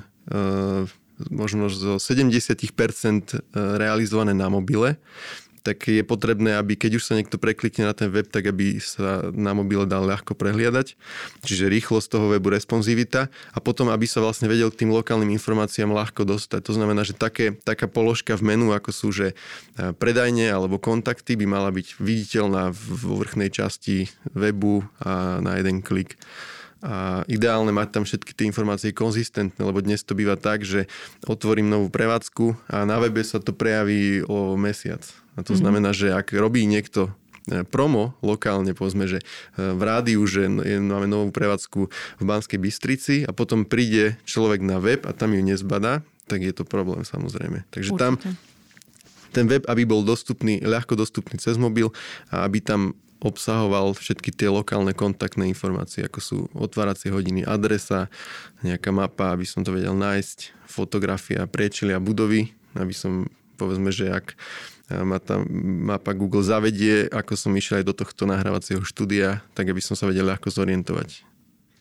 možno 1.27 1.67
zo 1.67 1.99
70% 1.99 2.55
realizované 3.55 4.31
na 4.31 4.47
mobile, 4.47 4.95
tak 5.65 5.89
je 5.89 6.05
potrebné, 6.05 6.53
aby 6.61 6.77
keď 6.77 7.01
už 7.01 7.03
sa 7.09 7.17
niekto 7.17 7.41
preklikne 7.41 7.89
na 7.89 7.97
ten 7.97 8.13
web, 8.13 8.29
tak 8.29 8.45
aby 8.45 8.77
sa 8.77 9.33
na 9.33 9.57
mobile 9.57 9.89
dal 9.89 10.05
ľahko 10.05 10.37
prehliadať. 10.37 10.93
Čiže 11.41 11.73
rýchlosť 11.73 12.05
toho 12.05 12.29
webu, 12.29 12.53
responsivita 12.53 13.33
a 13.49 13.57
potom, 13.57 13.89
aby 13.89 14.05
sa 14.05 14.21
vlastne 14.21 14.45
vedel 14.45 14.69
k 14.69 14.85
tým 14.85 14.93
lokálnym 14.93 15.33
informáciám 15.33 15.89
ľahko 15.89 16.21
dostať. 16.21 16.61
To 16.69 16.77
znamená, 16.77 17.01
že 17.01 17.17
také, 17.17 17.57
taká 17.57 17.89
položka 17.89 18.37
v 18.37 18.53
menu, 18.53 18.77
ako 18.77 18.93
sú 18.93 19.09
že 19.09 19.33
e, 19.33 19.35
predajne 19.97 20.53
alebo 20.53 20.77
kontakty, 20.77 21.33
by 21.33 21.49
mala 21.49 21.73
byť 21.73 21.97
viditeľná 21.97 22.69
vo 22.77 23.17
vrchnej 23.17 23.49
časti 23.49 24.13
webu 24.37 24.85
a 25.01 25.41
na 25.41 25.57
jeden 25.57 25.81
klik 25.81 26.13
a 26.83 27.23
ideálne 27.31 27.71
mať 27.71 27.87
tam 27.91 28.03
všetky 28.03 28.35
tie 28.35 28.45
informácie 28.49 28.91
konzistentné, 28.91 29.61
lebo 29.63 29.79
dnes 29.79 30.03
to 30.03 30.17
býva 30.17 30.35
tak, 30.35 30.67
že 30.67 30.91
otvorím 31.25 31.71
novú 31.71 31.87
prevádzku 31.87 32.69
a 32.69 32.83
na 32.83 32.99
webe 32.99 33.23
sa 33.23 33.39
to 33.39 33.55
prejaví 33.55 34.21
o 34.27 34.59
mesiac. 34.59 35.01
A 35.35 35.43
to 35.43 35.51
mm-hmm. 35.51 35.61
znamená, 35.61 35.89
že 35.95 36.11
ak 36.11 36.35
robí 36.35 36.63
niekto 36.67 37.11
e, 37.49 37.63
promo 37.65 38.13
lokálne, 38.21 38.75
povedzme, 38.77 39.07
že 39.07 39.19
e, 39.19 39.25
v 39.57 39.81
rádiu, 39.81 40.21
že 40.27 40.47
máme 40.51 41.07
novú 41.09 41.31
prevádzku 41.33 41.79
v 42.19 42.23
Banskej 42.23 42.59
Bystrici 42.61 43.15
a 43.25 43.31
potom 43.31 43.65
príde 43.65 44.19
človek 44.27 44.61
na 44.61 44.77
web 44.77 45.03
a 45.07 45.11
tam 45.11 45.33
ju 45.33 45.41
nezbadá, 45.41 46.05
tak 46.29 46.45
je 46.45 46.53
to 46.53 46.63
problém 46.67 47.01
samozrejme. 47.01 47.65
Takže 47.71 47.91
Určite. 47.95 48.03
tam 48.03 48.13
ten 49.35 49.51
web, 49.51 49.67
aby 49.67 49.83
bol 49.83 49.99
dostupný, 50.07 50.63
ľahko 50.63 50.95
dostupný 50.95 51.35
cez 51.35 51.59
mobil 51.59 51.91
a 52.31 52.47
aby 52.47 52.63
tam 52.63 52.95
obsahoval 53.23 53.95
všetky 53.95 54.35
tie 54.35 54.51
lokálne 54.51 54.91
kontaktné 54.91 55.47
informácie, 55.47 56.05
ako 56.05 56.19
sú 56.19 56.37
otváracie 56.51 57.09
hodiny, 57.09 57.47
adresa, 57.47 58.11
nejaká 58.61 58.91
mapa, 58.91 59.31
aby 59.31 59.47
som 59.47 59.63
to 59.63 59.71
vedel 59.71 59.95
nájsť, 59.95 60.67
fotografia 60.67 61.47
priečilia 61.47 62.01
budovy, 62.01 62.51
aby 62.75 62.91
som, 62.91 63.31
povedzme, 63.55 63.89
že 63.89 64.11
ak 64.11 64.35
ma 64.91 65.17
tam 65.17 65.49
mapa 65.89 66.13
Google 66.13 66.45
zavedie, 66.45 67.09
ako 67.09 67.33
som 67.33 67.57
išiel 67.57 67.81
aj 67.81 67.85
do 67.89 67.97
tohto 67.97 68.29
nahrávacieho 68.29 68.85
štúdia, 68.85 69.41
tak 69.57 69.73
aby 69.73 69.81
som 69.81 69.97
sa 69.97 70.05
vedel 70.05 70.29
ľahko 70.29 70.53
zorientovať. 70.53 71.25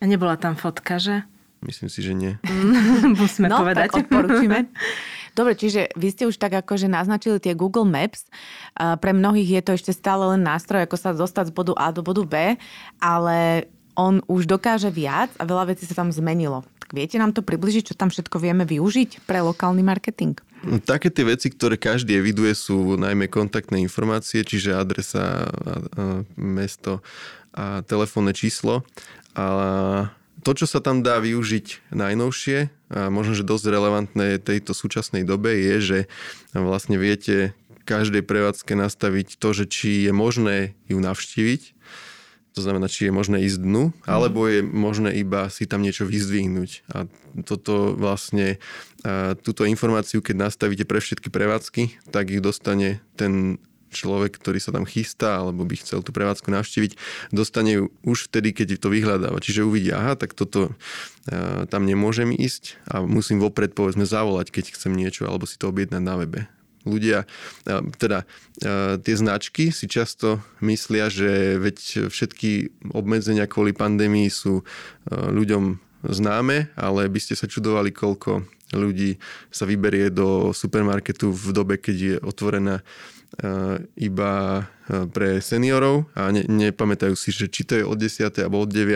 A 0.01 0.09
nebola 0.09 0.41
tam 0.41 0.57
fotka, 0.57 0.97
že? 0.97 1.29
Myslím 1.61 1.89
si, 1.93 2.01
že 2.01 2.13
nie. 2.17 2.33
Musíme 3.21 3.53
no, 3.53 3.61
povedať. 3.61 3.93
Tak 3.93 4.09
odporúčime. 4.09 4.69
Dobre, 5.35 5.59
čiže 5.59 5.91
vy 5.99 6.09
ste 6.15 6.31
už 6.31 6.39
tak 6.39 6.55
akože 6.55 6.87
naznačili 6.87 7.43
tie 7.43 7.59
Google 7.59 7.85
Maps. 7.85 8.31
Pre 8.79 9.13
mnohých 9.13 9.59
je 9.59 9.63
to 9.67 9.71
ešte 9.75 9.91
stále 9.91 10.31
len 10.31 10.47
nástroj, 10.47 10.87
ako 10.87 10.95
sa 10.95 11.11
dostať 11.11 11.51
z 11.51 11.57
bodu 11.59 11.75
A 11.75 11.91
do 11.91 12.07
bodu 12.07 12.23
B, 12.23 12.55
ale 13.03 13.67
on 13.99 14.23
už 14.31 14.47
dokáže 14.47 14.95
viac 14.95 15.35
a 15.39 15.47
veľa 15.47 15.75
vecí 15.75 15.91
sa 15.91 15.99
tam 15.99 16.15
zmenilo. 16.15 16.63
Tak 16.83 16.95
viete 16.95 17.19
nám 17.19 17.35
to 17.35 17.43
približiť, 17.43 17.91
čo 17.91 17.99
tam 17.99 18.15
všetko 18.15 18.43
vieme 18.43 18.63
využiť 18.63 19.27
pre 19.27 19.43
lokálny 19.43 19.83
marketing? 19.83 20.39
No, 20.65 20.79
také 20.79 21.11
tie 21.11 21.27
veci, 21.27 21.51
ktoré 21.51 21.77
každý 21.77 22.17
eviduje, 22.19 22.55
sú 22.55 22.97
najmä 22.97 23.27
kontaktné 23.27 23.83
informácie, 23.83 24.47
čiže 24.47 24.73
adresa, 24.75 25.51
mesto 26.39 27.03
a 27.55 27.83
telefónne 27.87 28.35
číslo. 28.35 28.83
A 29.35 30.11
to, 30.45 30.53
čo 30.53 30.67
sa 30.69 30.85
tam 30.85 31.01
dá 31.01 31.19
využiť 31.25 31.91
najnovšie 31.97 32.59
a 32.93 33.09
možno, 33.09 33.33
že 33.33 33.49
dosť 33.49 33.65
relevantné 33.73 34.39
tejto 34.39 34.77
súčasnej 34.77 35.25
dobe 35.25 35.57
je, 35.57 35.75
že 35.81 35.99
vlastne 36.53 37.01
viete 37.01 37.57
každej 37.85 38.25
prevádzke 38.25 38.77
nastaviť 38.77 39.41
to, 39.41 39.49
že 39.53 39.65
či 39.69 40.09
je 40.09 40.13
možné 40.13 40.77
ju 40.89 41.01
navštíviť, 41.01 41.63
to 42.55 42.63
znamená, 42.63 42.87
či 42.87 43.11
je 43.11 43.13
možné 43.13 43.43
ísť 43.51 43.59
dnu, 43.67 43.91
mhm. 43.91 44.07
alebo 44.07 44.47
je 44.47 44.63
možné 44.63 45.11
iba 45.19 45.51
si 45.51 45.67
tam 45.67 45.83
niečo 45.83 46.07
vyzdvihnúť. 46.07 46.87
A 46.95 47.11
toto 47.43 47.99
vlastne, 47.99 48.63
a 49.03 49.35
túto 49.35 49.67
informáciu, 49.67 50.23
keď 50.23 50.49
nastavíte 50.49 50.87
pre 50.87 51.03
všetky 51.03 51.29
prevádzky, 51.35 52.15
tak 52.15 52.31
ich 52.31 52.39
dostane 52.39 53.03
ten 53.19 53.59
človek, 53.95 54.35
ktorý 54.35 54.59
sa 54.59 54.75
tam 54.75 54.83
chystá 54.83 55.39
alebo 55.39 55.63
by 55.63 55.79
chcel 55.79 56.03
tú 56.03 56.11
prevádzku 56.11 56.51
navštíviť, 56.51 56.99
dostane 57.31 57.79
ju 57.79 57.85
už 58.03 58.27
vtedy, 58.27 58.51
keď 58.51 58.83
to 58.83 58.91
vyhľadáva. 58.91 59.39
Čiže 59.39 59.63
uvidí, 59.63 59.95
aha, 59.95 60.19
tak 60.19 60.35
toto 60.35 60.75
uh, 60.75 61.65
tam 61.71 61.87
nemôžem 61.87 62.35
ísť 62.35 62.83
a 62.91 63.07
musím 63.07 63.39
vopred 63.39 63.73
povedzme 63.73 64.03
zavolať, 64.03 64.51
keď 64.51 64.75
chcem 64.75 64.91
niečo 64.91 65.31
alebo 65.31 65.47
si 65.47 65.55
to 65.55 65.71
objednať 65.71 66.03
na 66.03 66.19
webe. 66.19 66.41
Ľudia, 66.85 67.25
uh, 67.25 67.87
teda 67.95 68.27
uh, 68.27 68.99
tie 68.99 69.15
značky 69.15 69.71
si 69.71 69.87
často 69.87 70.43
myslia, 70.59 71.09
že 71.09 71.63
veď 71.63 72.11
všetky 72.11 72.75
obmedzenia 72.91 73.47
kvôli 73.47 73.71
pandémii 73.71 74.27
sú 74.27 74.67
ľuďom 75.09 75.79
známe, 76.05 76.69
ale 76.77 77.09
by 77.09 77.17
ste 77.17 77.33
sa 77.33 77.49
čudovali, 77.49 77.89
koľko 77.89 78.45
ľudí 78.75 79.23
sa 79.49 79.65
vyberie 79.65 80.11
do 80.11 80.51
supermarketu 80.53 81.31
v 81.31 81.49
dobe, 81.55 81.75
keď 81.79 81.97
je 81.97 82.15
otvorená 82.21 82.83
iba 83.99 84.33
eh, 84.63 85.07
pre 85.11 85.43
seniorov 85.43 86.07
a 86.15 86.31
ne, 86.31 86.47
nepamätajú 86.47 87.15
si, 87.19 87.35
že 87.35 87.51
či 87.51 87.67
to 87.67 87.73
je 87.81 87.85
od 87.85 87.99
10. 87.99 88.31
alebo 88.39 88.63
od 88.63 88.71
9. 88.71 88.95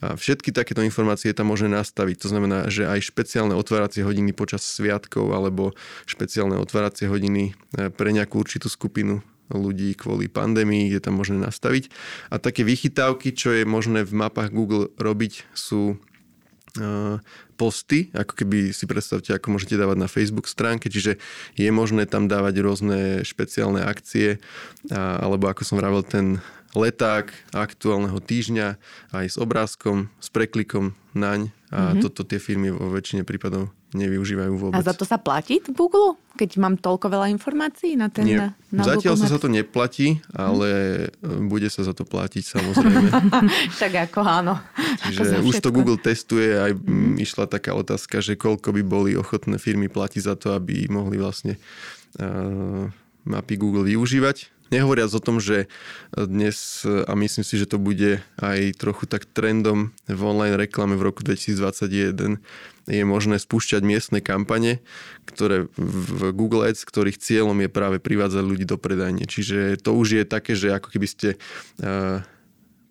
A 0.00 0.16
všetky 0.16 0.54
takéto 0.54 0.80
informácie 0.80 1.34
tam 1.36 1.52
môže 1.52 1.68
nastaviť. 1.68 2.16
To 2.24 2.28
znamená, 2.32 2.72
že 2.72 2.88
aj 2.88 3.12
špeciálne 3.12 3.52
otváracie 3.52 4.06
hodiny 4.06 4.32
počas 4.32 4.64
sviatkov 4.64 5.32
alebo 5.36 5.76
špeciálne 6.08 6.56
otváracie 6.56 7.10
hodiny 7.10 7.52
eh, 7.76 7.92
pre 7.92 8.10
nejakú 8.14 8.40
určitú 8.40 8.72
skupinu 8.72 9.20
ľudí 9.50 9.98
kvôli 9.98 10.30
pandémii 10.30 10.94
je 10.94 11.02
tam 11.02 11.18
možné 11.18 11.42
nastaviť. 11.42 11.90
A 12.30 12.38
také 12.38 12.62
vychytávky, 12.62 13.34
čo 13.34 13.50
je 13.50 13.66
možné 13.66 14.06
v 14.06 14.14
mapách 14.14 14.54
Google 14.54 14.94
robiť, 14.94 15.50
sú 15.58 15.98
posty, 17.58 18.08
ako 18.14 18.32
keby 18.36 18.70
si 18.70 18.84
predstavte, 18.86 19.34
ako 19.34 19.58
môžete 19.58 19.74
dávať 19.74 19.96
na 19.98 20.08
Facebook 20.08 20.46
stránke, 20.46 20.86
čiže 20.86 21.18
je 21.58 21.70
možné 21.74 22.06
tam 22.06 22.30
dávať 22.30 22.62
rôzne 22.62 23.26
špeciálne 23.26 23.82
akcie, 23.82 24.38
alebo 24.94 25.50
ako 25.50 25.66
som 25.66 25.76
vravel, 25.80 26.06
ten 26.06 26.38
leták 26.74 27.34
aktuálneho 27.50 28.22
týždňa 28.22 28.78
aj 29.10 29.26
s 29.26 29.36
obrázkom, 29.42 30.06
s 30.22 30.30
preklikom 30.30 30.94
naň 31.18 31.50
a 31.74 31.94
mm-hmm. 31.94 32.02
toto 32.06 32.22
tie 32.22 32.38
firmy 32.38 32.70
vo 32.70 32.90
väčšine 32.94 33.26
prípadov 33.26 33.74
nevyužívajú 33.90 34.52
vôbec. 34.54 34.78
A 34.78 34.86
za 34.86 34.94
to 34.94 35.02
sa 35.02 35.18
platí 35.18 35.58
v 35.58 35.74
Google, 35.74 36.14
keď 36.38 36.50
mám 36.62 36.74
toľko 36.78 37.10
veľa 37.10 37.26
informácií 37.34 37.98
na 37.98 38.06
ten 38.06 38.26
Nie. 38.26 38.54
Na 38.70 38.86
Zatiaľ 38.86 39.18
sa, 39.18 39.26
sa 39.26 39.38
to 39.42 39.50
neplatí, 39.50 40.22
ale 40.30 40.70
mm. 41.18 41.50
bude 41.50 41.66
sa 41.66 41.82
za 41.82 41.90
to 41.90 42.06
platiť 42.06 42.44
samozrejme. 42.46 43.08
tak 43.82 43.92
ako 44.10 44.20
áno. 44.22 44.54
Čiže 45.10 45.42
už 45.42 45.58
to 45.58 45.74
Google 45.74 45.98
testuje, 45.98 46.54
aj 46.54 46.72
mm. 46.78 47.18
išla 47.18 47.50
taká 47.50 47.74
otázka, 47.74 48.22
že 48.22 48.38
koľko 48.38 48.70
by 48.70 48.82
boli 48.86 49.10
ochotné 49.18 49.58
firmy 49.58 49.90
platiť 49.90 50.22
za 50.22 50.34
to, 50.38 50.54
aby 50.54 50.86
mohli 50.86 51.18
vlastne 51.18 51.58
uh, 52.22 52.86
mapy 53.26 53.58
Google 53.58 53.90
využívať. 53.90 54.59
Nehovoriac 54.70 55.10
o 55.10 55.22
tom, 55.22 55.42
že 55.42 55.66
dnes, 56.14 56.86
a 56.86 57.12
myslím 57.18 57.42
si, 57.42 57.58
že 57.58 57.66
to 57.66 57.82
bude 57.82 58.22
aj 58.38 58.58
trochu 58.78 59.10
tak 59.10 59.26
trendom 59.26 59.90
v 60.06 60.22
online 60.22 60.54
reklame 60.54 60.94
v 60.94 61.10
roku 61.10 61.26
2021, 61.26 62.38
je 62.86 63.04
možné 63.06 63.38
spúšťať 63.38 63.82
miestne 63.82 64.18
kampane, 64.22 64.78
ktoré 65.26 65.66
v 65.74 66.30
Google 66.34 66.70
Ads, 66.70 66.86
ktorých 66.86 67.18
cieľom 67.18 67.58
je 67.62 67.70
práve 67.70 67.98
privádzať 67.98 68.42
ľudí 68.46 68.66
do 68.66 68.78
predajne. 68.78 69.26
Čiže 69.26 69.78
to 69.82 69.94
už 69.94 70.22
je 70.22 70.24
také, 70.26 70.54
že 70.54 70.74
ako 70.74 70.88
keby 70.90 71.06
ste 71.06 71.28
uh, 71.34 72.22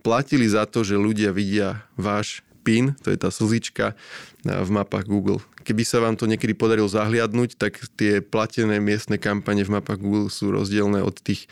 platili 0.03 0.47
za 0.47 0.63
to, 0.67 0.83
že 0.83 0.99
ľudia 0.99 1.35
vidia 1.35 1.83
váš 1.99 2.43
PIN, 2.63 2.95
to 3.03 3.11
je 3.11 3.17
tá 3.19 3.31
slzička 3.31 3.95
v 4.43 4.69
mapách 4.69 5.07
Google. 5.07 5.39
Keby 5.69 5.85
sa 5.85 6.01
vám 6.01 6.17
to 6.17 6.25
niekedy 6.25 6.57
podarilo 6.57 6.89
zahliadnúť, 6.89 7.61
tak 7.61 7.77
tie 7.93 8.25
platené 8.25 8.81
miestne 8.81 9.21
kampane 9.21 9.61
v 9.61 9.77
mapách 9.77 10.01
Google 10.01 10.33
sú 10.33 10.49
rozdielne 10.49 11.05
od 11.05 11.13
tých 11.21 11.45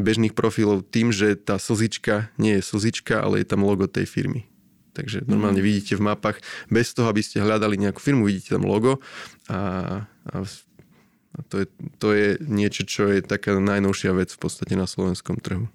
bežných 0.00 0.32
profilov 0.32 0.88
tým, 0.88 1.12
že 1.12 1.36
tá 1.36 1.60
slzička 1.60 2.32
nie 2.40 2.56
je 2.56 2.64
slzička, 2.64 3.20
ale 3.20 3.44
je 3.44 3.52
tam 3.52 3.68
logo 3.68 3.84
tej 3.84 4.08
firmy. 4.08 4.48
Takže 4.96 5.28
normálne 5.28 5.60
mm. 5.60 5.68
vidíte 5.68 6.00
v 6.00 6.08
mapách, 6.08 6.40
bez 6.72 6.96
toho, 6.96 7.12
aby 7.12 7.20
ste 7.20 7.44
hľadali 7.44 7.76
nejakú 7.76 8.00
firmu, 8.00 8.24
vidíte 8.24 8.56
tam 8.56 8.64
logo 8.64 9.04
a, 9.52 9.60
a 10.32 10.36
a 11.38 11.42
to 11.46 11.62
je, 11.62 11.66
to 12.02 12.08
je 12.16 12.28
niečo, 12.42 12.82
čo 12.82 13.06
je 13.14 13.22
taká 13.22 13.54
najnovšia 13.54 14.10
vec 14.10 14.34
v 14.34 14.40
podstate 14.42 14.74
na 14.74 14.90
slovenskom 14.90 15.38
trhu. 15.38 15.70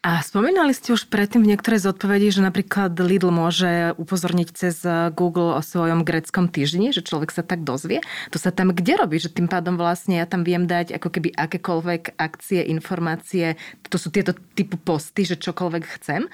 A 0.00 0.24
spomínali 0.24 0.72
ste 0.72 0.96
už 0.96 1.12
predtým 1.12 1.44
v 1.44 1.52
niektorej 1.52 1.84
z 1.84 1.92
odpovedí, 1.92 2.32
že 2.32 2.40
napríklad 2.40 2.96
Lidl 2.96 3.28
môže 3.28 3.92
upozorniť 4.00 4.48
cez 4.56 4.80
Google 5.12 5.52
o 5.52 5.60
svojom 5.60 6.08
greckom 6.08 6.48
týždni, 6.48 6.96
že 6.96 7.04
človek 7.04 7.28
sa 7.28 7.44
tak 7.44 7.68
dozvie. 7.68 8.00
To 8.32 8.40
sa 8.40 8.48
tam 8.48 8.72
kde 8.72 8.96
robí? 8.96 9.20
Že 9.20 9.36
tým 9.36 9.48
pádom 9.52 9.76
vlastne 9.76 10.16
ja 10.16 10.24
tam 10.24 10.40
viem 10.40 10.64
dať 10.64 10.96
ako 10.96 11.08
keby 11.12 11.36
akékoľvek 11.36 12.16
akcie, 12.16 12.64
informácie. 12.72 13.60
To 13.92 14.00
sú 14.00 14.08
tieto 14.08 14.32
typu 14.56 14.80
posty, 14.80 15.28
že 15.28 15.36
čokoľvek 15.36 15.84
chcem. 16.00 16.32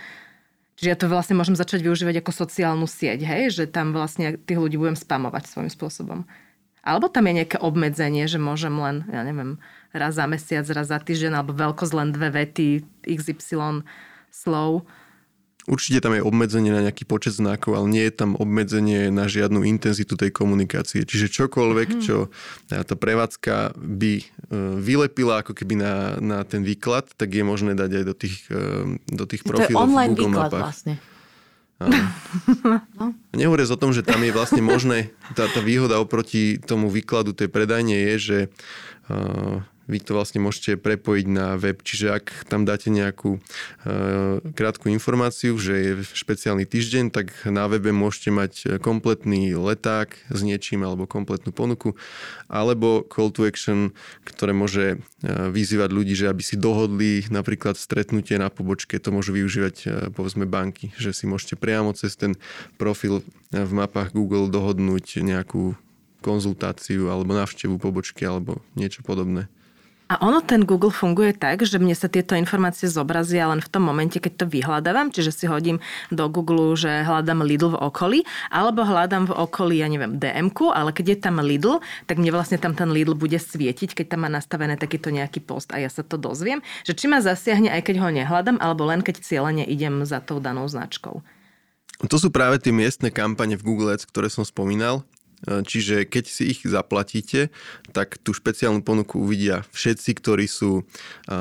Čiže 0.78 0.86
ja 0.86 0.94
to 0.94 1.10
vlastne 1.10 1.34
môžem 1.34 1.58
začať 1.58 1.82
využívať 1.82 2.22
ako 2.22 2.46
sociálnu 2.46 2.86
sieť, 2.86 3.26
hej? 3.26 3.50
že 3.50 3.66
tam 3.66 3.90
vlastne 3.90 4.38
tých 4.46 4.62
ľudí 4.62 4.78
budem 4.78 4.94
spamovať 4.94 5.50
svojím 5.50 5.74
spôsobom. 5.74 6.22
Alebo 6.86 7.10
tam 7.10 7.26
je 7.26 7.42
nejaké 7.42 7.58
obmedzenie, 7.58 8.30
že 8.30 8.38
môžem 8.38 8.70
len, 8.78 9.02
ja 9.10 9.26
neviem, 9.26 9.58
raz 9.90 10.14
za 10.14 10.30
mesiac, 10.30 10.62
raz 10.70 10.94
za 10.94 11.02
týždeň, 11.02 11.34
alebo 11.34 11.50
veľkosť 11.50 11.92
len 11.98 12.14
dve 12.14 12.30
vety, 12.30 12.86
XY 13.02 13.82
slov. 14.30 14.86
Určite 15.66 15.98
tam 15.98 16.14
je 16.14 16.22
obmedzenie 16.22 16.70
na 16.70 16.78
nejaký 16.78 17.02
počet 17.10 17.34
znakov, 17.34 17.74
ale 17.74 17.90
nie 17.90 18.04
je 18.06 18.14
tam 18.14 18.38
obmedzenie 18.38 19.10
na 19.10 19.26
žiadnu 19.26 19.66
intenzitu 19.66 20.14
tej 20.14 20.30
komunikácie. 20.30 21.02
Čiže 21.02 21.26
čokoľvek, 21.26 21.88
mm. 21.90 22.00
čo 22.06 22.30
tá 22.70 22.94
prevádzka 22.94 23.74
by 23.74 24.12
e, 24.14 24.24
vylepila 24.78 25.42
ako 25.42 25.58
keby 25.58 25.74
na, 25.82 26.22
na 26.22 26.46
ten 26.46 26.62
výklad, 26.62 27.10
tak 27.18 27.34
je 27.34 27.42
možné 27.42 27.74
dať 27.74 27.90
aj 27.98 28.04
do 28.06 28.14
tých, 28.14 28.46
e, 28.46 28.94
do 29.10 29.26
tých 29.26 29.42
profilov 29.42 29.74
to 29.74 29.74
je 29.74 29.86
online 29.90 30.14
v 30.14 30.18
Google 30.22 30.30
výklad 30.30 30.50
mapách. 30.54 30.62
vlastne. 30.70 30.94
No. 32.96 33.12
Nehovoriac 33.36 33.68
o 33.72 33.80
tom, 33.80 33.92
že 33.92 34.04
tam 34.04 34.20
je 34.24 34.32
vlastne 34.32 34.60
možné, 34.60 35.12
tá, 35.36 35.48
tá 35.48 35.60
výhoda 35.60 36.00
oproti 36.00 36.56
tomu 36.56 36.88
výkladu 36.88 37.36
tej 37.36 37.48
predajne 37.48 37.96
je, 37.96 38.14
že 38.16 38.38
uh, 39.08 39.60
vy 39.86 40.02
to 40.02 40.18
vlastne 40.18 40.42
môžete 40.42 40.78
prepojiť 40.82 41.26
na 41.30 41.54
web, 41.54 41.78
čiže 41.80 42.06
ak 42.10 42.26
tam 42.50 42.66
dáte 42.66 42.90
nejakú 42.90 43.38
e, 43.38 43.40
krátku 44.52 44.90
informáciu, 44.90 45.54
že 45.56 45.74
je 45.74 45.92
špeciálny 46.02 46.66
týždeň, 46.66 47.14
tak 47.14 47.30
na 47.46 47.70
webe 47.70 47.94
môžete 47.94 48.30
mať 48.34 48.52
kompletný 48.82 49.54
leták 49.54 50.18
s 50.30 50.40
niečím 50.42 50.82
alebo 50.82 51.06
kompletnú 51.06 51.54
ponuku, 51.54 51.94
alebo 52.50 53.06
call 53.06 53.30
to 53.30 53.46
action, 53.46 53.94
ktoré 54.26 54.50
môže 54.50 54.84
e, 54.94 54.96
vyzývať 55.54 55.90
ľudí, 55.94 56.14
že 56.18 56.30
aby 56.30 56.42
si 56.42 56.58
dohodli 56.58 57.22
napríklad 57.30 57.78
stretnutie 57.78 58.36
na 58.42 58.50
pobočke, 58.50 58.98
to 58.98 59.14
môžu 59.14 59.38
využívať 59.38 59.76
e, 59.82 59.86
povedzme 60.10 60.50
banky, 60.50 60.90
že 60.98 61.14
si 61.14 61.30
môžete 61.30 61.54
priamo 61.54 61.94
cez 61.94 62.18
ten 62.18 62.34
profil 62.74 63.22
v 63.54 63.72
mapách 63.72 64.10
Google 64.10 64.50
dohodnúť 64.50 65.22
nejakú 65.22 65.78
konzultáciu 66.26 67.06
alebo 67.06 67.38
návštevu 67.38 67.78
pobočky 67.78 68.26
alebo 68.26 68.58
niečo 68.74 69.06
podobné. 69.06 69.46
A 70.06 70.22
ono, 70.22 70.38
ten 70.38 70.62
Google 70.62 70.94
funguje 70.94 71.34
tak, 71.34 71.66
že 71.66 71.82
mne 71.82 71.90
sa 71.98 72.06
tieto 72.06 72.38
informácie 72.38 72.86
zobrazia 72.86 73.50
len 73.50 73.58
v 73.58 73.66
tom 73.66 73.82
momente, 73.82 74.22
keď 74.22 74.38
to 74.38 74.46
vyhľadávam, 74.46 75.10
čiže 75.10 75.34
si 75.34 75.44
hodím 75.50 75.82
do 76.14 76.30
Google, 76.30 76.78
že 76.78 77.02
hľadám 77.02 77.42
Lidl 77.42 77.74
v 77.74 77.80
okolí, 77.90 78.18
alebo 78.54 78.86
hľadám 78.86 79.26
v 79.26 79.34
okolí, 79.34 79.82
ja 79.82 79.90
neviem, 79.90 80.14
dm 80.14 80.54
ale 80.70 80.94
keď 80.94 81.06
je 81.10 81.18
tam 81.18 81.42
Lidl, 81.42 81.82
tak 82.06 82.22
mne 82.22 82.30
vlastne 82.30 82.54
tam 82.54 82.78
ten 82.78 82.86
Lidl 82.94 83.18
bude 83.18 83.34
svietiť, 83.34 83.98
keď 83.98 84.14
tam 84.14 84.22
má 84.22 84.30
nastavené 84.30 84.78
takýto 84.78 85.10
nejaký 85.10 85.42
post 85.42 85.74
a 85.74 85.82
ja 85.82 85.90
sa 85.90 86.06
to 86.06 86.14
dozviem, 86.14 86.62
že 86.86 86.94
či 86.94 87.10
ma 87.10 87.18
zasiahne, 87.18 87.74
aj 87.74 87.90
keď 87.90 87.98
ho 87.98 88.08
nehľadám, 88.14 88.62
alebo 88.62 88.86
len 88.86 89.02
keď 89.02 89.26
cieľene 89.26 89.66
idem 89.66 90.06
za 90.06 90.22
tou 90.22 90.38
danou 90.38 90.70
značkou. 90.70 91.18
To 92.06 92.16
sú 92.20 92.30
práve 92.30 92.62
tie 92.62 92.70
miestne 92.70 93.10
kampane 93.10 93.58
v 93.58 93.66
Google 93.66 93.98
Ads, 93.98 94.06
ktoré 94.06 94.30
som 94.30 94.46
spomínal. 94.46 95.02
E, 95.44 95.60
čiže 95.66 96.08
keď 96.08 96.24
si 96.24 96.56
ich 96.56 96.60
zaplatíte, 96.64 97.52
tak 97.92 98.16
tú 98.22 98.32
špeciálnu 98.32 98.80
ponuku 98.80 99.20
uvidia 99.20 99.68
všetci, 99.76 100.10
ktorí 100.16 100.46
sú, 100.48 100.86
e, 101.28 101.32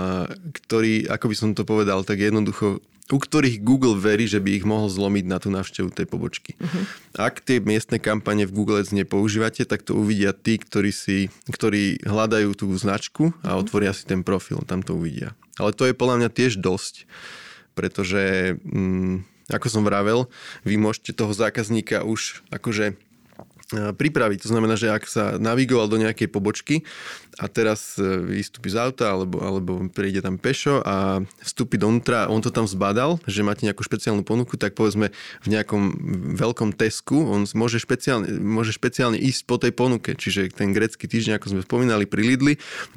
ktorí, 0.66 1.08
ako 1.08 1.26
by 1.32 1.36
som 1.36 1.50
to 1.56 1.64
povedal, 1.64 2.04
tak 2.04 2.20
jednoducho 2.20 2.84
u 3.06 3.22
ktorých 3.22 3.62
Google 3.62 4.02
verí, 4.02 4.26
že 4.26 4.42
by 4.42 4.58
ich 4.58 4.66
mohol 4.66 4.90
zlomiť 4.90 5.26
na 5.30 5.38
tú 5.38 5.54
návštevu 5.54 5.94
tej 5.94 6.10
pobočky. 6.10 6.58
Uh-huh. 6.58 6.84
Ak 7.22 7.38
tie 7.46 7.62
miestne 7.62 8.02
kampane 8.02 8.50
v 8.50 8.56
Google 8.58 8.82
Ads 8.82 8.98
nepoužívate, 8.98 9.62
tak 9.70 9.86
to 9.86 9.94
uvidia 9.94 10.34
tí, 10.34 10.58
ktorí, 10.58 10.90
si, 10.90 11.30
ktorí 11.46 12.02
hľadajú 12.02 12.58
tú 12.58 12.66
značku 12.74 13.30
a 13.46 13.54
uh-huh. 13.54 13.62
otvoria 13.62 13.94
si 13.94 14.10
ten 14.10 14.26
profil, 14.26 14.66
tam 14.66 14.82
to 14.82 14.98
uvidia. 14.98 15.38
Ale 15.62 15.70
to 15.78 15.86
je 15.86 15.94
podľa 15.94 16.26
mňa 16.26 16.30
tiež 16.34 16.58
dosť, 16.58 17.06
pretože, 17.78 18.58
mm, 18.66 19.22
ako 19.54 19.68
som 19.70 19.86
vravel, 19.86 20.26
vy 20.66 20.82
môžete 20.82 21.14
toho 21.14 21.30
zákazníka 21.30 22.02
už 22.02 22.42
akože 22.50 22.98
pripraviť. 23.74 24.46
To 24.46 24.50
znamená, 24.54 24.78
že 24.78 24.94
ak 24.94 25.10
sa 25.10 25.42
navigoval 25.42 25.90
do 25.90 25.98
nejakej 25.98 26.30
pobočky 26.30 26.86
a 27.36 27.46
teraz 27.52 28.00
e, 28.00 28.04
vystúpi 28.40 28.72
z 28.72 28.80
auta 28.80 29.12
alebo, 29.12 29.44
alebo 29.44 29.72
príde 29.92 30.24
tam 30.24 30.40
pešo 30.40 30.80
a 30.84 31.20
vstúpi 31.44 31.76
donútra, 31.76 32.32
on 32.32 32.40
to 32.40 32.48
tam 32.48 32.64
zbadal, 32.64 33.20
že 33.28 33.44
máte 33.44 33.68
nejakú 33.68 33.84
špeciálnu 33.84 34.24
ponuku, 34.24 34.56
tak 34.56 34.76
povedzme 34.76 35.12
v 35.44 35.48
nejakom 35.48 35.84
veľkom 36.40 36.72
Tesku, 36.76 37.28
on 37.28 37.44
môže 37.56 37.84
špeciálne, 37.84 38.28
môže 38.40 38.72
špeciálne 38.72 39.20
ísť 39.20 39.42
po 39.44 39.60
tej 39.60 39.76
ponuke, 39.76 40.16
čiže 40.16 40.56
ten 40.56 40.72
grecký 40.72 41.08
týždeň, 41.12 41.40
ako 41.40 41.48
sme 41.52 41.62
spomínali 41.68 42.08
pri 42.08 42.24
Lidli, 42.24 42.54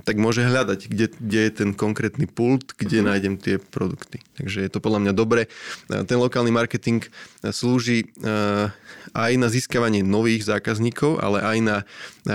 tak 0.06 0.18
môže 0.22 0.46
hľadať, 0.46 0.86
kde, 0.86 1.06
kde 1.18 1.40
je 1.50 1.52
ten 1.52 1.70
konkrétny 1.74 2.30
pult, 2.30 2.78
kde 2.78 3.02
uh-huh. 3.02 3.10
nájdem 3.14 3.34
tie 3.38 3.58
produkty. 3.58 4.22
Takže 4.38 4.62
je 4.62 4.70
to 4.70 4.78
podľa 4.78 5.02
mňa 5.02 5.12
dobre. 5.14 5.50
Ten 5.90 6.18
lokálny 6.18 6.54
marketing 6.54 7.02
slúži 7.42 8.06
aj 9.14 9.32
na 9.34 9.48
získavanie 9.50 10.06
nových 10.06 10.46
zákazníkov, 10.46 11.18
ale 11.18 11.42
aj 11.42 11.58
na 11.58 11.76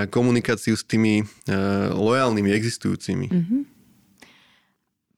komunikáciu 0.10 0.73
s 0.73 0.84
tými 0.84 1.21
uh, 1.21 1.93
lojálnymi 1.93 2.49
existujúcimi. 2.49 3.27
Mm-hmm. 3.29 3.62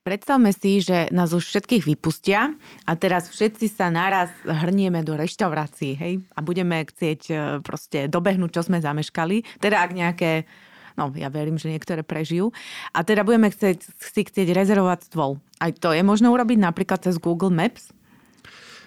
Predstavme 0.05 0.53
si, 0.53 0.85
že 0.85 1.09
nás 1.09 1.33
už 1.33 1.41
všetkých 1.41 1.89
vypustia 1.89 2.53
a 2.85 2.93
teraz 2.93 3.25
všetci 3.33 3.73
sa 3.73 3.89
naraz 3.89 4.29
hrnieme 4.45 5.01
do 5.01 5.17
reštaurácií, 5.17 5.97
hej? 5.97 6.21
A 6.38 6.45
budeme 6.45 6.85
chcieť 6.85 7.21
e, 7.25 7.33
proste 7.65 8.05
dobehnúť, 8.05 8.53
čo 8.53 8.61
sme 8.69 8.85
zameškali. 8.85 9.57
Teda 9.57 9.81
ak 9.81 9.97
nejaké, 9.97 10.45
no 10.93 11.09
ja 11.17 11.33
verím, 11.33 11.57
že 11.57 11.73
niektoré 11.73 12.05
prežijú. 12.05 12.53
A 12.93 13.01
teda 13.01 13.25
budeme 13.25 13.49
chcieť, 13.49 13.81
si 13.81 14.21
chcieť 14.21 14.53
rezervovať 14.53 15.09
stôl. 15.09 15.41
Aj 15.57 15.73
to 15.73 15.89
je 15.89 16.05
možné 16.05 16.29
urobiť 16.29 16.61
napríklad 16.61 17.01
cez 17.01 17.17
Google 17.17 17.49
Maps? 17.49 17.89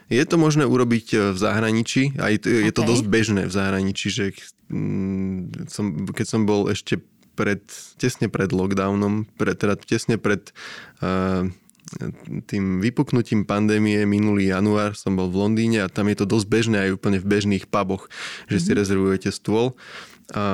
Je 0.08 0.24
to 0.24 0.40
možné 0.40 0.64
urobiť 0.64 1.06
e, 1.12 1.16
v 1.32 1.38
zahraničí, 1.38 2.16
aj 2.16 2.48
je 2.48 2.72
to 2.72 2.82
okay. 2.84 2.90
dosť 2.90 3.04
bežné 3.08 3.42
v 3.44 3.52
zahraničí, 3.52 4.08
že 4.08 4.24
mm, 4.72 5.68
som, 5.68 6.08
keď 6.08 6.26
som 6.26 6.42
bol 6.48 6.72
ešte 6.72 7.00
pred, 7.38 7.62
tesne 8.00 8.26
pred 8.26 8.50
lockdownom, 8.50 9.28
pred, 9.38 9.54
teda 9.54 9.78
tesne 9.78 10.18
pred 10.18 10.50
uh, 10.98 11.46
tým 12.50 12.82
vypuknutím 12.82 13.48
pandémie 13.48 14.02
minulý 14.04 14.52
január 14.52 14.92
som 14.92 15.16
bol 15.16 15.30
v 15.32 15.40
Londýne 15.46 15.86
a 15.86 15.92
tam 15.92 16.10
je 16.10 16.18
to 16.20 16.26
dosť 16.28 16.46
bežné 16.50 16.76
aj 16.88 17.00
úplne 17.00 17.22
v 17.22 17.30
bežných 17.30 17.64
puboch, 17.70 18.10
že 18.50 18.58
mm-hmm. 18.58 18.64
si 18.64 18.70
mhm. 18.74 18.78
rezervujete 18.82 19.30
stôl 19.32 19.78
a, 20.34 20.44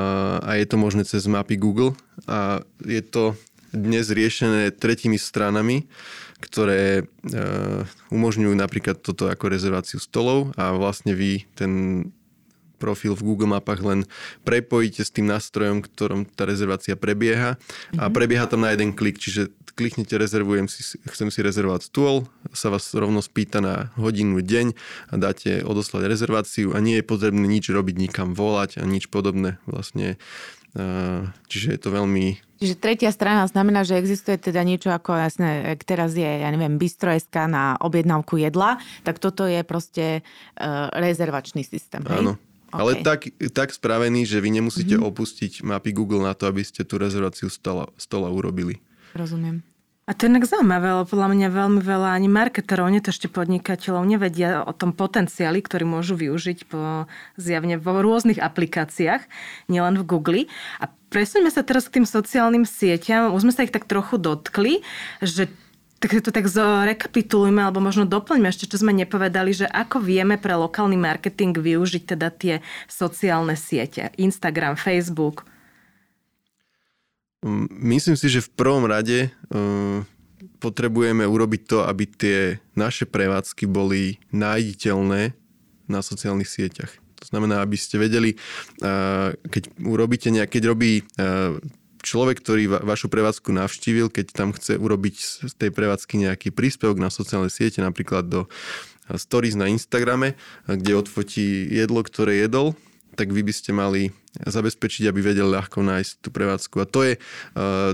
a 0.44 0.50
je 0.60 0.66
to 0.68 0.76
možné 0.78 1.02
cez 1.02 1.26
mapy 1.26 1.58
Google 1.58 1.98
a 2.30 2.62
je 2.84 3.02
to 3.02 3.34
dnes 3.74 4.06
riešené 4.06 4.70
tretími 4.70 5.18
stranami, 5.18 5.90
ktoré 6.44 6.82
e, 7.00 7.02
umožňujú 8.12 8.52
napríklad 8.52 9.00
toto 9.00 9.32
ako 9.32 9.48
rezerváciu 9.48 9.96
stolov 9.96 10.52
a 10.60 10.76
vlastne 10.76 11.16
vy 11.16 11.48
ten 11.56 12.04
profil 12.84 13.16
v 13.16 13.24
Google 13.24 13.48
mapách 13.48 13.80
len 13.80 14.00
prepojíte 14.44 15.00
s 15.00 15.14
tým 15.14 15.24
nástrojom, 15.24 15.80
ktorom 15.80 16.28
tá 16.28 16.44
rezervácia 16.44 16.98
prebieha 17.00 17.56
a 17.96 18.04
mhm. 18.06 18.12
prebieha 18.12 18.44
tam 18.44 18.68
na 18.68 18.76
jeden 18.76 18.92
klik, 18.92 19.16
čiže 19.16 19.48
kliknete 19.74 20.14
rezervujem 20.14 20.70
si, 20.70 21.00
chcem 21.10 21.28
si 21.34 21.40
rezervovať 21.42 21.90
stôl, 21.90 22.30
sa 22.54 22.70
vás 22.70 22.86
rovno 22.94 23.18
spýta 23.18 23.58
na 23.58 23.90
hodinu, 23.98 24.38
deň 24.38 24.70
a 25.10 25.14
dáte 25.18 25.66
odoslať 25.66 26.06
rezerváciu 26.06 26.76
a 26.76 26.78
nie 26.78 27.02
je 27.02 27.04
potrebné 27.06 27.42
nič 27.42 27.74
robiť, 27.74 27.98
nikam 27.98 28.38
volať 28.38 28.78
a 28.78 28.86
nič 28.86 29.10
podobné. 29.10 29.58
Vlastne 29.66 30.14
Čiže 31.46 31.78
je 31.78 31.80
to 31.80 31.90
veľmi... 31.94 32.42
Čiže 32.58 32.80
tretia 32.80 33.10
strana 33.14 33.46
znamená, 33.46 33.86
že 33.86 33.98
existuje 33.98 34.40
teda 34.40 34.66
niečo 34.66 34.90
ako, 34.90 35.14
jasné, 35.14 35.74
ak 35.74 35.86
teraz 35.86 36.18
je, 36.18 36.26
ja 36.26 36.48
neviem, 36.50 36.78
bistro.sk 36.80 37.46
na 37.46 37.78
objednávku 37.78 38.42
jedla, 38.42 38.82
tak 39.06 39.22
toto 39.22 39.46
je 39.46 39.62
proste 39.62 40.22
uh, 40.22 40.90
rezervačný 40.94 41.62
systém. 41.62 42.02
Áno. 42.06 42.34
Okay. 42.34 42.74
Ale 42.74 42.92
tak, 43.06 43.30
tak 43.54 43.70
spravený, 43.70 44.26
že 44.26 44.42
vy 44.42 44.50
nemusíte 44.58 44.98
mm-hmm. 44.98 45.10
opustiť 45.14 45.52
mapy 45.62 45.94
Google 45.94 46.26
na 46.26 46.34
to, 46.34 46.50
aby 46.50 46.66
ste 46.66 46.82
tú 46.82 46.98
rezerváciu 46.98 47.46
stola, 47.46 47.86
stola 47.94 48.26
urobili. 48.34 48.82
Rozumiem. 49.14 49.62
A 50.04 50.12
to 50.12 50.28
je 50.28 50.36
inak 50.36 50.44
zaujímavé, 50.44 51.00
lebo 51.00 51.08
podľa 51.08 51.28
mňa 51.32 51.48
veľmi 51.48 51.80
veľa 51.80 52.12
ani 52.12 52.28
marketerov, 52.28 52.92
nie 52.92 53.00
to 53.00 53.08
ešte 53.08 53.32
podnikateľov, 53.32 54.04
nevedia 54.04 54.60
o 54.60 54.76
tom 54.76 54.92
potenciáli, 54.92 55.64
ktorý 55.64 55.88
môžu 55.88 56.12
využiť 56.20 56.68
po, 56.68 57.08
zjavne 57.40 57.80
vo 57.80 58.04
rôznych 58.04 58.36
aplikáciách, 58.36 59.24
nielen 59.72 59.96
v 59.96 60.04
Google. 60.04 60.42
A 60.76 60.92
presuňme 61.08 61.48
sa 61.48 61.64
teraz 61.64 61.88
k 61.88 62.00
tým 62.00 62.06
sociálnym 62.06 62.68
sieťam. 62.68 63.32
Už 63.32 63.48
sme 63.48 63.56
sa 63.56 63.64
ich 63.64 63.72
tak 63.72 63.88
trochu 63.88 64.20
dotkli, 64.20 64.84
že 65.24 65.48
tak 66.04 66.20
to 66.20 66.28
tak 66.28 66.52
rekapitulujme, 66.52 67.64
alebo 67.64 67.80
možno 67.80 68.04
doplňme 68.04 68.52
ešte, 68.52 68.68
čo 68.68 68.76
sme 68.76 68.92
nepovedali, 68.92 69.56
že 69.56 69.64
ako 69.64 70.04
vieme 70.04 70.36
pre 70.36 70.52
lokálny 70.52 71.00
marketing 71.00 71.56
využiť 71.56 72.12
teda 72.12 72.28
tie 72.28 72.60
sociálne 72.92 73.56
siete. 73.56 74.12
Instagram, 74.20 74.76
Facebook, 74.76 75.48
Myslím 77.76 78.16
si, 78.16 78.32
že 78.32 78.40
v 78.40 78.50
prvom 78.56 78.88
rade 78.88 79.28
uh, 79.28 80.00
potrebujeme 80.64 81.28
urobiť 81.28 81.62
to, 81.68 81.84
aby 81.84 82.08
tie 82.08 82.38
naše 82.72 83.04
prevádzky 83.04 83.68
boli 83.68 84.16
nájditeľné 84.32 85.36
na 85.84 86.00
sociálnych 86.00 86.48
sieťach. 86.48 86.88
To 87.20 87.24
znamená, 87.28 87.60
aby 87.60 87.76
ste 87.76 88.00
vedeli, 88.00 88.36
keď 89.48 89.62
urobíte 89.80 90.28
nejak, 90.28 90.56
keď 90.56 90.62
robí 90.72 91.04
človek, 92.04 92.36
ktorý 92.40 92.64
va, 92.68 92.78
vašu 92.84 93.08
prevádzku 93.08 93.48
navštívil, 93.48 94.12
keď 94.12 94.26
tam 94.32 94.52
chce 94.52 94.76
urobiť 94.76 95.16
z 95.48 95.52
tej 95.56 95.72
prevádzky 95.72 96.20
nejaký 96.20 96.48
príspevok 96.52 97.00
na 97.00 97.08
sociálne 97.08 97.48
siete, 97.48 97.80
napríklad 97.80 98.28
do 98.28 98.48
stories 99.16 99.56
na 99.56 99.72
Instagrame, 99.72 100.36
kde 100.68 100.96
odfotí 100.96 101.64
jedlo, 101.68 102.04
ktoré 102.04 102.44
jedol, 102.44 102.76
tak 103.14 103.30
vy 103.30 103.46
by 103.46 103.54
ste 103.54 103.70
mali 103.70 104.10
zabezpečiť, 104.42 105.08
aby 105.08 105.20
vedel 105.22 105.46
ľahko 105.50 105.80
nájsť 105.82 106.12
tú 106.20 106.28
prevádzku. 106.34 106.76
A 106.82 106.86
to 106.86 107.00
je 107.06 107.14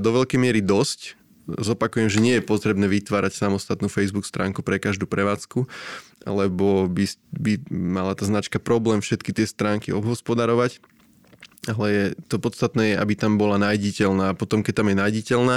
do 0.00 0.11
veľkej 0.11 0.40
miery 0.40 0.64
dosť. 0.64 1.20
Zopakujem, 1.50 2.09
že 2.09 2.22
nie 2.22 2.38
je 2.38 2.46
potrebné 2.46 2.87
vytvárať 2.87 3.35
samostatnú 3.35 3.90
Facebook 3.90 4.24
stránku 4.24 4.62
pre 4.62 4.78
každú 4.78 5.11
prevádzku, 5.11 5.66
lebo 6.22 6.87
by, 6.87 7.04
by 7.35 7.52
mala 7.72 8.14
tá 8.14 8.22
značka 8.22 8.62
problém 8.62 9.02
všetky 9.02 9.35
tie 9.35 9.46
stránky 9.50 9.90
obhospodarovať 9.90 10.78
ale 11.68 11.87
je, 11.92 12.04
to 12.33 12.40
podstatné 12.40 12.94
je, 12.94 12.96
aby 12.96 13.12
tam 13.12 13.37
bola 13.37 13.61
nájditeľná. 13.61 14.33
A 14.33 14.38
potom, 14.38 14.64
keď 14.64 14.80
tam 14.80 14.88
je 14.88 14.96
nájditeľná, 14.96 15.56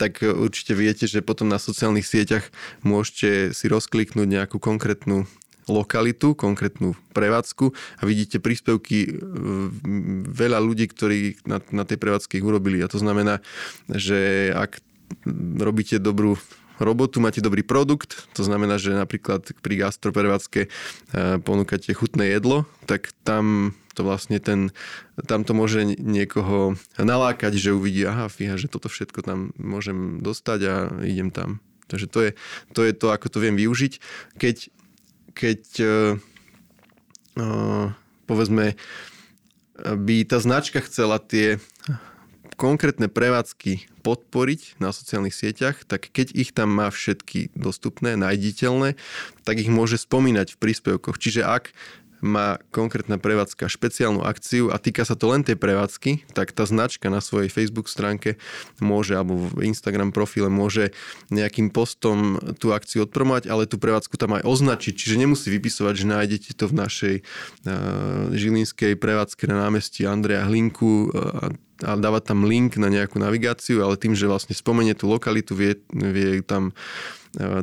tak 0.00 0.24
určite 0.24 0.72
viete, 0.72 1.04
že 1.04 1.20
potom 1.20 1.52
na 1.52 1.60
sociálnych 1.60 2.08
sieťach 2.08 2.48
môžete 2.80 3.52
si 3.52 3.66
rozkliknúť 3.68 4.24
nejakú 4.24 4.56
konkrétnu 4.56 5.28
lokalitu, 5.70 6.34
konkrétnu 6.34 6.98
prevádzku 7.14 7.70
a 8.00 8.02
vidíte 8.02 8.42
príspevky 8.42 8.98
e, 9.06 9.10
veľa 10.26 10.58
ľudí, 10.58 10.90
ktorí 10.90 11.42
na, 11.46 11.62
na 11.70 11.84
tej 11.86 11.98
prevádzke 12.02 12.38
ich 12.38 12.46
urobili. 12.46 12.82
A 12.82 12.90
to 12.90 12.98
znamená, 12.98 13.38
že 13.86 14.50
ak 14.50 14.82
robíte 15.60 16.02
dobrú 16.02 16.40
robotu, 16.82 17.22
máte 17.22 17.38
dobrý 17.38 17.62
produkt, 17.62 18.26
to 18.34 18.42
znamená, 18.42 18.80
že 18.80 18.96
napríklad 18.96 19.54
pri 19.62 19.74
gastroprevádzke 19.86 20.60
e, 20.66 20.68
ponúkate 21.44 21.94
chutné 21.94 22.34
jedlo, 22.34 22.66
tak 22.90 23.14
tam 23.22 23.76
to 23.92 24.02
vlastne 24.02 24.40
ten, 24.40 24.72
tam 25.28 25.44
to 25.44 25.52
môže 25.52 25.84
niekoho 25.84 26.80
nalákať, 26.96 27.60
že 27.60 27.76
uvidí, 27.76 28.08
aha, 28.08 28.32
fíha, 28.32 28.56
že 28.56 28.72
toto 28.72 28.88
všetko 28.88 29.20
tam 29.20 29.38
môžem 29.60 30.24
dostať 30.24 30.60
a 30.64 30.74
idem 31.04 31.28
tam. 31.28 31.60
Takže 31.92 32.06
to 32.08 32.18
je 32.24 32.30
to, 32.72 32.80
je 32.88 32.92
to 32.96 33.06
ako 33.12 33.28
to 33.28 33.38
viem 33.38 33.56
využiť. 33.60 33.92
Keď, 34.40 34.72
keď 35.32 35.62
uh, 35.80 36.16
uh, 37.40 37.86
povedzme, 38.26 38.76
by 39.82 40.16
tá 40.24 40.38
značka 40.38 40.80
chcela 40.84 41.18
tie 41.18 41.58
konkrétne 42.56 43.10
prevádzky 43.10 43.90
podporiť 44.06 44.78
na 44.78 44.94
sociálnych 44.94 45.34
sieťach, 45.34 45.82
tak 45.82 46.06
keď 46.14 46.30
ich 46.36 46.54
tam 46.54 46.70
má 46.70 46.86
všetky 46.92 47.50
dostupné, 47.58 48.14
nájditeľné, 48.14 48.94
tak 49.42 49.58
ich 49.58 49.72
môže 49.72 49.98
spomínať 49.98 50.54
v 50.54 50.60
príspevkoch. 50.60 51.18
Čiže 51.18 51.42
ak 51.42 51.74
má 52.22 52.62
konkrétna 52.70 53.18
prevádzka 53.18 53.66
špeciálnu 53.66 54.22
akciu 54.22 54.70
a 54.70 54.78
týka 54.78 55.02
sa 55.02 55.18
to 55.18 55.26
len 55.28 55.42
tej 55.42 55.58
prevádzky, 55.58 56.30
tak 56.30 56.54
tá 56.54 56.62
značka 56.62 57.10
na 57.10 57.18
svojej 57.18 57.50
Facebook 57.50 57.90
stránke 57.90 58.38
môže, 58.78 59.18
alebo 59.18 59.50
v 59.50 59.66
Instagram 59.66 60.14
profile 60.14 60.46
môže 60.46 60.94
nejakým 61.34 61.74
postom 61.74 62.38
tú 62.62 62.70
akciu 62.70 63.04
odpromovať, 63.10 63.50
ale 63.50 63.66
tú 63.66 63.76
prevádzku 63.82 64.14
tam 64.14 64.38
aj 64.38 64.46
označiť, 64.46 64.94
čiže 64.94 65.18
nemusí 65.18 65.50
vypisovať, 65.50 65.94
že 65.98 66.06
nájdete 66.06 66.50
to 66.54 66.70
v 66.70 66.78
našej 66.78 67.14
uh, 67.18 68.30
žilinskej 68.30 68.94
prevádzke 68.94 69.50
na 69.50 69.66
námestí 69.66 70.06
Andreja 70.06 70.46
Hlinku 70.46 71.10
uh, 71.10 71.50
a 71.82 71.98
dávať 71.98 72.30
tam 72.30 72.46
link 72.46 72.78
na 72.78 72.86
nejakú 72.86 73.18
navigáciu, 73.18 73.82
ale 73.82 73.98
tým, 73.98 74.14
že 74.14 74.30
vlastne 74.30 74.54
spomenie 74.54 74.94
tú 74.94 75.10
lokalitu, 75.10 75.58
vie, 75.58 75.82
vie 75.90 76.38
tam 76.46 76.70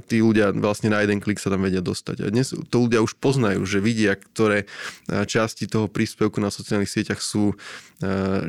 tí 0.10 0.18
ľudia 0.24 0.50
vlastne 0.58 0.90
na 0.90 1.06
jeden 1.06 1.22
klik 1.22 1.38
sa 1.38 1.54
tam 1.54 1.62
vedia 1.62 1.84
dostať. 1.84 2.26
A 2.26 2.34
dnes 2.34 2.52
to 2.52 2.78
ľudia 2.90 3.06
už 3.06 3.18
poznajú, 3.22 3.62
že 3.70 3.84
vidia, 3.84 4.18
ktoré 4.18 4.66
časti 5.08 5.70
toho 5.70 5.86
príspevku 5.86 6.42
na 6.42 6.50
sociálnych 6.50 6.90
sieťach 6.90 7.22
sú, 7.22 7.54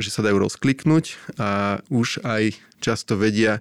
že 0.00 0.10
sa 0.10 0.24
dajú 0.24 0.40
rozkliknúť 0.40 1.36
a 1.36 1.80
už 1.92 2.24
aj 2.24 2.56
často 2.80 3.20
vedia, 3.20 3.60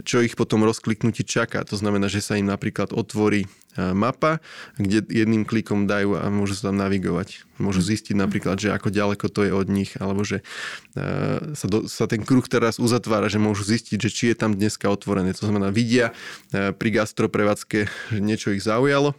čo 0.00 0.24
ich 0.24 0.32
potom 0.32 0.64
rozkliknutí 0.64 1.20
čaká. 1.28 1.60
To 1.68 1.76
znamená, 1.76 2.08
že 2.08 2.24
sa 2.24 2.40
im 2.40 2.48
napríklad 2.48 2.96
otvorí 2.96 3.44
mapa, 3.76 4.40
kde 4.76 5.04
jedným 5.08 5.44
klikom 5.48 5.88
dajú 5.88 6.16
a 6.16 6.28
môžu 6.32 6.56
sa 6.56 6.72
tam 6.72 6.80
navigovať. 6.80 7.44
Môžu 7.56 7.80
zistiť 7.84 8.16
napríklad, 8.16 8.60
že 8.60 8.72
ako 8.72 8.88
ďaleko 8.92 9.28
to 9.32 9.48
je 9.48 9.52
od 9.52 9.68
nich, 9.68 9.96
alebo 9.96 10.24
že 10.24 10.44
sa, 11.56 11.66
do, 11.68 11.88
sa 11.88 12.04
ten 12.04 12.20
kruh 12.24 12.44
teraz 12.44 12.76
uzatvára, 12.76 13.32
že 13.32 13.40
môžu 13.40 13.64
zistiť, 13.64 13.96
že 13.96 14.10
či 14.12 14.24
je 14.32 14.36
tam 14.36 14.52
dneska 14.56 14.88
otvorené. 14.88 15.32
To 15.36 15.48
znamená, 15.48 15.72
vidia 15.72 16.12
pri 16.52 16.88
gastroprevádzke, 16.88 17.78
že 17.88 18.20
niečo 18.20 18.52
ich 18.52 18.64
zaujalo 18.64 19.16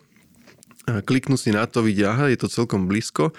kliknú 0.83 1.39
si 1.39 1.55
na 1.55 1.63
to, 1.63 1.79
vidia, 1.79 2.11
aha, 2.11 2.27
je 2.27 2.39
to 2.39 2.51
celkom 2.51 2.91
blízko 2.91 3.31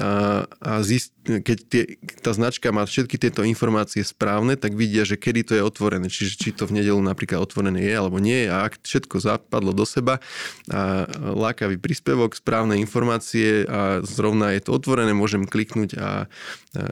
a, 0.00 0.44
a 0.48 0.72
zist, 0.80 1.12
keď 1.26 1.58
tie, 1.68 1.82
tá 2.24 2.32
značka 2.32 2.72
má 2.72 2.88
všetky 2.88 3.20
tieto 3.20 3.44
informácie 3.44 4.00
správne, 4.00 4.56
tak 4.56 4.72
vidia, 4.72 5.04
že 5.04 5.20
kedy 5.20 5.40
to 5.44 5.52
je 5.58 5.62
otvorené, 5.62 6.08
čiže 6.08 6.40
či 6.40 6.48
to 6.56 6.64
v 6.64 6.80
nedelu 6.80 6.98
napríklad 7.02 7.44
otvorené 7.44 7.84
je 7.84 7.92
alebo 7.92 8.16
nie 8.16 8.48
a 8.48 8.64
ak 8.64 8.80
všetko 8.80 9.20
zapadlo 9.20 9.76
do 9.76 9.84
seba 9.84 10.24
a 10.72 11.04
lákavý 11.36 11.76
príspevok, 11.76 12.32
správne 12.32 12.80
informácie 12.80 13.68
a 13.68 14.00
zrovna 14.00 14.56
je 14.56 14.64
to 14.64 14.72
otvorené, 14.72 15.12
môžem 15.12 15.44
kliknúť 15.44 16.00
a, 16.00 16.00
a 16.00 16.10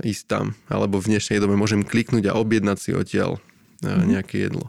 ísť 0.04 0.24
tam. 0.28 0.46
Alebo 0.68 1.00
v 1.00 1.16
dnešnej 1.16 1.40
dobe 1.40 1.56
môžem 1.56 1.80
kliknúť 1.80 2.28
a 2.28 2.36
objednať 2.36 2.78
si 2.78 2.90
odtiaľ 2.92 3.40
mm-hmm. 3.80 4.04
nejaké 4.04 4.36
jedlo. 4.44 4.68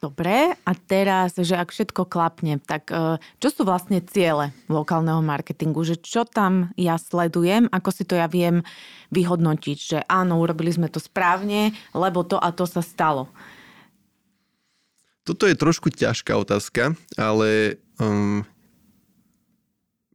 Dobre, 0.00 0.56
a 0.56 0.72
teraz, 0.72 1.36
že 1.36 1.52
ak 1.52 1.76
všetko 1.76 2.08
klapne, 2.08 2.56
tak 2.56 2.88
e, 2.88 3.20
čo 3.36 3.48
sú 3.52 3.68
vlastne 3.68 4.00
ciele 4.00 4.56
lokálneho 4.72 5.20
marketingu? 5.20 5.84
Že 5.84 5.96
čo 6.00 6.22
tam 6.24 6.72
ja 6.80 6.96
sledujem, 6.96 7.68
ako 7.68 7.92
si 7.92 8.08
to 8.08 8.16
ja 8.16 8.24
viem 8.24 8.64
vyhodnotiť, 9.12 9.76
že 9.76 9.98
áno, 10.08 10.40
urobili 10.40 10.72
sme 10.72 10.88
to 10.88 11.04
správne, 11.04 11.76
lebo 11.92 12.24
to 12.24 12.40
a 12.40 12.48
to 12.48 12.64
sa 12.64 12.80
stalo. 12.80 13.28
Toto 15.28 15.44
je 15.44 15.52
trošku 15.52 15.92
ťažká 15.92 16.32
otázka, 16.32 16.96
ale 17.20 17.76
um, 18.00 18.40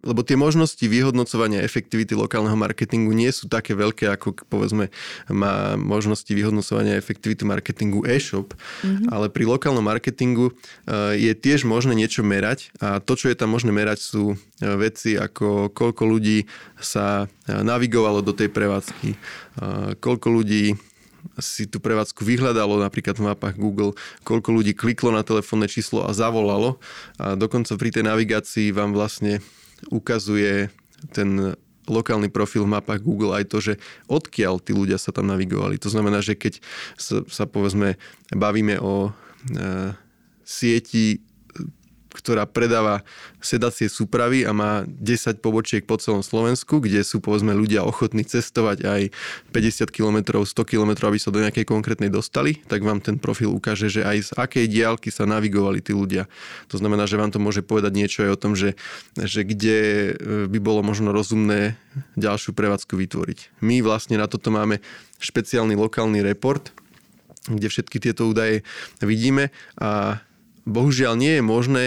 lebo 0.05 0.21
tie 0.21 0.37
možnosti 0.37 0.85
vyhodnocovania 0.85 1.65
efektivity 1.65 2.13
lokálneho 2.13 2.53
marketingu 2.53 3.11
nie 3.11 3.33
sú 3.33 3.49
také 3.49 3.73
veľké, 3.73 4.05
ako 4.13 4.45
povedzme 4.45 4.93
má 5.27 5.73
možnosti 5.75 6.29
vyhodnocovania 6.29 6.95
efektivity 6.95 7.41
marketingu 7.43 8.05
e-shop, 8.05 8.53
mm-hmm. 8.53 9.09
ale 9.09 9.33
pri 9.33 9.49
lokálnom 9.49 9.81
marketingu 9.81 10.53
eh, 10.53 11.17
je 11.17 11.33
tiež 11.33 11.65
možné 11.65 11.97
niečo 11.97 12.21
merať 12.21 12.69
a 12.77 13.01
to, 13.01 13.17
čo 13.17 13.33
je 13.33 13.35
tam 13.35 13.49
možné 13.51 13.73
merať, 13.73 13.99
sú 14.05 14.37
eh, 14.37 14.77
veci 14.77 15.17
ako 15.17 15.73
koľko 15.73 16.03
ľudí 16.05 16.45
sa 16.77 17.25
eh, 17.25 17.59
navigovalo 17.65 18.21
do 18.21 18.31
tej 18.31 18.53
prevádzky, 18.53 19.17
koľko 20.03 20.27
ľudí 20.29 20.75
si 21.39 21.65
tú 21.65 21.81
prevádzku 21.81 22.21
vyhľadalo 22.21 22.79
napríklad 22.79 23.17
v 23.17 23.27
mapách 23.33 23.55
Google, 23.57 23.97
koľko 24.21 24.49
ľudí 24.61 24.77
kliklo 24.77 25.09
na 25.09 25.25
telefónne 25.25 25.65
číslo 25.65 26.05
a 26.05 26.13
zavolalo. 26.13 26.77
A 27.17 27.33
dokonca 27.33 27.73
pri 27.75 27.89
tej 27.91 28.03
navigácii 28.05 28.69
vám 28.71 28.93
vlastne 28.93 29.41
ukazuje 29.91 30.69
ten 31.13 31.55
lokálny 31.85 32.33
profil 32.33 32.65
v 32.65 32.73
mapách 32.77 33.01
Google 33.05 33.37
aj 33.37 33.45
to, 33.49 33.57
že 33.61 33.73
odkiaľ 34.09 34.57
tí 34.57 34.73
ľudia 34.73 34.97
sa 34.97 35.13
tam 35.13 35.29
navigovali. 35.29 35.77
To 35.81 35.89
znamená, 35.89 36.21
že 36.21 36.33
keď 36.33 36.57
sa, 36.97 37.21
sa 37.29 37.45
povedzme 37.45 37.97
bavíme 38.33 38.81
o 38.81 39.09
e, 39.09 39.91
sieti 40.41 41.21
ktorá 42.15 42.47
predáva 42.47 43.03
sedacie 43.43 43.91
súpravy 43.91 44.47
a 44.47 44.55
má 44.55 44.87
10 44.87 45.43
pobočiek 45.43 45.83
po 45.83 45.99
celom 45.99 46.23
Slovensku, 46.23 46.79
kde 46.79 47.03
sú 47.03 47.19
povedzme 47.19 47.51
ľudia 47.51 47.83
ochotní 47.83 48.23
cestovať 48.23 48.87
aj 48.87 49.01
50 49.51 49.91
km, 49.91 50.41
100 50.41 50.55
km, 50.63 50.91
aby 51.11 51.19
sa 51.19 51.29
do 51.29 51.43
nejakej 51.43 51.67
konkrétnej 51.67 52.07
dostali, 52.09 52.63
tak 52.65 52.81
vám 52.81 53.03
ten 53.03 53.19
profil 53.19 53.51
ukáže, 53.51 53.91
že 53.91 54.01
aj 54.07 54.17
z 54.21 54.29
akej 54.39 54.65
diálky 54.71 55.11
sa 55.11 55.27
navigovali 55.27 55.83
tí 55.83 55.91
ľudia. 55.91 56.31
To 56.71 56.79
znamená, 56.79 57.05
že 57.05 57.19
vám 57.19 57.35
to 57.35 57.43
môže 57.43 57.61
povedať 57.61 57.91
niečo 57.93 58.23
aj 58.23 58.31
o 58.33 58.41
tom, 58.41 58.53
že, 58.57 58.79
že 59.19 59.43
kde 59.43 59.77
e, 59.77 60.11
by 60.47 60.59
bolo 60.63 60.81
možno 60.81 61.11
rozumné 61.11 61.75
ďalšiu 62.15 62.55
prevádzku 62.55 62.95
vytvoriť. 62.95 63.61
My 63.61 63.83
vlastne 63.83 64.15
na 64.15 64.31
toto 64.31 64.49
máme 64.49 64.79
špeciálny 65.19 65.75
lokálny 65.75 66.23
report, 66.23 66.71
kde 67.45 67.69
všetky 67.69 68.01
tieto 68.01 68.25
údaje 68.25 68.65
vidíme 69.01 69.53
a 69.77 70.21
bohužiaľ 70.65 71.13
nie 71.13 71.37
je 71.37 71.43
možné 71.45 71.85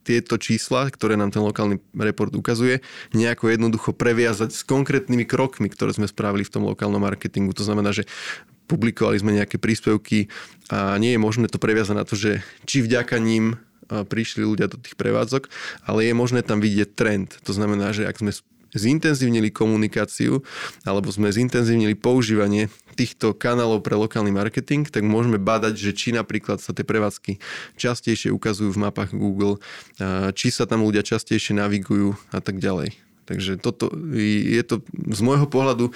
tieto 0.00 0.34
čísla, 0.40 0.88
ktoré 0.90 1.14
nám 1.14 1.30
ten 1.30 1.44
lokálny 1.44 1.78
report 1.94 2.32
ukazuje, 2.34 2.80
nejako 3.14 3.52
jednoducho 3.52 3.92
previazať 3.94 4.50
s 4.50 4.64
konkrétnymi 4.64 5.28
krokmi, 5.28 5.68
ktoré 5.70 5.92
sme 5.94 6.08
spravili 6.08 6.42
v 6.42 6.50
tom 6.50 6.64
lokálnom 6.66 6.98
marketingu. 6.98 7.52
To 7.54 7.62
znamená, 7.62 7.92
že 7.92 8.08
publikovali 8.66 9.20
sme 9.20 9.36
nejaké 9.36 9.60
príspevky 9.60 10.32
a 10.72 10.96
nie 10.96 11.14
je 11.14 11.20
možné 11.20 11.46
to 11.52 11.60
previazať 11.60 11.94
na 11.94 12.04
to, 12.08 12.16
že 12.16 12.40
či 12.64 12.80
vďaka 12.82 13.18
ním 13.20 13.60
prišli 13.90 14.46
ľudia 14.46 14.70
do 14.70 14.78
tých 14.78 14.94
prevádzok, 14.94 15.50
ale 15.82 16.06
je 16.06 16.14
možné 16.14 16.46
tam 16.46 16.62
vidieť 16.62 16.94
trend. 16.94 17.34
To 17.42 17.50
znamená, 17.50 17.90
že 17.90 18.06
ak 18.06 18.22
sme 18.22 18.30
zintenzívnili 18.74 19.50
komunikáciu 19.50 20.42
alebo 20.86 21.10
sme 21.10 21.30
zintenzívnili 21.30 21.98
používanie 21.98 22.70
týchto 22.94 23.32
kanálov 23.32 23.80
pre 23.80 23.96
lokálny 23.96 24.30
marketing, 24.34 24.86
tak 24.86 25.06
môžeme 25.06 25.40
badať, 25.40 25.74
že 25.78 25.90
či 25.96 26.08
napríklad 26.12 26.60
sa 26.60 26.76
tie 26.76 26.84
prevádzky 26.84 27.40
častejšie 27.80 28.28
ukazujú 28.34 28.76
v 28.76 28.82
mapách 28.82 29.16
Google, 29.16 29.56
či 30.36 30.52
sa 30.52 30.68
tam 30.68 30.84
ľudia 30.84 31.00
častejšie 31.00 31.56
navigujú 31.56 32.14
a 32.34 32.38
tak 32.44 32.60
ďalej. 32.60 32.92
Takže 33.24 33.62
toto 33.62 33.94
je 34.12 34.62
to 34.66 34.82
z 34.90 35.20
môjho 35.22 35.46
pohľadu 35.46 35.94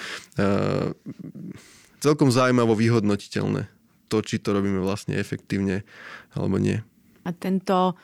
celkom 1.99 2.31
zaujímavo 2.31 2.73
vyhodnotiteľné. 2.73 3.67
To, 4.13 4.21
či 4.21 4.37
to 4.37 4.53
robíme 4.53 4.79
vlastne 4.79 5.17
efektívne 5.17 5.81
alebo 6.31 6.61
nie. 6.61 6.79
A 7.25 7.33
tento 7.33 7.97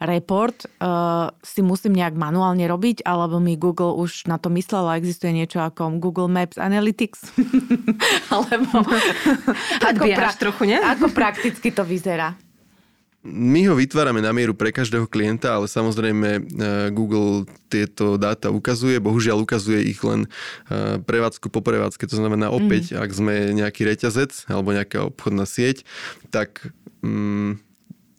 report 0.00 0.68
uh, 0.80 1.32
si 1.40 1.64
musím 1.64 1.96
nejak 1.96 2.12
manuálne 2.16 2.68
robiť, 2.68 3.04
alebo 3.08 3.40
mi 3.40 3.56
Google 3.56 3.96
už 3.96 4.28
na 4.28 4.36
to 4.36 4.52
myslel 4.52 4.84
a 4.84 5.00
existuje 5.00 5.32
niečo 5.32 5.64
ako 5.64 5.96
Google 5.96 6.28
Maps 6.28 6.60
Analytics? 6.60 7.32
alebo 8.34 8.84
ako, 9.88 10.04
pra- 10.12 10.36
trochu, 10.36 10.62
nie? 10.68 10.78
ako 10.80 11.08
prakticky 11.16 11.72
to 11.72 11.80
vyzerá? 11.80 12.36
My 13.26 13.66
ho 13.66 13.74
vytvárame 13.74 14.22
na 14.22 14.30
mieru 14.30 14.54
pre 14.54 14.70
každého 14.70 15.10
klienta, 15.10 15.58
ale 15.58 15.66
samozrejme 15.66 16.28
uh, 16.38 16.42
Google 16.94 17.48
tieto 17.66 18.14
dáta 18.20 18.54
ukazuje, 18.54 19.02
bohužiaľ 19.02 19.42
ukazuje 19.42 19.82
ich 19.82 19.98
len 20.06 20.30
uh, 20.70 21.02
prevádzku 21.02 21.50
po 21.50 21.58
prevádzke, 21.64 22.06
to 22.06 22.20
znamená 22.20 22.52
opäť, 22.54 22.94
mm. 22.94 23.02
ak 23.02 23.10
sme 23.10 23.34
nejaký 23.56 23.82
reťazec 23.82 24.46
alebo 24.46 24.76
nejaká 24.76 25.10
obchodná 25.10 25.42
sieť, 25.42 25.82
tak 26.30 26.70
um, 27.02 27.58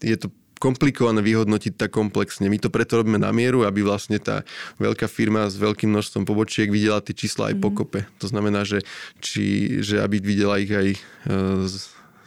je 0.04 0.18
to 0.20 0.28
komplikované 0.58 1.22
vyhodnotiť 1.22 1.78
tak 1.78 1.94
komplexne. 1.94 2.50
My 2.50 2.58
to 2.58 2.74
preto 2.74 3.02
robíme 3.02 3.22
na 3.22 3.32
mieru, 3.32 3.64
aby 3.64 3.86
vlastne 3.86 4.18
tá 4.18 4.44
veľká 4.82 5.06
firma 5.06 5.48
s 5.48 5.56
veľkým 5.58 5.90
množstvom 5.90 6.26
pobočiek 6.26 6.68
videla 6.70 7.02
tie 7.02 7.16
čísla 7.16 7.54
aj 7.54 7.56
mm. 7.58 7.64
pokope. 7.64 8.00
To 8.22 8.28
znamená, 8.28 8.66
že, 8.68 8.84
či, 9.22 9.80
že 9.86 10.02
aby 10.02 10.20
videla 10.20 10.60
ich 10.60 10.70
aj 10.74 10.88
e, 10.94 11.00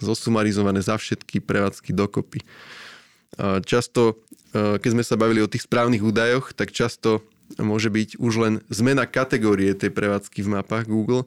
zosumarizované 0.00 0.80
za 0.80 0.96
všetky 0.96 1.44
prevádzky 1.44 1.92
dokopy. 1.92 2.40
Často, 3.66 4.22
e, 4.56 4.78
keď 4.80 4.90
sme 4.90 5.04
sa 5.04 5.20
bavili 5.20 5.44
o 5.44 5.50
tých 5.50 5.68
správnych 5.68 6.02
údajoch, 6.02 6.56
tak 6.56 6.74
často 6.74 7.22
môže 7.58 7.90
byť 7.90 8.22
už 8.22 8.34
len 8.38 8.54
zmena 8.70 9.10
kategórie 9.10 9.74
tej 9.74 9.90
prevádzky 9.90 10.46
v 10.46 10.52
mapách 10.54 10.86
Google 10.86 11.26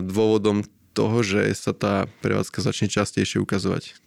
dôvodom 0.00 0.64
toho, 0.96 1.24
že 1.24 1.44
sa 1.56 1.72
tá 1.72 2.08
prevádzka 2.24 2.64
začne 2.64 2.88
častejšie 2.88 3.40
ukazovať. 3.40 4.01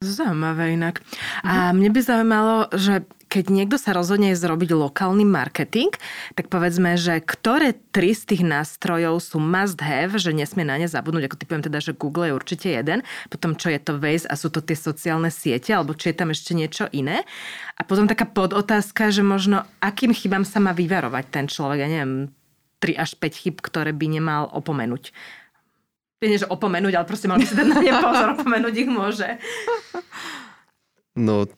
Zaujímavé 0.00 0.80
inak. 0.80 1.04
A 1.44 1.76
mne 1.76 1.92
by 1.92 2.00
zaujímalo, 2.00 2.72
že 2.72 3.04
keď 3.28 3.52
niekto 3.52 3.76
sa 3.76 3.92
rozhodne 3.92 4.32
zrobiť 4.32 4.72
lokálny 4.72 5.28
marketing, 5.28 5.92
tak 6.32 6.48
povedzme, 6.48 6.96
že 6.96 7.20
ktoré 7.20 7.76
tri 7.92 8.16
z 8.16 8.32
tých 8.32 8.42
nástrojov 8.48 9.20
sú 9.20 9.36
must 9.36 9.76
have, 9.84 10.16
že 10.16 10.32
nesmie 10.32 10.64
na 10.64 10.80
ne 10.80 10.88
zabudnúť, 10.88 11.28
ako 11.28 11.36
typujem 11.36 11.62
teda, 11.68 11.84
že 11.84 11.92
Google 11.92 12.32
je 12.32 12.36
určite 12.40 12.72
jeden, 12.72 13.04
potom 13.28 13.52
čo 13.52 13.68
je 13.68 13.76
to 13.76 14.00
Waze 14.00 14.24
a 14.24 14.40
sú 14.40 14.48
to 14.48 14.64
tie 14.64 14.72
sociálne 14.72 15.28
siete, 15.28 15.76
alebo 15.76 15.92
či 15.92 16.10
je 16.10 16.16
tam 16.16 16.32
ešte 16.32 16.56
niečo 16.56 16.88
iné. 16.96 17.20
A 17.76 17.84
potom 17.84 18.08
taká 18.08 18.24
podotázka, 18.24 19.12
že 19.12 19.20
možno 19.20 19.68
akým 19.84 20.16
chybám 20.16 20.48
sa 20.48 20.64
má 20.64 20.72
vyvarovať 20.72 21.24
ten 21.28 21.44
človek, 21.44 21.76
ja 21.76 21.88
neviem, 21.92 22.32
3 22.80 22.96
až 22.96 23.20
5 23.20 23.36
chyb, 23.36 23.56
ktoré 23.60 23.92
by 23.92 24.16
nemal 24.16 24.48
opomenúť 24.48 25.12
nie 26.28 26.36
že 26.36 26.48
opomenúť, 26.48 26.92
ale 27.00 27.06
proste 27.08 27.30
mal 27.30 27.40
by 27.40 27.46
si 27.48 27.56
dať 27.56 27.66
na 27.70 27.80
ne 27.80 27.92
pozor, 27.96 28.28
opomenúť 28.36 28.74
ich 28.76 28.90
môže. 28.92 29.28
No, 31.16 31.48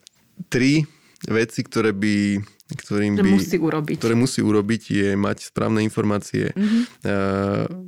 tri 0.46 0.86
veci, 1.26 1.60
ktoré 1.66 1.90
by 1.90 2.38
ktorým 2.72 3.20
by, 3.20 3.36
musí 3.36 3.60
urobiť. 3.60 3.96
ktoré 4.00 4.14
musí 4.16 4.40
urobiť, 4.40 4.82
je 4.88 5.08
mať 5.12 5.52
správne 5.52 5.84
informácie. 5.84 6.56
Mm-hmm. 6.56 6.82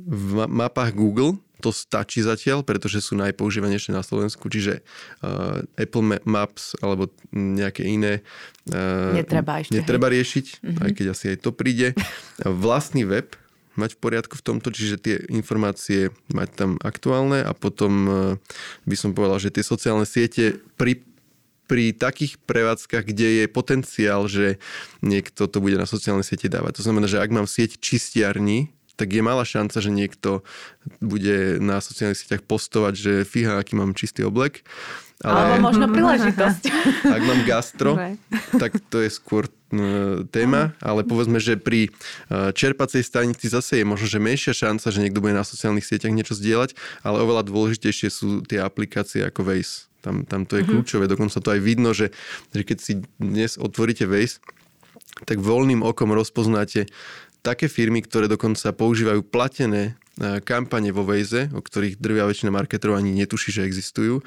V 0.05 0.31
mapách 0.45 0.93
Google 0.93 1.41
to 1.63 1.73
stačí 1.73 2.21
zatiaľ, 2.21 2.61
pretože 2.61 3.01
sú 3.01 3.17
najpoužívanejšie 3.17 3.95
na 3.95 4.05
Slovensku, 4.05 4.45
čiže 4.53 4.85
uh, 5.25 5.65
Apple 5.79 6.21
Maps 6.21 6.77
alebo 6.83 7.09
nejaké 7.33 7.81
iné 7.89 8.21
uh, 8.69 9.15
netreba, 9.15 9.65
ešte, 9.65 9.73
netreba 9.73 10.05
riešiť, 10.13 10.45
mm-hmm. 10.61 10.83
aj 10.85 10.91
keď 10.93 11.05
asi 11.09 11.25
aj 11.33 11.37
to 11.41 11.49
príde. 11.55 11.97
Vlastný 12.45 13.09
web 13.09 13.33
mať 13.75 13.95
v 13.95 14.01
poriadku 14.01 14.35
v 14.39 14.45
tomto, 14.45 14.71
čiže 14.71 14.95
tie 14.99 15.15
informácie 15.31 16.11
mať 16.31 16.49
tam 16.55 16.71
aktuálne 16.81 17.43
a 17.43 17.51
potom 17.51 17.93
e, 18.05 18.11
by 18.87 18.95
som 18.95 19.11
povedal, 19.11 19.39
že 19.39 19.53
tie 19.53 19.63
sociálne 19.63 20.07
siete 20.07 20.59
pri 20.79 21.03
pri 21.65 21.97
takých 21.97 22.37
prevádzkach, 22.45 23.09
kde 23.09 23.41
je 23.41 23.45
potenciál, 23.49 24.29
že 24.29 24.61
niekto 25.01 25.49
to 25.49 25.57
bude 25.57 25.81
na 25.81 25.89
sociálne 25.89 26.21
siete 26.21 26.45
dávať. 26.45 26.77
To 26.77 26.85
znamená, 26.85 27.09
že 27.09 27.17
ak 27.17 27.33
mám 27.33 27.49
sieť 27.49 27.81
čistiarní, 27.81 28.69
tak 28.95 29.11
je 29.11 29.21
malá 29.25 29.43
šanca, 29.43 29.75
že 29.83 29.91
niekto 29.91 30.45
bude 31.03 31.59
na 31.59 31.83
sociálnych 31.83 32.21
sieťach 32.21 32.45
postovať, 32.47 32.93
že 32.95 33.13
fíha, 33.27 33.59
aký 33.59 33.75
mám 33.75 33.91
čistý 33.97 34.23
oblek. 34.23 34.63
Ale 35.19 35.59
Alebo 35.59 35.73
možno 35.73 35.85
príležitosť. 35.95 36.63
Ak 37.03 37.21
mám 37.23 37.41
gastro, 37.43 37.99
tak 38.55 38.79
to 38.87 39.03
je 39.03 39.11
skôr 39.11 39.51
téma, 40.31 40.75
ale 40.83 41.03
povedzme, 41.03 41.39
že 41.39 41.59
pri 41.59 41.93
čerpacej 42.29 43.01
stanici 43.05 43.47
zase 43.47 43.81
je 43.81 43.85
možno, 43.85 44.07
že 44.09 44.19
menšia 44.19 44.53
šanca, 44.55 44.87
že 44.91 45.01
niekto 45.01 45.21
bude 45.21 45.35
na 45.35 45.47
sociálnych 45.47 45.85
sieťach 45.85 46.13
niečo 46.13 46.37
zdieľať, 46.37 46.75
ale 47.05 47.21
oveľa 47.21 47.47
dôležitejšie 47.47 48.09
sú 48.11 48.27
tie 48.43 48.59
aplikácie 48.59 49.23
ako 49.25 49.47
Waze. 49.47 49.87
Tam, 50.05 50.21
tam 50.21 50.45
to 50.45 50.57
je 50.57 50.63
mm-hmm. 50.65 50.73
kľúčové, 50.77 51.05
dokonca 51.09 51.37
to 51.41 51.49
aj 51.49 51.61
vidno, 51.65 51.89
že, 51.89 52.13
že 52.53 52.61
keď 52.61 52.77
si 52.77 52.93
dnes 53.17 53.57
otvoríte 53.57 54.05
Waze, 54.05 54.37
tak 55.25 55.41
voľným 55.41 55.81
okom 55.81 56.13
rozpoznáte 56.13 56.85
také 57.45 57.69
firmy, 57.69 58.01
ktoré 58.01 58.25
dokonca 58.25 58.73
používajú 58.73 59.21
platené 59.25 59.97
kampane 60.47 60.95
vo 60.95 61.03
Waze, 61.03 61.51
o 61.51 61.59
ktorých 61.59 61.99
drvia 61.99 62.23
väčšina 62.25 62.47
marketerov 62.47 62.95
ani 62.95 63.11
netuší, 63.11 63.51
že 63.51 63.67
existujú 63.67 64.23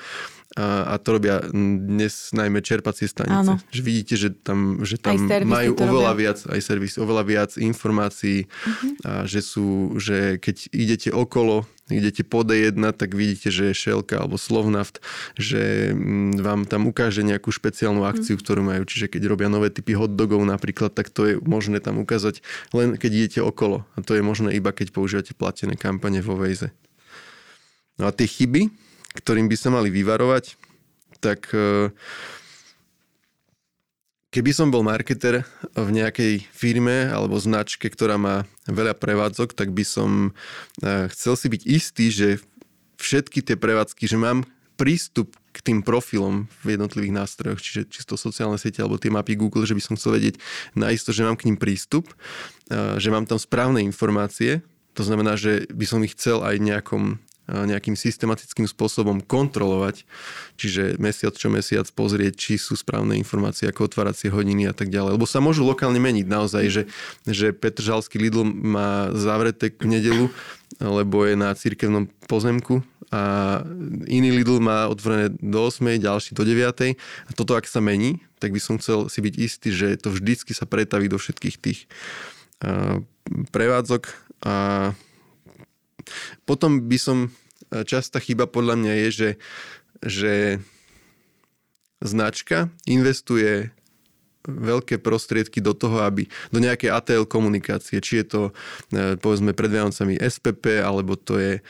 a, 0.57 0.89
a 0.89 0.95
to 0.97 1.21
robia 1.21 1.45
dnes 1.53 2.33
najmä 2.33 2.65
čerpacie 2.65 3.05
stanice. 3.05 3.37
Áno. 3.37 3.61
Že 3.69 3.83
vidíte, 3.85 4.15
že 4.17 4.29
tam, 4.33 4.81
že 4.81 4.97
tam 4.97 5.21
majú 5.45 5.77
oveľa 5.77 6.13
robia. 6.17 6.33
viac, 6.33 6.39
aj 6.49 6.61
servis, 6.65 6.97
oveľa 6.97 7.23
viac 7.29 7.51
informácií 7.61 8.49
uh-huh. 8.49 8.89
a 9.05 9.13
že 9.29 9.45
sú, 9.45 9.93
že 10.01 10.41
keď 10.41 10.73
idete 10.73 11.09
okolo, 11.13 11.69
idete 11.93 12.25
po 12.25 12.49
D1, 12.49 12.81
tak 12.97 13.13
vidíte, 13.13 13.53
že 13.53 13.71
je 13.73 13.75
šelka 13.77 14.25
alebo 14.25 14.41
Slovnaft, 14.41 15.05
že 15.37 15.93
vám 16.41 16.65
tam 16.65 16.89
ukáže 16.89 17.21
nejakú 17.21 17.53
špeciálnu 17.53 18.09
akciu, 18.09 18.41
uh-huh. 18.41 18.45
ktorú 18.49 18.65
majú. 18.65 18.89
Čiže 18.89 19.13
keď 19.13 19.29
robia 19.29 19.53
nové 19.53 19.69
typy 19.69 19.93
hotdogov 20.01 20.41
napríklad, 20.49 20.97
tak 20.97 21.13
to 21.13 21.29
je 21.29 21.35
možné 21.45 21.85
tam 21.85 22.01
ukázať 22.01 22.41
len 22.73 22.97
keď 22.97 23.11
idete 23.13 23.41
okolo. 23.45 23.85
A 23.95 24.01
to 24.01 24.17
je 24.17 24.25
možné 24.25 24.57
iba 24.57 24.73
keď 24.73 24.97
používate 24.97 25.37
platené 25.37 25.77
kampane 25.77 26.25
vo 26.25 26.41
Waze. 26.41 26.73
No 28.01 28.09
a 28.09 28.15
tie 28.15 28.31
chyby, 28.31 28.88
ktorým 29.19 29.51
by 29.51 29.57
sa 29.59 29.75
mali 29.75 29.91
vyvarovať, 29.91 30.55
tak 31.19 31.51
e, 31.51 31.91
keby 34.31 34.51
som 34.55 34.71
bol 34.71 34.87
marketer 34.87 35.43
v 35.75 35.91
nejakej 35.91 36.47
firme 36.55 37.11
alebo 37.11 37.43
značke, 37.43 37.91
ktorá 37.91 38.15
má 38.15 38.47
veľa 38.71 38.95
prevádzok, 38.95 39.59
tak 39.59 39.75
by 39.75 39.83
som 39.83 40.31
e, 40.79 41.11
chcel 41.11 41.35
si 41.35 41.47
byť 41.51 41.63
istý, 41.67 42.07
že 42.15 42.29
všetky 42.99 43.43
tie 43.43 43.59
prevádzky, 43.59 44.07
že 44.07 44.19
mám 44.19 44.47
prístup 44.79 45.35
k 45.51 45.59
tým 45.59 45.83
profilom 45.83 46.47
v 46.63 46.79
jednotlivých 46.79 47.19
nástrojoch, 47.19 47.59
čiže 47.59 47.91
čisto 47.91 48.15
sociálne 48.15 48.63
siete 48.63 48.79
alebo 48.79 49.01
tie 49.01 49.11
mapy 49.11 49.35
Google, 49.35 49.67
že 49.67 49.75
by 49.75 49.83
som 49.83 49.99
chcel 49.99 50.15
vedieť 50.15 50.39
naisto, 50.79 51.11
že 51.11 51.27
mám 51.27 51.35
k 51.35 51.51
ním 51.51 51.59
prístup, 51.59 52.07
e, 52.71 52.95
že 53.03 53.11
mám 53.11 53.27
tam 53.27 53.43
správne 53.43 53.83
informácie, 53.83 54.63
to 54.95 55.07
znamená, 55.07 55.39
že 55.39 55.67
by 55.71 55.87
som 55.87 56.03
ich 56.03 56.19
chcel 56.19 56.43
aj 56.43 56.59
nejakom 56.59 57.23
nejakým 57.49 57.97
systematickým 57.97 58.69
spôsobom 58.69 59.25
kontrolovať, 59.25 60.05
čiže 60.61 61.01
mesiac 61.01 61.33
čo 61.33 61.49
mesiac 61.49 61.89
pozrieť, 61.97 62.37
či 62.37 62.53
sú 62.61 62.77
správne 62.77 63.17
informácie, 63.17 63.65
ako 63.65 63.89
otváracie 63.89 64.29
hodiny 64.29 64.69
a 64.69 64.75
tak 64.77 64.93
ďalej. 64.93 65.17
Lebo 65.17 65.25
sa 65.25 65.41
môžu 65.41 65.65
lokálne 65.65 65.97
meniť 65.97 66.27
naozaj, 66.29 66.65
že, 66.69 66.83
že 67.25 67.57
Petržalský 67.57 68.21
Lidl 68.21 68.45
má 68.45 69.09
zavreté 69.17 69.73
v 69.73 69.89
nedelu, 69.89 70.27
lebo 70.79 71.25
je 71.25 71.35
na 71.35 71.57
cirkevnom 71.57 72.13
pozemku 72.29 72.85
a 73.09 73.65
iný 74.05 74.45
Lidl 74.45 74.61
má 74.61 74.85
otvorené 74.85 75.33
do 75.41 75.65
8, 75.65 75.81
ďalší 75.97 76.37
do 76.37 76.45
9. 76.45 76.93
A 76.93 77.31
toto 77.33 77.57
ak 77.57 77.65
sa 77.65 77.81
mení, 77.81 78.21
tak 78.37 78.53
by 78.53 78.61
som 78.61 78.77
chcel 78.77 79.09
si 79.09 79.25
byť 79.25 79.35
istý, 79.41 79.69
že 79.73 79.97
to 79.97 80.13
vždycky 80.13 80.53
sa 80.53 80.69
pretaví 80.69 81.09
do 81.09 81.17
všetkých 81.17 81.57
tých 81.57 81.89
prevádzok 83.53 84.13
a 84.45 84.93
potom 86.45 86.87
by 86.87 86.99
som, 86.99 87.19
e, 87.73 87.85
častá 87.85 88.21
chyba 88.23 88.49
podľa 88.49 88.75
mňa 88.81 88.93
je, 88.95 89.09
že, 89.11 89.31
že 90.05 90.35
značka 92.03 92.71
investuje 92.87 93.75
veľké 94.49 95.05
prostriedky 95.05 95.61
do 95.61 95.77
toho, 95.77 96.01
aby 96.09 96.25
do 96.49 96.59
nejakej 96.59 96.89
ATL 96.89 97.29
komunikácie, 97.29 98.01
či 98.01 98.25
je 98.25 98.27
to 98.27 98.43
e, 98.49 98.53
povedzme 99.21 99.53
pred 99.53 99.69
Vianocami 99.69 100.17
SPP, 100.17 100.81
alebo 100.81 101.21
to 101.21 101.37
je 101.37 101.53
e, 101.59 101.63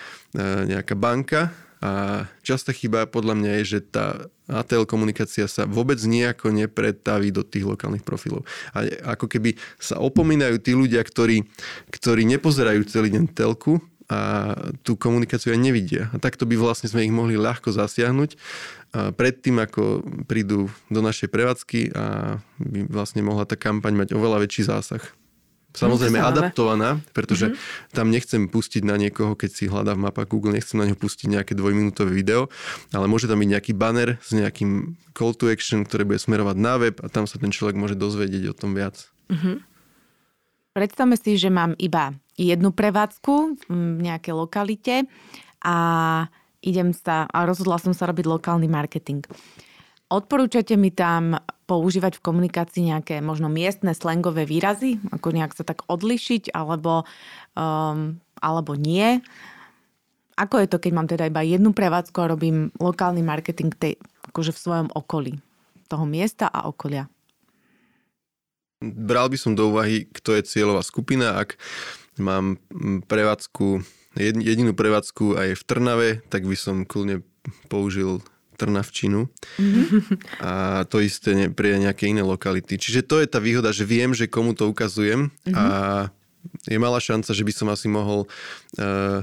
nejaká 0.68 0.95
banka, 0.95 1.51
A 1.78 2.26
častá 2.43 2.74
chyba 2.74 3.07
podľa 3.07 3.39
mňa 3.39 3.51
je, 3.62 3.78
že 3.78 3.80
tá 3.86 4.26
ATL 4.51 4.82
komunikácia 4.82 5.47
sa 5.47 5.62
vôbec 5.62 5.99
nejako 6.03 6.51
nepretaví 6.51 7.30
do 7.30 7.47
tých 7.47 7.62
lokálnych 7.62 8.03
profilov. 8.03 8.43
A 8.74 8.82
ako 9.14 9.30
keby 9.30 9.55
sa 9.78 10.03
opomínajú 10.03 10.59
tí 10.59 10.74
ľudia, 10.74 10.99
ktorí, 11.07 11.47
ktorí 11.95 12.26
nepozerajú 12.26 12.82
celý 12.91 13.14
deň 13.14 13.30
telku, 13.30 13.78
a 14.09 14.21
tú 14.81 14.97
komunikáciu 14.97 15.53
aj 15.53 15.61
nevidia. 15.61 16.09
A 16.11 16.17
takto 16.17 16.49
by 16.49 16.57
vlastne 16.57 16.89
sme 16.89 17.05
ich 17.05 17.13
mohli 17.13 17.37
ľahko 17.37 17.69
zasiahnuť 17.77 18.41
predtým, 19.21 19.61
ako 19.61 20.01
prídu 20.25 20.73
do 20.89 21.01
našej 21.05 21.29
prevádzky 21.29 21.93
a 21.93 22.37
by 22.57 22.89
vlastne 22.89 23.21
mohla 23.21 23.45
tá 23.45 23.53
kampaň 23.53 23.93
mať 23.93 24.17
oveľa 24.17 24.49
väčší 24.49 24.65
zásah. 24.65 25.05
Samozrejme 25.77 26.17
adaptovaná, 26.17 26.97
pretože 27.13 27.53
mm-hmm. 27.53 27.93
tam 27.93 28.09
nechcem 28.09 28.43
pustiť 28.49 28.83
na 28.89 28.97
niekoho, 28.97 29.37
keď 29.37 29.51
si 29.53 29.65
hľadá 29.69 29.93
v 29.93 30.09
mapách 30.09 30.33
Google, 30.33 30.57
nechcem 30.57 30.81
na 30.81 30.89
neho 30.89 30.97
pustiť 30.97 31.29
nejaké 31.29 31.53
dvojminútové 31.53 32.09
video, 32.09 32.49
ale 32.91 33.05
môže 33.07 33.29
tam 33.29 33.45
byť 33.45 33.51
nejaký 33.53 33.73
banner 33.77 34.17
s 34.25 34.33
nejakým 34.33 34.97
call 35.13 35.37
to 35.37 35.53
action, 35.53 35.85
ktorý 35.85 36.09
bude 36.09 36.19
smerovať 36.25 36.57
na 36.57 36.75
web 36.81 36.97
a 37.05 37.13
tam 37.13 37.29
sa 37.29 37.37
ten 37.37 37.53
človek 37.53 37.77
môže 37.77 38.01
dozvedieť 38.01 38.51
o 38.51 38.55
tom 38.57 38.73
viac. 38.73 39.13
Mm-hmm. 39.29 39.68
Predstavme 40.79 41.18
si, 41.18 41.35
že 41.35 41.51
mám 41.51 41.74
iba 41.74 42.14
jednu 42.39 42.70
prevádzku 42.70 43.66
v 43.66 43.99
nejakej 43.99 44.31
lokalite 44.31 45.11
a 45.59 45.76
idem 46.62 46.95
sa 46.95 47.26
a 47.26 47.43
rozhodla 47.43 47.83
som 47.83 47.91
sa 47.91 48.07
robiť 48.07 48.22
lokálny 48.31 48.70
marketing. 48.70 49.26
Odporúčate 50.07 50.79
mi 50.79 50.95
tam 50.95 51.35
používať 51.66 52.22
v 52.22 52.24
komunikácii 52.31 52.95
nejaké 52.95 53.18
možno 53.18 53.51
miestne 53.51 53.91
slangové 53.91 54.47
výrazy, 54.47 55.03
ako 55.11 55.35
nejak 55.35 55.59
sa 55.59 55.66
tak 55.66 55.83
odlišiť, 55.91 56.55
alebo, 56.55 57.03
um, 57.59 58.14
alebo 58.39 58.79
nie. 58.79 59.18
Ako 60.39 60.62
je 60.62 60.70
to, 60.70 60.79
keď 60.79 60.93
mám 60.95 61.11
teda 61.11 61.26
iba 61.26 61.43
jednu 61.43 61.74
prevádzku 61.74 62.22
a 62.22 62.31
robím 62.39 62.70
lokálny 62.79 63.26
marketing 63.26 63.74
tej, 63.74 63.99
akože 64.31 64.55
v 64.55 64.62
svojom 64.62 64.89
okolí, 64.95 65.43
toho 65.91 66.07
miesta 66.07 66.47
a 66.47 66.70
okolia? 66.70 67.11
Bral 68.79 69.26
by 69.26 69.39
som 69.39 69.59
do 69.59 69.74
úvahy, 69.74 70.07
kto 70.07 70.39
je 70.39 70.47
cieľová 70.47 70.87
skupina. 70.87 71.35
Ak 71.35 71.59
mám 72.14 72.62
prevádzku, 73.11 73.83
jedinú 74.18 74.74
prevádzku 74.74 75.35
aj 75.35 75.49
v 75.59 75.62
Trnave, 75.66 76.11
tak 76.31 76.47
by 76.47 76.55
som 76.55 76.87
kľudne 76.87 77.26
použil 77.66 78.22
Trnavčinu. 78.59 79.31
Mm-hmm. 79.59 80.43
A 80.43 80.83
to 80.91 80.99
isté 80.99 81.47
pre 81.55 81.79
nejaké 81.79 82.11
iné 82.11 82.26
lokality. 82.26 82.74
Čiže 82.74 83.07
to 83.07 83.22
je 83.22 83.31
tá 83.31 83.39
výhoda, 83.39 83.70
že 83.70 83.87
viem, 83.87 84.11
že 84.14 84.26
komu 84.26 84.55
to 84.55 84.66
ukazujem 84.66 85.31
mm-hmm. 85.31 85.55
a 85.55 85.64
je 86.66 86.79
malá 86.79 86.99
šanca, 86.99 87.31
že 87.31 87.47
by 87.47 87.53
som 87.55 87.68
asi 87.70 87.87
mohol 87.87 88.26
uh, 88.79 89.22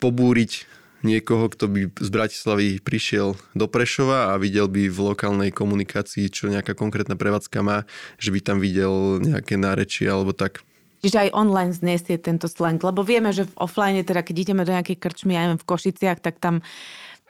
pobúriť 0.00 0.68
niekoho, 1.04 1.52
kto 1.52 1.68
by 1.68 1.80
z 2.00 2.08
Bratislavy 2.10 2.80
prišiel 2.80 3.36
do 3.52 3.66
Prešova 3.68 4.32
a 4.32 4.40
videl 4.40 4.66
by 4.66 4.88
v 4.88 4.98
lokálnej 4.98 5.50
komunikácii, 5.52 6.32
čo 6.32 6.48
nejaká 6.48 6.72
konkrétna 6.72 7.14
prevádzka 7.14 7.60
má, 7.60 7.84
že 8.16 8.32
by 8.32 8.40
tam 8.40 8.58
videl 8.58 9.20
nejaké 9.20 9.60
nárečie 9.60 10.08
alebo 10.08 10.32
tak. 10.32 10.64
Čiže 11.04 11.28
aj 11.28 11.36
online 11.36 11.76
znesie 11.76 12.16
tento 12.16 12.48
slang, 12.48 12.80
lebo 12.80 13.04
vieme, 13.04 13.28
že 13.28 13.44
v 13.44 13.54
offline, 13.60 14.00
teda 14.00 14.24
keď 14.24 14.36
ideme 14.40 14.64
do 14.64 14.72
nejakej 14.72 14.96
krčmy, 14.96 15.36
ja 15.36 15.44
neviem, 15.44 15.60
v 15.60 15.68
Košiciach, 15.68 16.24
tak 16.24 16.40
tam 16.40 16.64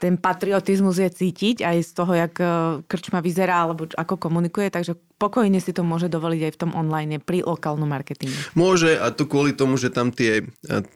ten 0.04 0.20
patriotizmus 0.20 1.00
je 1.00 1.08
cítiť 1.08 1.64
aj 1.64 1.76
z 1.80 1.90
toho, 1.96 2.12
jak 2.12 2.36
e, 2.36 2.44
krčma 2.84 3.24
vyzerá 3.24 3.64
alebo 3.64 3.88
ako 3.96 4.20
komunikuje, 4.20 4.68
takže 4.68 5.00
pokojne 5.16 5.56
si 5.62 5.72
to 5.72 5.80
môže 5.80 6.12
dovoliť 6.12 6.40
aj 6.44 6.52
v 6.52 6.60
tom 6.60 6.70
online 6.76 7.16
pri 7.22 7.40
lokálnom 7.46 7.88
marketingu. 7.88 8.36
Môže 8.52 8.98
a 9.00 9.08
to 9.14 9.24
kvôli 9.24 9.56
tomu, 9.56 9.80
že 9.80 9.88
tam 9.88 10.12
tie, 10.12 10.44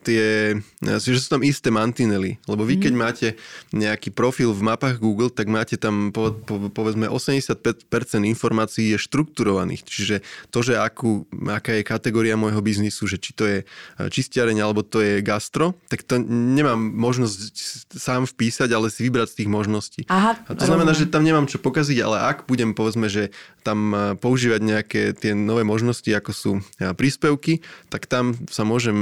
tie 0.05 0.53
že 0.83 1.17
sú 1.17 1.29
tam 1.33 1.41
isté 1.47 1.73
mantinely. 1.73 2.37
Lebo 2.45 2.69
vy, 2.69 2.77
mm. 2.77 2.83
keď 2.85 2.93
máte 2.93 3.27
nejaký 3.73 4.13
profil 4.13 4.53
v 4.53 4.61
mapách 4.61 5.01
Google, 5.01 5.33
tak 5.33 5.49
máte 5.49 5.81
tam 5.81 6.13
po, 6.13 6.35
po, 6.35 6.69
povedzme 6.69 7.09
85% 7.09 7.65
informácií 8.29 8.93
je 8.93 8.99
štrukturovaných. 9.01 9.87
Čiže 9.89 10.17
to, 10.53 10.61
že 10.61 10.77
akú, 10.77 11.25
aká 11.49 11.81
je 11.81 11.89
kategória 11.89 12.37
môjho 12.37 12.61
biznisu, 12.61 13.09
že 13.09 13.17
či 13.17 13.33
to 13.33 13.49
je 13.49 13.59
čistiareň 13.97 14.61
alebo 14.61 14.85
to 14.85 15.01
je 15.01 15.25
gastro, 15.25 15.73
tak 15.89 16.05
to 16.05 16.21
nemám 16.29 16.77
možnosť 16.77 17.55
sám 17.97 18.29
vpísať, 18.29 18.69
ale 18.75 18.93
si 18.99 19.07
vybrať 19.07 19.31
z 19.31 19.37
tých 19.39 19.49
možností. 19.55 20.03
Aha, 20.11 20.35
a 20.43 20.53
to 20.59 20.67
znamená, 20.67 20.91
že 20.91 21.07
tam 21.07 21.23
nemám 21.23 21.47
čo 21.47 21.63
pokaziť, 21.63 22.03
ale 22.03 22.19
ak 22.19 22.51
budem 22.51 22.75
povedzme, 22.75 23.07
že 23.07 23.31
tam 23.63 23.95
používať 24.19 24.59
nejaké 24.59 25.01
tie 25.15 25.39
nové 25.39 25.63
možnosti, 25.63 26.11
ako 26.11 26.31
sú 26.35 26.53
príspevky, 26.99 27.63
tak 27.95 28.11
tam 28.11 28.35
sa 28.51 28.67
môžem 28.67 28.99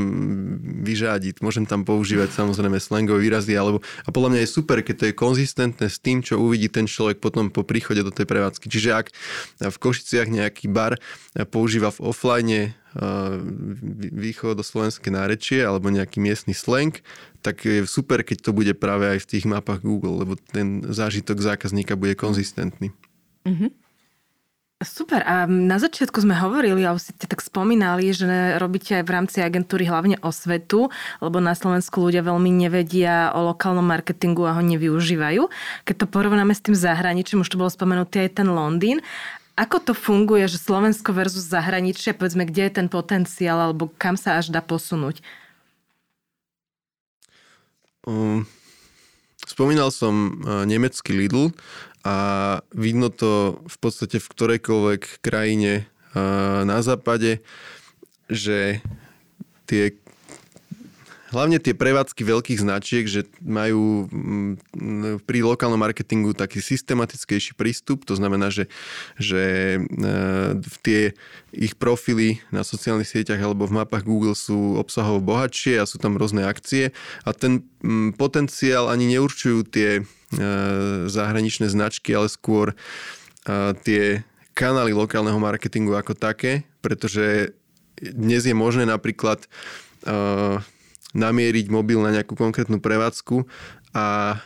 vyžádiť. 0.84 1.40
Môžem 1.40 1.64
tam 1.64 1.88
používať 1.88 2.36
samozrejme 2.36 2.76
slangové 2.76 3.24
výrazy, 3.24 3.56
alebo, 3.56 3.80
a 4.04 4.12
podľa 4.12 4.36
mňa 4.36 4.40
je 4.44 4.52
super, 4.52 4.84
keď 4.84 4.94
to 5.00 5.04
je 5.08 5.14
konzistentné 5.16 5.86
s 5.88 5.96
tým, 5.96 6.20
čo 6.20 6.36
uvidí 6.36 6.68
ten 6.68 6.84
človek 6.84 7.24
potom 7.24 7.48
po 7.48 7.64
príchode 7.64 8.04
do 8.04 8.12
tej 8.12 8.28
prevádzky. 8.28 8.68
Čiže 8.68 8.90
ak 8.92 9.06
v 9.64 9.76
Košiciach 9.80 10.28
nejaký 10.28 10.68
bar 10.68 11.00
používa 11.48 11.88
v 11.88 12.12
offline 12.12 12.76
slovenské 14.66 15.12
nárečie 15.12 15.60
alebo 15.62 15.92
nejaký 15.92 16.18
miestny 16.18 16.56
slang, 16.56 16.96
tak 17.46 17.62
je 17.62 17.86
super, 17.86 18.26
keď 18.26 18.42
to 18.42 18.50
bude 18.50 18.74
práve 18.74 19.06
aj 19.06 19.22
v 19.22 19.30
tých 19.38 19.46
mapách 19.46 19.86
Google, 19.86 20.26
lebo 20.26 20.34
ten 20.34 20.82
zážitok 20.82 21.38
zákazníka 21.38 21.94
bude 21.94 22.18
konzistentný. 22.18 22.90
Mm-hmm. 23.46 23.70
Super. 24.84 25.24
A 25.24 25.48
na 25.48 25.80
začiatku 25.80 26.20
sme 26.20 26.36
hovorili, 26.36 26.84
alebo 26.84 27.00
ste 27.00 27.16
tak 27.16 27.40
spomínali, 27.40 28.12
že 28.12 28.60
robíte 28.60 28.92
aj 28.98 29.04
v 29.08 29.14
rámci 29.14 29.38
agentúry 29.40 29.88
hlavne 29.88 30.20
o 30.20 30.28
svetu, 30.28 30.92
lebo 31.24 31.40
na 31.40 31.56
Slovensku 31.56 31.96
ľudia 31.96 32.20
veľmi 32.20 32.52
nevedia 32.52 33.32
o 33.32 33.40
lokálnom 33.54 33.86
marketingu 33.86 34.44
a 34.44 34.52
ho 34.52 34.60
nevyužívajú. 34.60 35.48
Keď 35.88 35.94
to 35.96 36.06
porovnáme 36.10 36.52
s 36.52 36.60
tým 36.60 36.76
zahraničím, 36.76 37.40
už 37.40 37.56
to 37.56 37.60
bolo 37.62 37.72
spomenutý 37.72 38.28
aj 38.28 38.42
ten 38.42 38.52
Londýn, 38.52 39.00
ako 39.56 39.80
to 39.80 39.92
funguje, 39.96 40.44
že 40.44 40.60
Slovensko 40.60 41.16
versus 41.16 41.48
zahraničie, 41.48 42.12
povedzme, 42.12 42.44
kde 42.44 42.68
je 42.68 42.76
ten 42.76 42.92
potenciál, 42.92 43.56
alebo 43.56 43.88
kam 43.96 44.20
sa 44.20 44.36
až 44.36 44.52
dá 44.52 44.60
posunúť? 44.60 45.24
Um, 48.06 48.46
spomínal 49.44 49.90
som 49.90 50.40
uh, 50.40 50.62
nemecký 50.62 51.12
Lidl 51.12 51.50
a 52.06 52.16
vidno 52.70 53.10
to 53.10 53.60
v 53.66 53.76
podstate 53.82 54.22
v 54.22 54.30
ktorejkoľvek 54.30 55.26
krajine 55.26 55.90
na 56.64 56.80
západe, 56.80 57.44
že 58.30 58.80
tie 59.68 59.92
hlavne 61.30 61.58
tie 61.58 61.74
prevádzky 61.74 62.22
veľkých 62.22 62.60
značiek, 62.62 63.04
že 63.06 63.26
majú 63.42 64.06
mm, 64.10 65.22
pri 65.26 65.38
lokálnom 65.42 65.80
marketingu 65.80 66.34
taký 66.36 66.62
systematickejší 66.62 67.58
prístup, 67.58 68.06
to 68.06 68.14
znamená, 68.14 68.50
že, 68.52 68.70
že 69.16 69.76
v 70.56 70.76
tie 70.82 71.00
ich 71.50 71.74
profily 71.74 72.42
na 72.52 72.62
sociálnych 72.62 73.08
sieťach 73.08 73.40
alebo 73.40 73.66
v 73.66 73.82
mapách 73.82 74.04
Google 74.04 74.36
sú 74.36 74.76
obsahovo 74.76 75.18
bohatšie 75.24 75.80
a 75.80 75.88
sú 75.88 75.96
tam 75.98 76.14
rôzne 76.20 76.44
akcie. 76.44 76.94
A 77.24 77.34
ten 77.34 77.66
mm, 77.82 78.14
potenciál 78.20 78.90
ani 78.92 79.10
neurčujú 79.10 79.66
tie 79.66 80.06
E, 80.34 81.06
zahraničné 81.06 81.70
značky, 81.70 82.10
ale 82.10 82.26
skôr 82.26 82.74
e, 82.74 82.76
tie 83.86 84.26
kanály 84.58 84.90
lokálneho 84.90 85.38
marketingu 85.38 85.94
ako 85.94 86.18
také, 86.18 86.66
pretože 86.82 87.54
dnes 87.94 88.42
je 88.42 88.50
možné 88.50 88.90
napríklad 88.90 89.46
e, 89.46 89.48
namieriť 91.16 91.72
mobil 91.72 91.98
na 92.04 92.12
nejakú 92.12 92.36
konkrétnu 92.36 92.78
prevádzku 92.78 93.48
a 93.96 94.36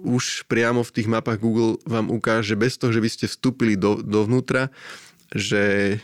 už 0.00 0.48
priamo 0.50 0.82
v 0.82 0.94
tých 0.96 1.08
mapách 1.08 1.38
Google 1.38 1.78
vám 1.86 2.10
ukáže 2.10 2.56
bez 2.58 2.80
toho, 2.80 2.90
že 2.90 3.04
by 3.04 3.08
ste 3.12 3.26
vstúpili 3.28 3.76
do, 3.76 4.00
dovnútra, 4.00 4.72
že 5.30 5.96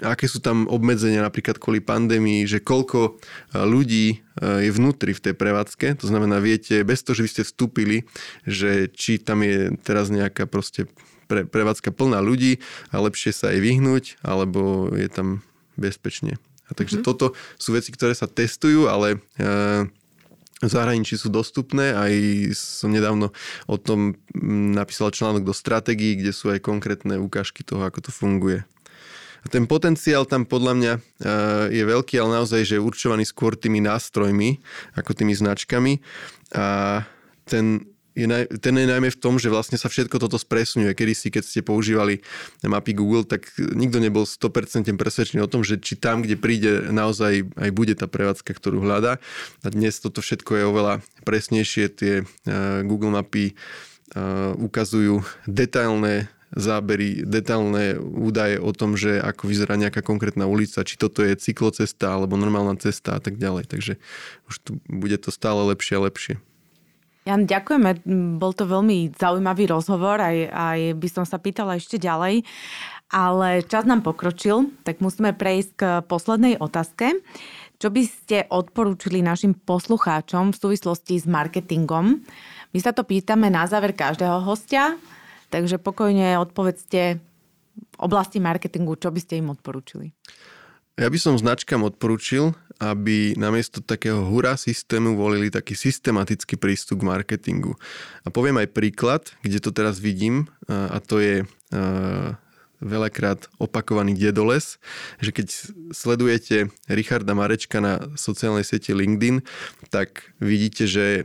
aké 0.00 0.28
sú 0.28 0.44
tam 0.44 0.68
obmedzenia 0.68 1.24
napríklad 1.24 1.56
kvôli 1.56 1.80
pandémii, 1.80 2.44
že 2.44 2.60
koľko 2.60 3.00
e, 3.00 3.10
ľudí 3.64 4.06
e, 4.12 4.16
je 4.68 4.70
vnútri 4.72 5.16
v 5.16 5.22
tej 5.24 5.34
prevádzke. 5.34 5.96
To 6.04 6.06
znamená, 6.06 6.36
viete, 6.36 6.84
bez 6.84 7.00
toho, 7.00 7.16
že 7.16 7.24
by 7.24 7.30
ste 7.32 7.42
vstúpili, 7.48 7.96
že 8.44 8.92
či 8.92 9.16
tam 9.16 9.40
je 9.40 9.72
teraz 9.80 10.12
nejaká 10.12 10.44
proste 10.44 10.84
pre, 11.26 11.48
prevádzka 11.48 11.96
plná 11.96 12.20
ľudí 12.20 12.60
a 12.92 13.00
lepšie 13.00 13.32
sa 13.32 13.56
aj 13.56 13.58
vyhnúť, 13.60 14.04
alebo 14.20 14.92
je 14.92 15.08
tam 15.08 15.40
bezpečne. 15.80 16.36
A 16.66 16.74
takže 16.74 17.00
mm-hmm. 17.00 17.08
toto 17.08 17.36
sú 17.56 17.74
veci, 17.74 17.94
ktoré 17.94 18.12
sa 18.12 18.26
testujú, 18.26 18.90
ale 18.90 19.22
e, 19.38 19.46
v 20.56 20.70
zahraničí 20.70 21.20
sú 21.20 21.28
dostupné. 21.28 21.92
Aj 21.94 22.12
som 22.56 22.90
nedávno 22.90 23.30
o 23.70 23.76
tom 23.76 24.16
napísal 24.74 25.12
článok 25.12 25.44
do 25.44 25.54
stratégií, 25.54 26.16
kde 26.18 26.32
sú 26.32 26.50
aj 26.50 26.64
konkrétne 26.64 27.20
ukážky 27.20 27.62
toho, 27.62 27.84
ako 27.84 28.08
to 28.08 28.10
funguje. 28.10 28.64
A 29.44 29.46
ten 29.46 29.62
potenciál 29.70 30.26
tam 30.26 30.42
podľa 30.42 30.72
mňa 30.74 30.92
e, 30.96 31.00
je 31.70 31.84
veľký, 31.86 32.18
ale 32.18 32.42
naozaj, 32.42 32.66
že 32.66 32.74
je 32.76 32.82
určovaný 32.82 33.22
skôr 33.22 33.54
tými 33.54 33.78
nástrojmi, 33.78 34.58
ako 34.98 35.14
tými 35.14 35.38
značkami. 35.38 36.02
A 36.58 37.06
ten 37.46 37.86
je 38.16 38.24
naj, 38.24 38.48
ten 38.64 38.72
je 38.72 38.88
najmä 38.88 39.12
v 39.12 39.20
tom, 39.20 39.36
že 39.36 39.52
vlastne 39.52 39.76
sa 39.76 39.92
všetko 39.92 40.16
toto 40.16 40.40
spresňuje. 40.40 40.96
Kedy 40.96 41.12
si, 41.12 41.28
keď 41.28 41.44
ste 41.44 41.60
používali 41.60 42.24
mapy 42.64 42.96
Google, 42.96 43.28
tak 43.28 43.52
nikto 43.60 44.00
nebol 44.00 44.24
100% 44.24 44.88
presvedčený 44.96 45.44
o 45.44 45.52
tom, 45.52 45.60
že 45.60 45.76
či 45.76 46.00
tam, 46.00 46.24
kde 46.24 46.40
príde, 46.40 46.88
naozaj 46.88 47.44
aj 47.60 47.70
bude 47.76 47.92
tá 47.92 48.08
prevádzka, 48.08 48.56
ktorú 48.56 48.80
hľadá. 48.80 49.20
A 49.60 49.68
dnes 49.68 50.00
toto 50.00 50.24
všetko 50.24 50.50
je 50.56 50.64
oveľa 50.64 50.94
presnejšie. 51.28 51.84
Tie 51.92 52.14
uh, 52.24 52.80
Google 52.88 53.12
mapy 53.12 53.52
uh, 53.52 54.56
ukazujú 54.56 55.20
detailné 55.44 56.32
zábery, 56.56 57.26
detailné 57.26 58.00
údaje 58.00 58.56
o 58.56 58.70
tom, 58.72 58.96
že 58.96 59.20
ako 59.20 59.50
vyzerá 59.50 59.76
nejaká 59.76 60.00
konkrétna 60.00 60.48
ulica, 60.48 60.86
či 60.86 60.96
toto 60.96 61.20
je 61.20 61.36
cyklocesta 61.36 62.16
alebo 62.16 62.40
normálna 62.40 62.78
cesta 62.80 63.18
a 63.18 63.20
tak 63.20 63.36
ďalej. 63.36 63.68
Takže 63.68 64.00
už 64.48 64.54
tu 64.64 64.70
bude 64.88 65.20
to 65.20 65.28
stále 65.28 65.68
lepšie 65.68 66.00
a 66.00 66.04
lepšie. 66.06 66.34
Jan, 67.26 67.42
ďakujeme. 67.42 68.06
Bol 68.38 68.54
to 68.54 68.70
veľmi 68.70 69.10
zaujímavý 69.18 69.66
rozhovor, 69.66 70.22
aj, 70.22 70.46
aj 70.46 70.78
by 70.94 71.08
som 71.10 71.24
sa 71.26 71.42
pýtala 71.42 71.74
ešte 71.74 71.98
ďalej. 71.98 72.46
Ale 73.10 73.66
čas 73.66 73.82
nám 73.82 74.06
pokročil, 74.06 74.70
tak 74.86 75.02
musíme 75.02 75.34
prejsť 75.34 75.70
k 75.74 75.82
poslednej 76.06 76.58
otázke. 76.62 77.18
Čo 77.82 77.90
by 77.90 78.02
ste 78.06 78.36
odporúčili 78.46 79.26
našim 79.26 79.58
poslucháčom 79.58 80.54
v 80.54 80.58
súvislosti 80.58 81.18
s 81.18 81.26
marketingom? 81.26 82.22
My 82.70 82.78
sa 82.78 82.94
to 82.94 83.02
pýtame 83.02 83.50
na 83.50 83.66
záver 83.66 83.94
každého 83.94 84.46
hostia, 84.46 84.94
takže 85.50 85.82
pokojne 85.82 86.38
odpovedzte 86.38 87.18
v 87.18 87.96
oblasti 87.98 88.38
marketingu, 88.38 88.94
čo 88.96 89.10
by 89.10 89.20
ste 89.20 89.42
im 89.42 89.50
odporúčili. 89.50 90.14
Ja 90.96 91.12
by 91.12 91.18
som 91.20 91.36
značkám 91.36 91.84
odporúčil, 91.84 92.56
aby 92.76 93.32
namiesto 93.40 93.80
takého 93.80 94.20
hurá 94.28 94.60
systému 94.60 95.16
volili 95.16 95.48
taký 95.48 95.72
systematický 95.72 96.60
prístup 96.60 97.00
k 97.00 97.08
marketingu. 97.08 97.72
A 98.24 98.28
poviem 98.28 98.60
aj 98.60 98.72
príklad, 98.76 99.22
kde 99.40 99.58
to 99.64 99.72
teraz 99.72 99.96
vidím, 99.96 100.50
a 100.68 101.00
to 101.00 101.16
je 101.20 101.48
veľakrát 102.76 103.48
opakovaný 103.56 104.12
dedoles, 104.12 104.76
že 105.24 105.32
keď 105.32 105.48
sledujete 105.96 106.68
Richarda 106.92 107.32
Marečka 107.32 107.80
na 107.80 108.12
sociálnej 108.20 108.68
siete 108.68 108.92
LinkedIn, 108.92 109.40
tak 109.88 110.36
vidíte, 110.44 110.84
že 110.84 111.24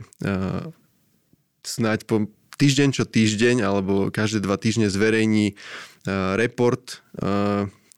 snáď 1.60 2.08
po 2.08 2.32
týždeň 2.56 2.88
čo 2.96 3.04
týždeň 3.04 3.68
alebo 3.68 4.08
každé 4.08 4.40
dva 4.40 4.56
týždne 4.56 4.88
zverejní 4.88 5.60
report 6.40 7.04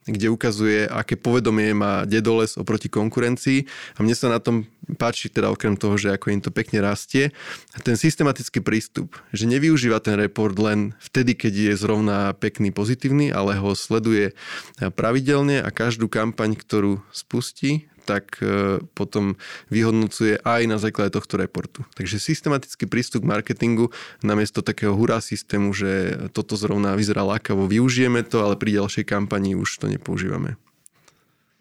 kde 0.05 0.29
ukazuje, 0.29 0.85
aké 0.85 1.17
povedomie 1.17 1.73
má 1.73 2.05
dedoles 2.05 2.61
oproti 2.61 2.93
konkurencii. 2.93 3.65
A 3.97 4.05
mne 4.05 4.13
sa 4.13 4.29
na 4.29 4.41
tom 4.41 4.69
páči, 5.01 5.33
teda 5.33 5.49
okrem 5.49 5.81
toho, 5.81 5.97
že 5.97 6.13
ako 6.13 6.29
im 6.29 6.41
to 6.45 6.53
pekne 6.53 6.85
rastie, 6.85 7.33
ten 7.81 7.97
systematický 7.97 8.61
prístup, 8.61 9.17
že 9.33 9.49
nevyužíva 9.49 10.01
ten 10.05 10.21
report 10.21 10.61
len 10.61 10.93
vtedy, 11.01 11.33
keď 11.33 11.73
je 11.73 11.75
zrovna 11.81 12.37
pekný, 12.37 12.69
pozitívny, 12.69 13.33
ale 13.33 13.57
ho 13.57 13.73
sleduje 13.73 14.37
pravidelne 14.77 15.65
a 15.65 15.73
každú 15.73 16.13
kampaň, 16.13 16.53
ktorú 16.53 17.01
spustí, 17.09 17.89
tak 18.05 18.39
e, 18.45 18.79
potom 18.93 19.41
vyhodnocuje 19.73 20.45
aj 20.45 20.63
na 20.69 20.77
základe 20.77 21.17
tohto 21.17 21.41
reportu. 21.41 21.83
Takže 21.97 22.21
systematický 22.21 22.85
prístup 22.85 23.25
k 23.25 23.33
marketingu 23.33 23.89
namiesto 24.21 24.61
takého 24.61 24.93
hurá 24.93 25.25
systému, 25.25 25.73
že 25.73 26.15
toto 26.37 26.55
zrovna 26.55 26.93
vyzerá 26.95 27.25
lákavo, 27.25 27.65
využijeme 27.65 28.21
to, 28.23 28.45
ale 28.45 28.61
pri 28.61 28.85
ďalšej 28.85 29.05
kampani 29.09 29.57
už 29.57 29.81
to 29.81 29.89
nepoužívame. 29.89 30.61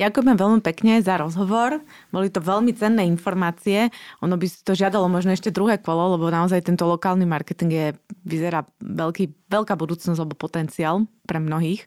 Ďakujeme 0.02 0.34
veľmi 0.34 0.62
pekne 0.66 1.00
za 1.06 1.22
rozhovor. 1.22 1.80
Boli 2.10 2.28
to 2.28 2.42
veľmi 2.42 2.74
cenné 2.74 3.06
informácie. 3.06 3.94
Ono 4.26 4.36
by 4.36 4.48
to 4.66 4.74
žiadalo 4.74 5.06
možno 5.06 5.38
ešte 5.38 5.54
druhé 5.54 5.78
kolo, 5.78 6.18
lebo 6.18 6.34
naozaj 6.34 6.66
tento 6.66 6.84
lokálny 6.90 7.24
marketing 7.30 7.72
je, 7.72 7.88
vyzerá 8.26 8.66
veľký, 8.82 9.54
veľká 9.54 9.78
budúcnosť 9.78 10.18
alebo 10.18 10.36
potenciál 10.36 11.06
pre 11.30 11.38
mnohých. 11.38 11.86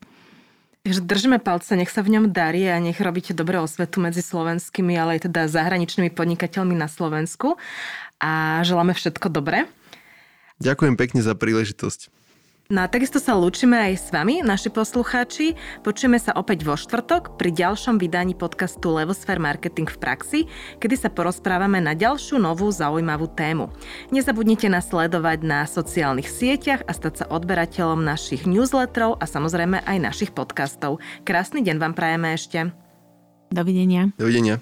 Takže 0.87 1.03
držíme 1.03 1.43
palce, 1.43 1.75
nech 1.75 1.91
sa 1.91 1.99
v 1.99 2.15
ňom 2.15 2.31
darí 2.31 2.63
a 2.71 2.79
nech 2.79 3.03
robíte 3.03 3.35
dobré 3.35 3.59
osvetu 3.59 3.99
medzi 3.99 4.23
slovenskými, 4.23 4.95
ale 4.95 5.19
aj 5.19 5.27
teda 5.27 5.51
zahraničnými 5.51 6.15
podnikateľmi 6.15 6.79
na 6.79 6.87
Slovensku. 6.87 7.59
A 8.23 8.63
želáme 8.63 8.95
všetko 8.95 9.27
dobré. 9.27 9.67
Ďakujem 10.63 10.95
pekne 10.95 11.27
za 11.27 11.35
príležitosť. 11.35 12.16
No 12.67 12.83
a 12.83 12.91
takisto 12.91 13.23
sa 13.23 13.39
lúčime 13.39 13.79
aj 13.79 13.95
s 13.95 14.07
vami, 14.11 14.43
naši 14.43 14.75
poslucháči. 14.75 15.55
Počujeme 15.87 16.19
sa 16.19 16.35
opäť 16.35 16.67
vo 16.67 16.75
štvrtok 16.75 17.39
pri 17.39 17.55
ďalšom 17.55 17.95
vydaní 18.03 18.35
podcastu 18.35 18.91
Levosphere 18.91 19.39
Marketing 19.39 19.87
v 19.87 19.99
praxi, 20.03 20.41
kedy 20.83 20.99
sa 20.99 21.07
porozprávame 21.07 21.79
na 21.79 21.95
ďalšiu 21.95 22.43
novú 22.43 22.67
zaujímavú 22.75 23.31
tému. 23.31 23.71
Nezabudnite 24.11 24.67
nás 24.67 24.91
sledovať 24.91 25.47
na 25.47 25.63
sociálnych 25.63 26.27
sieťach 26.27 26.83
a 26.91 26.91
stať 26.91 27.23
sa 27.23 27.31
odberateľom 27.31 28.03
našich 28.03 28.51
newsletterov 28.51 29.23
a 29.23 29.31
samozrejme 29.31 29.87
aj 29.87 30.03
našich 30.03 30.35
podcastov. 30.35 30.99
Krásny 31.23 31.63
deň 31.63 31.79
vám 31.79 31.95
prajeme 31.95 32.35
ešte. 32.35 32.75
Dovidenia. 33.47 34.11
Dovidenia. 34.19 34.59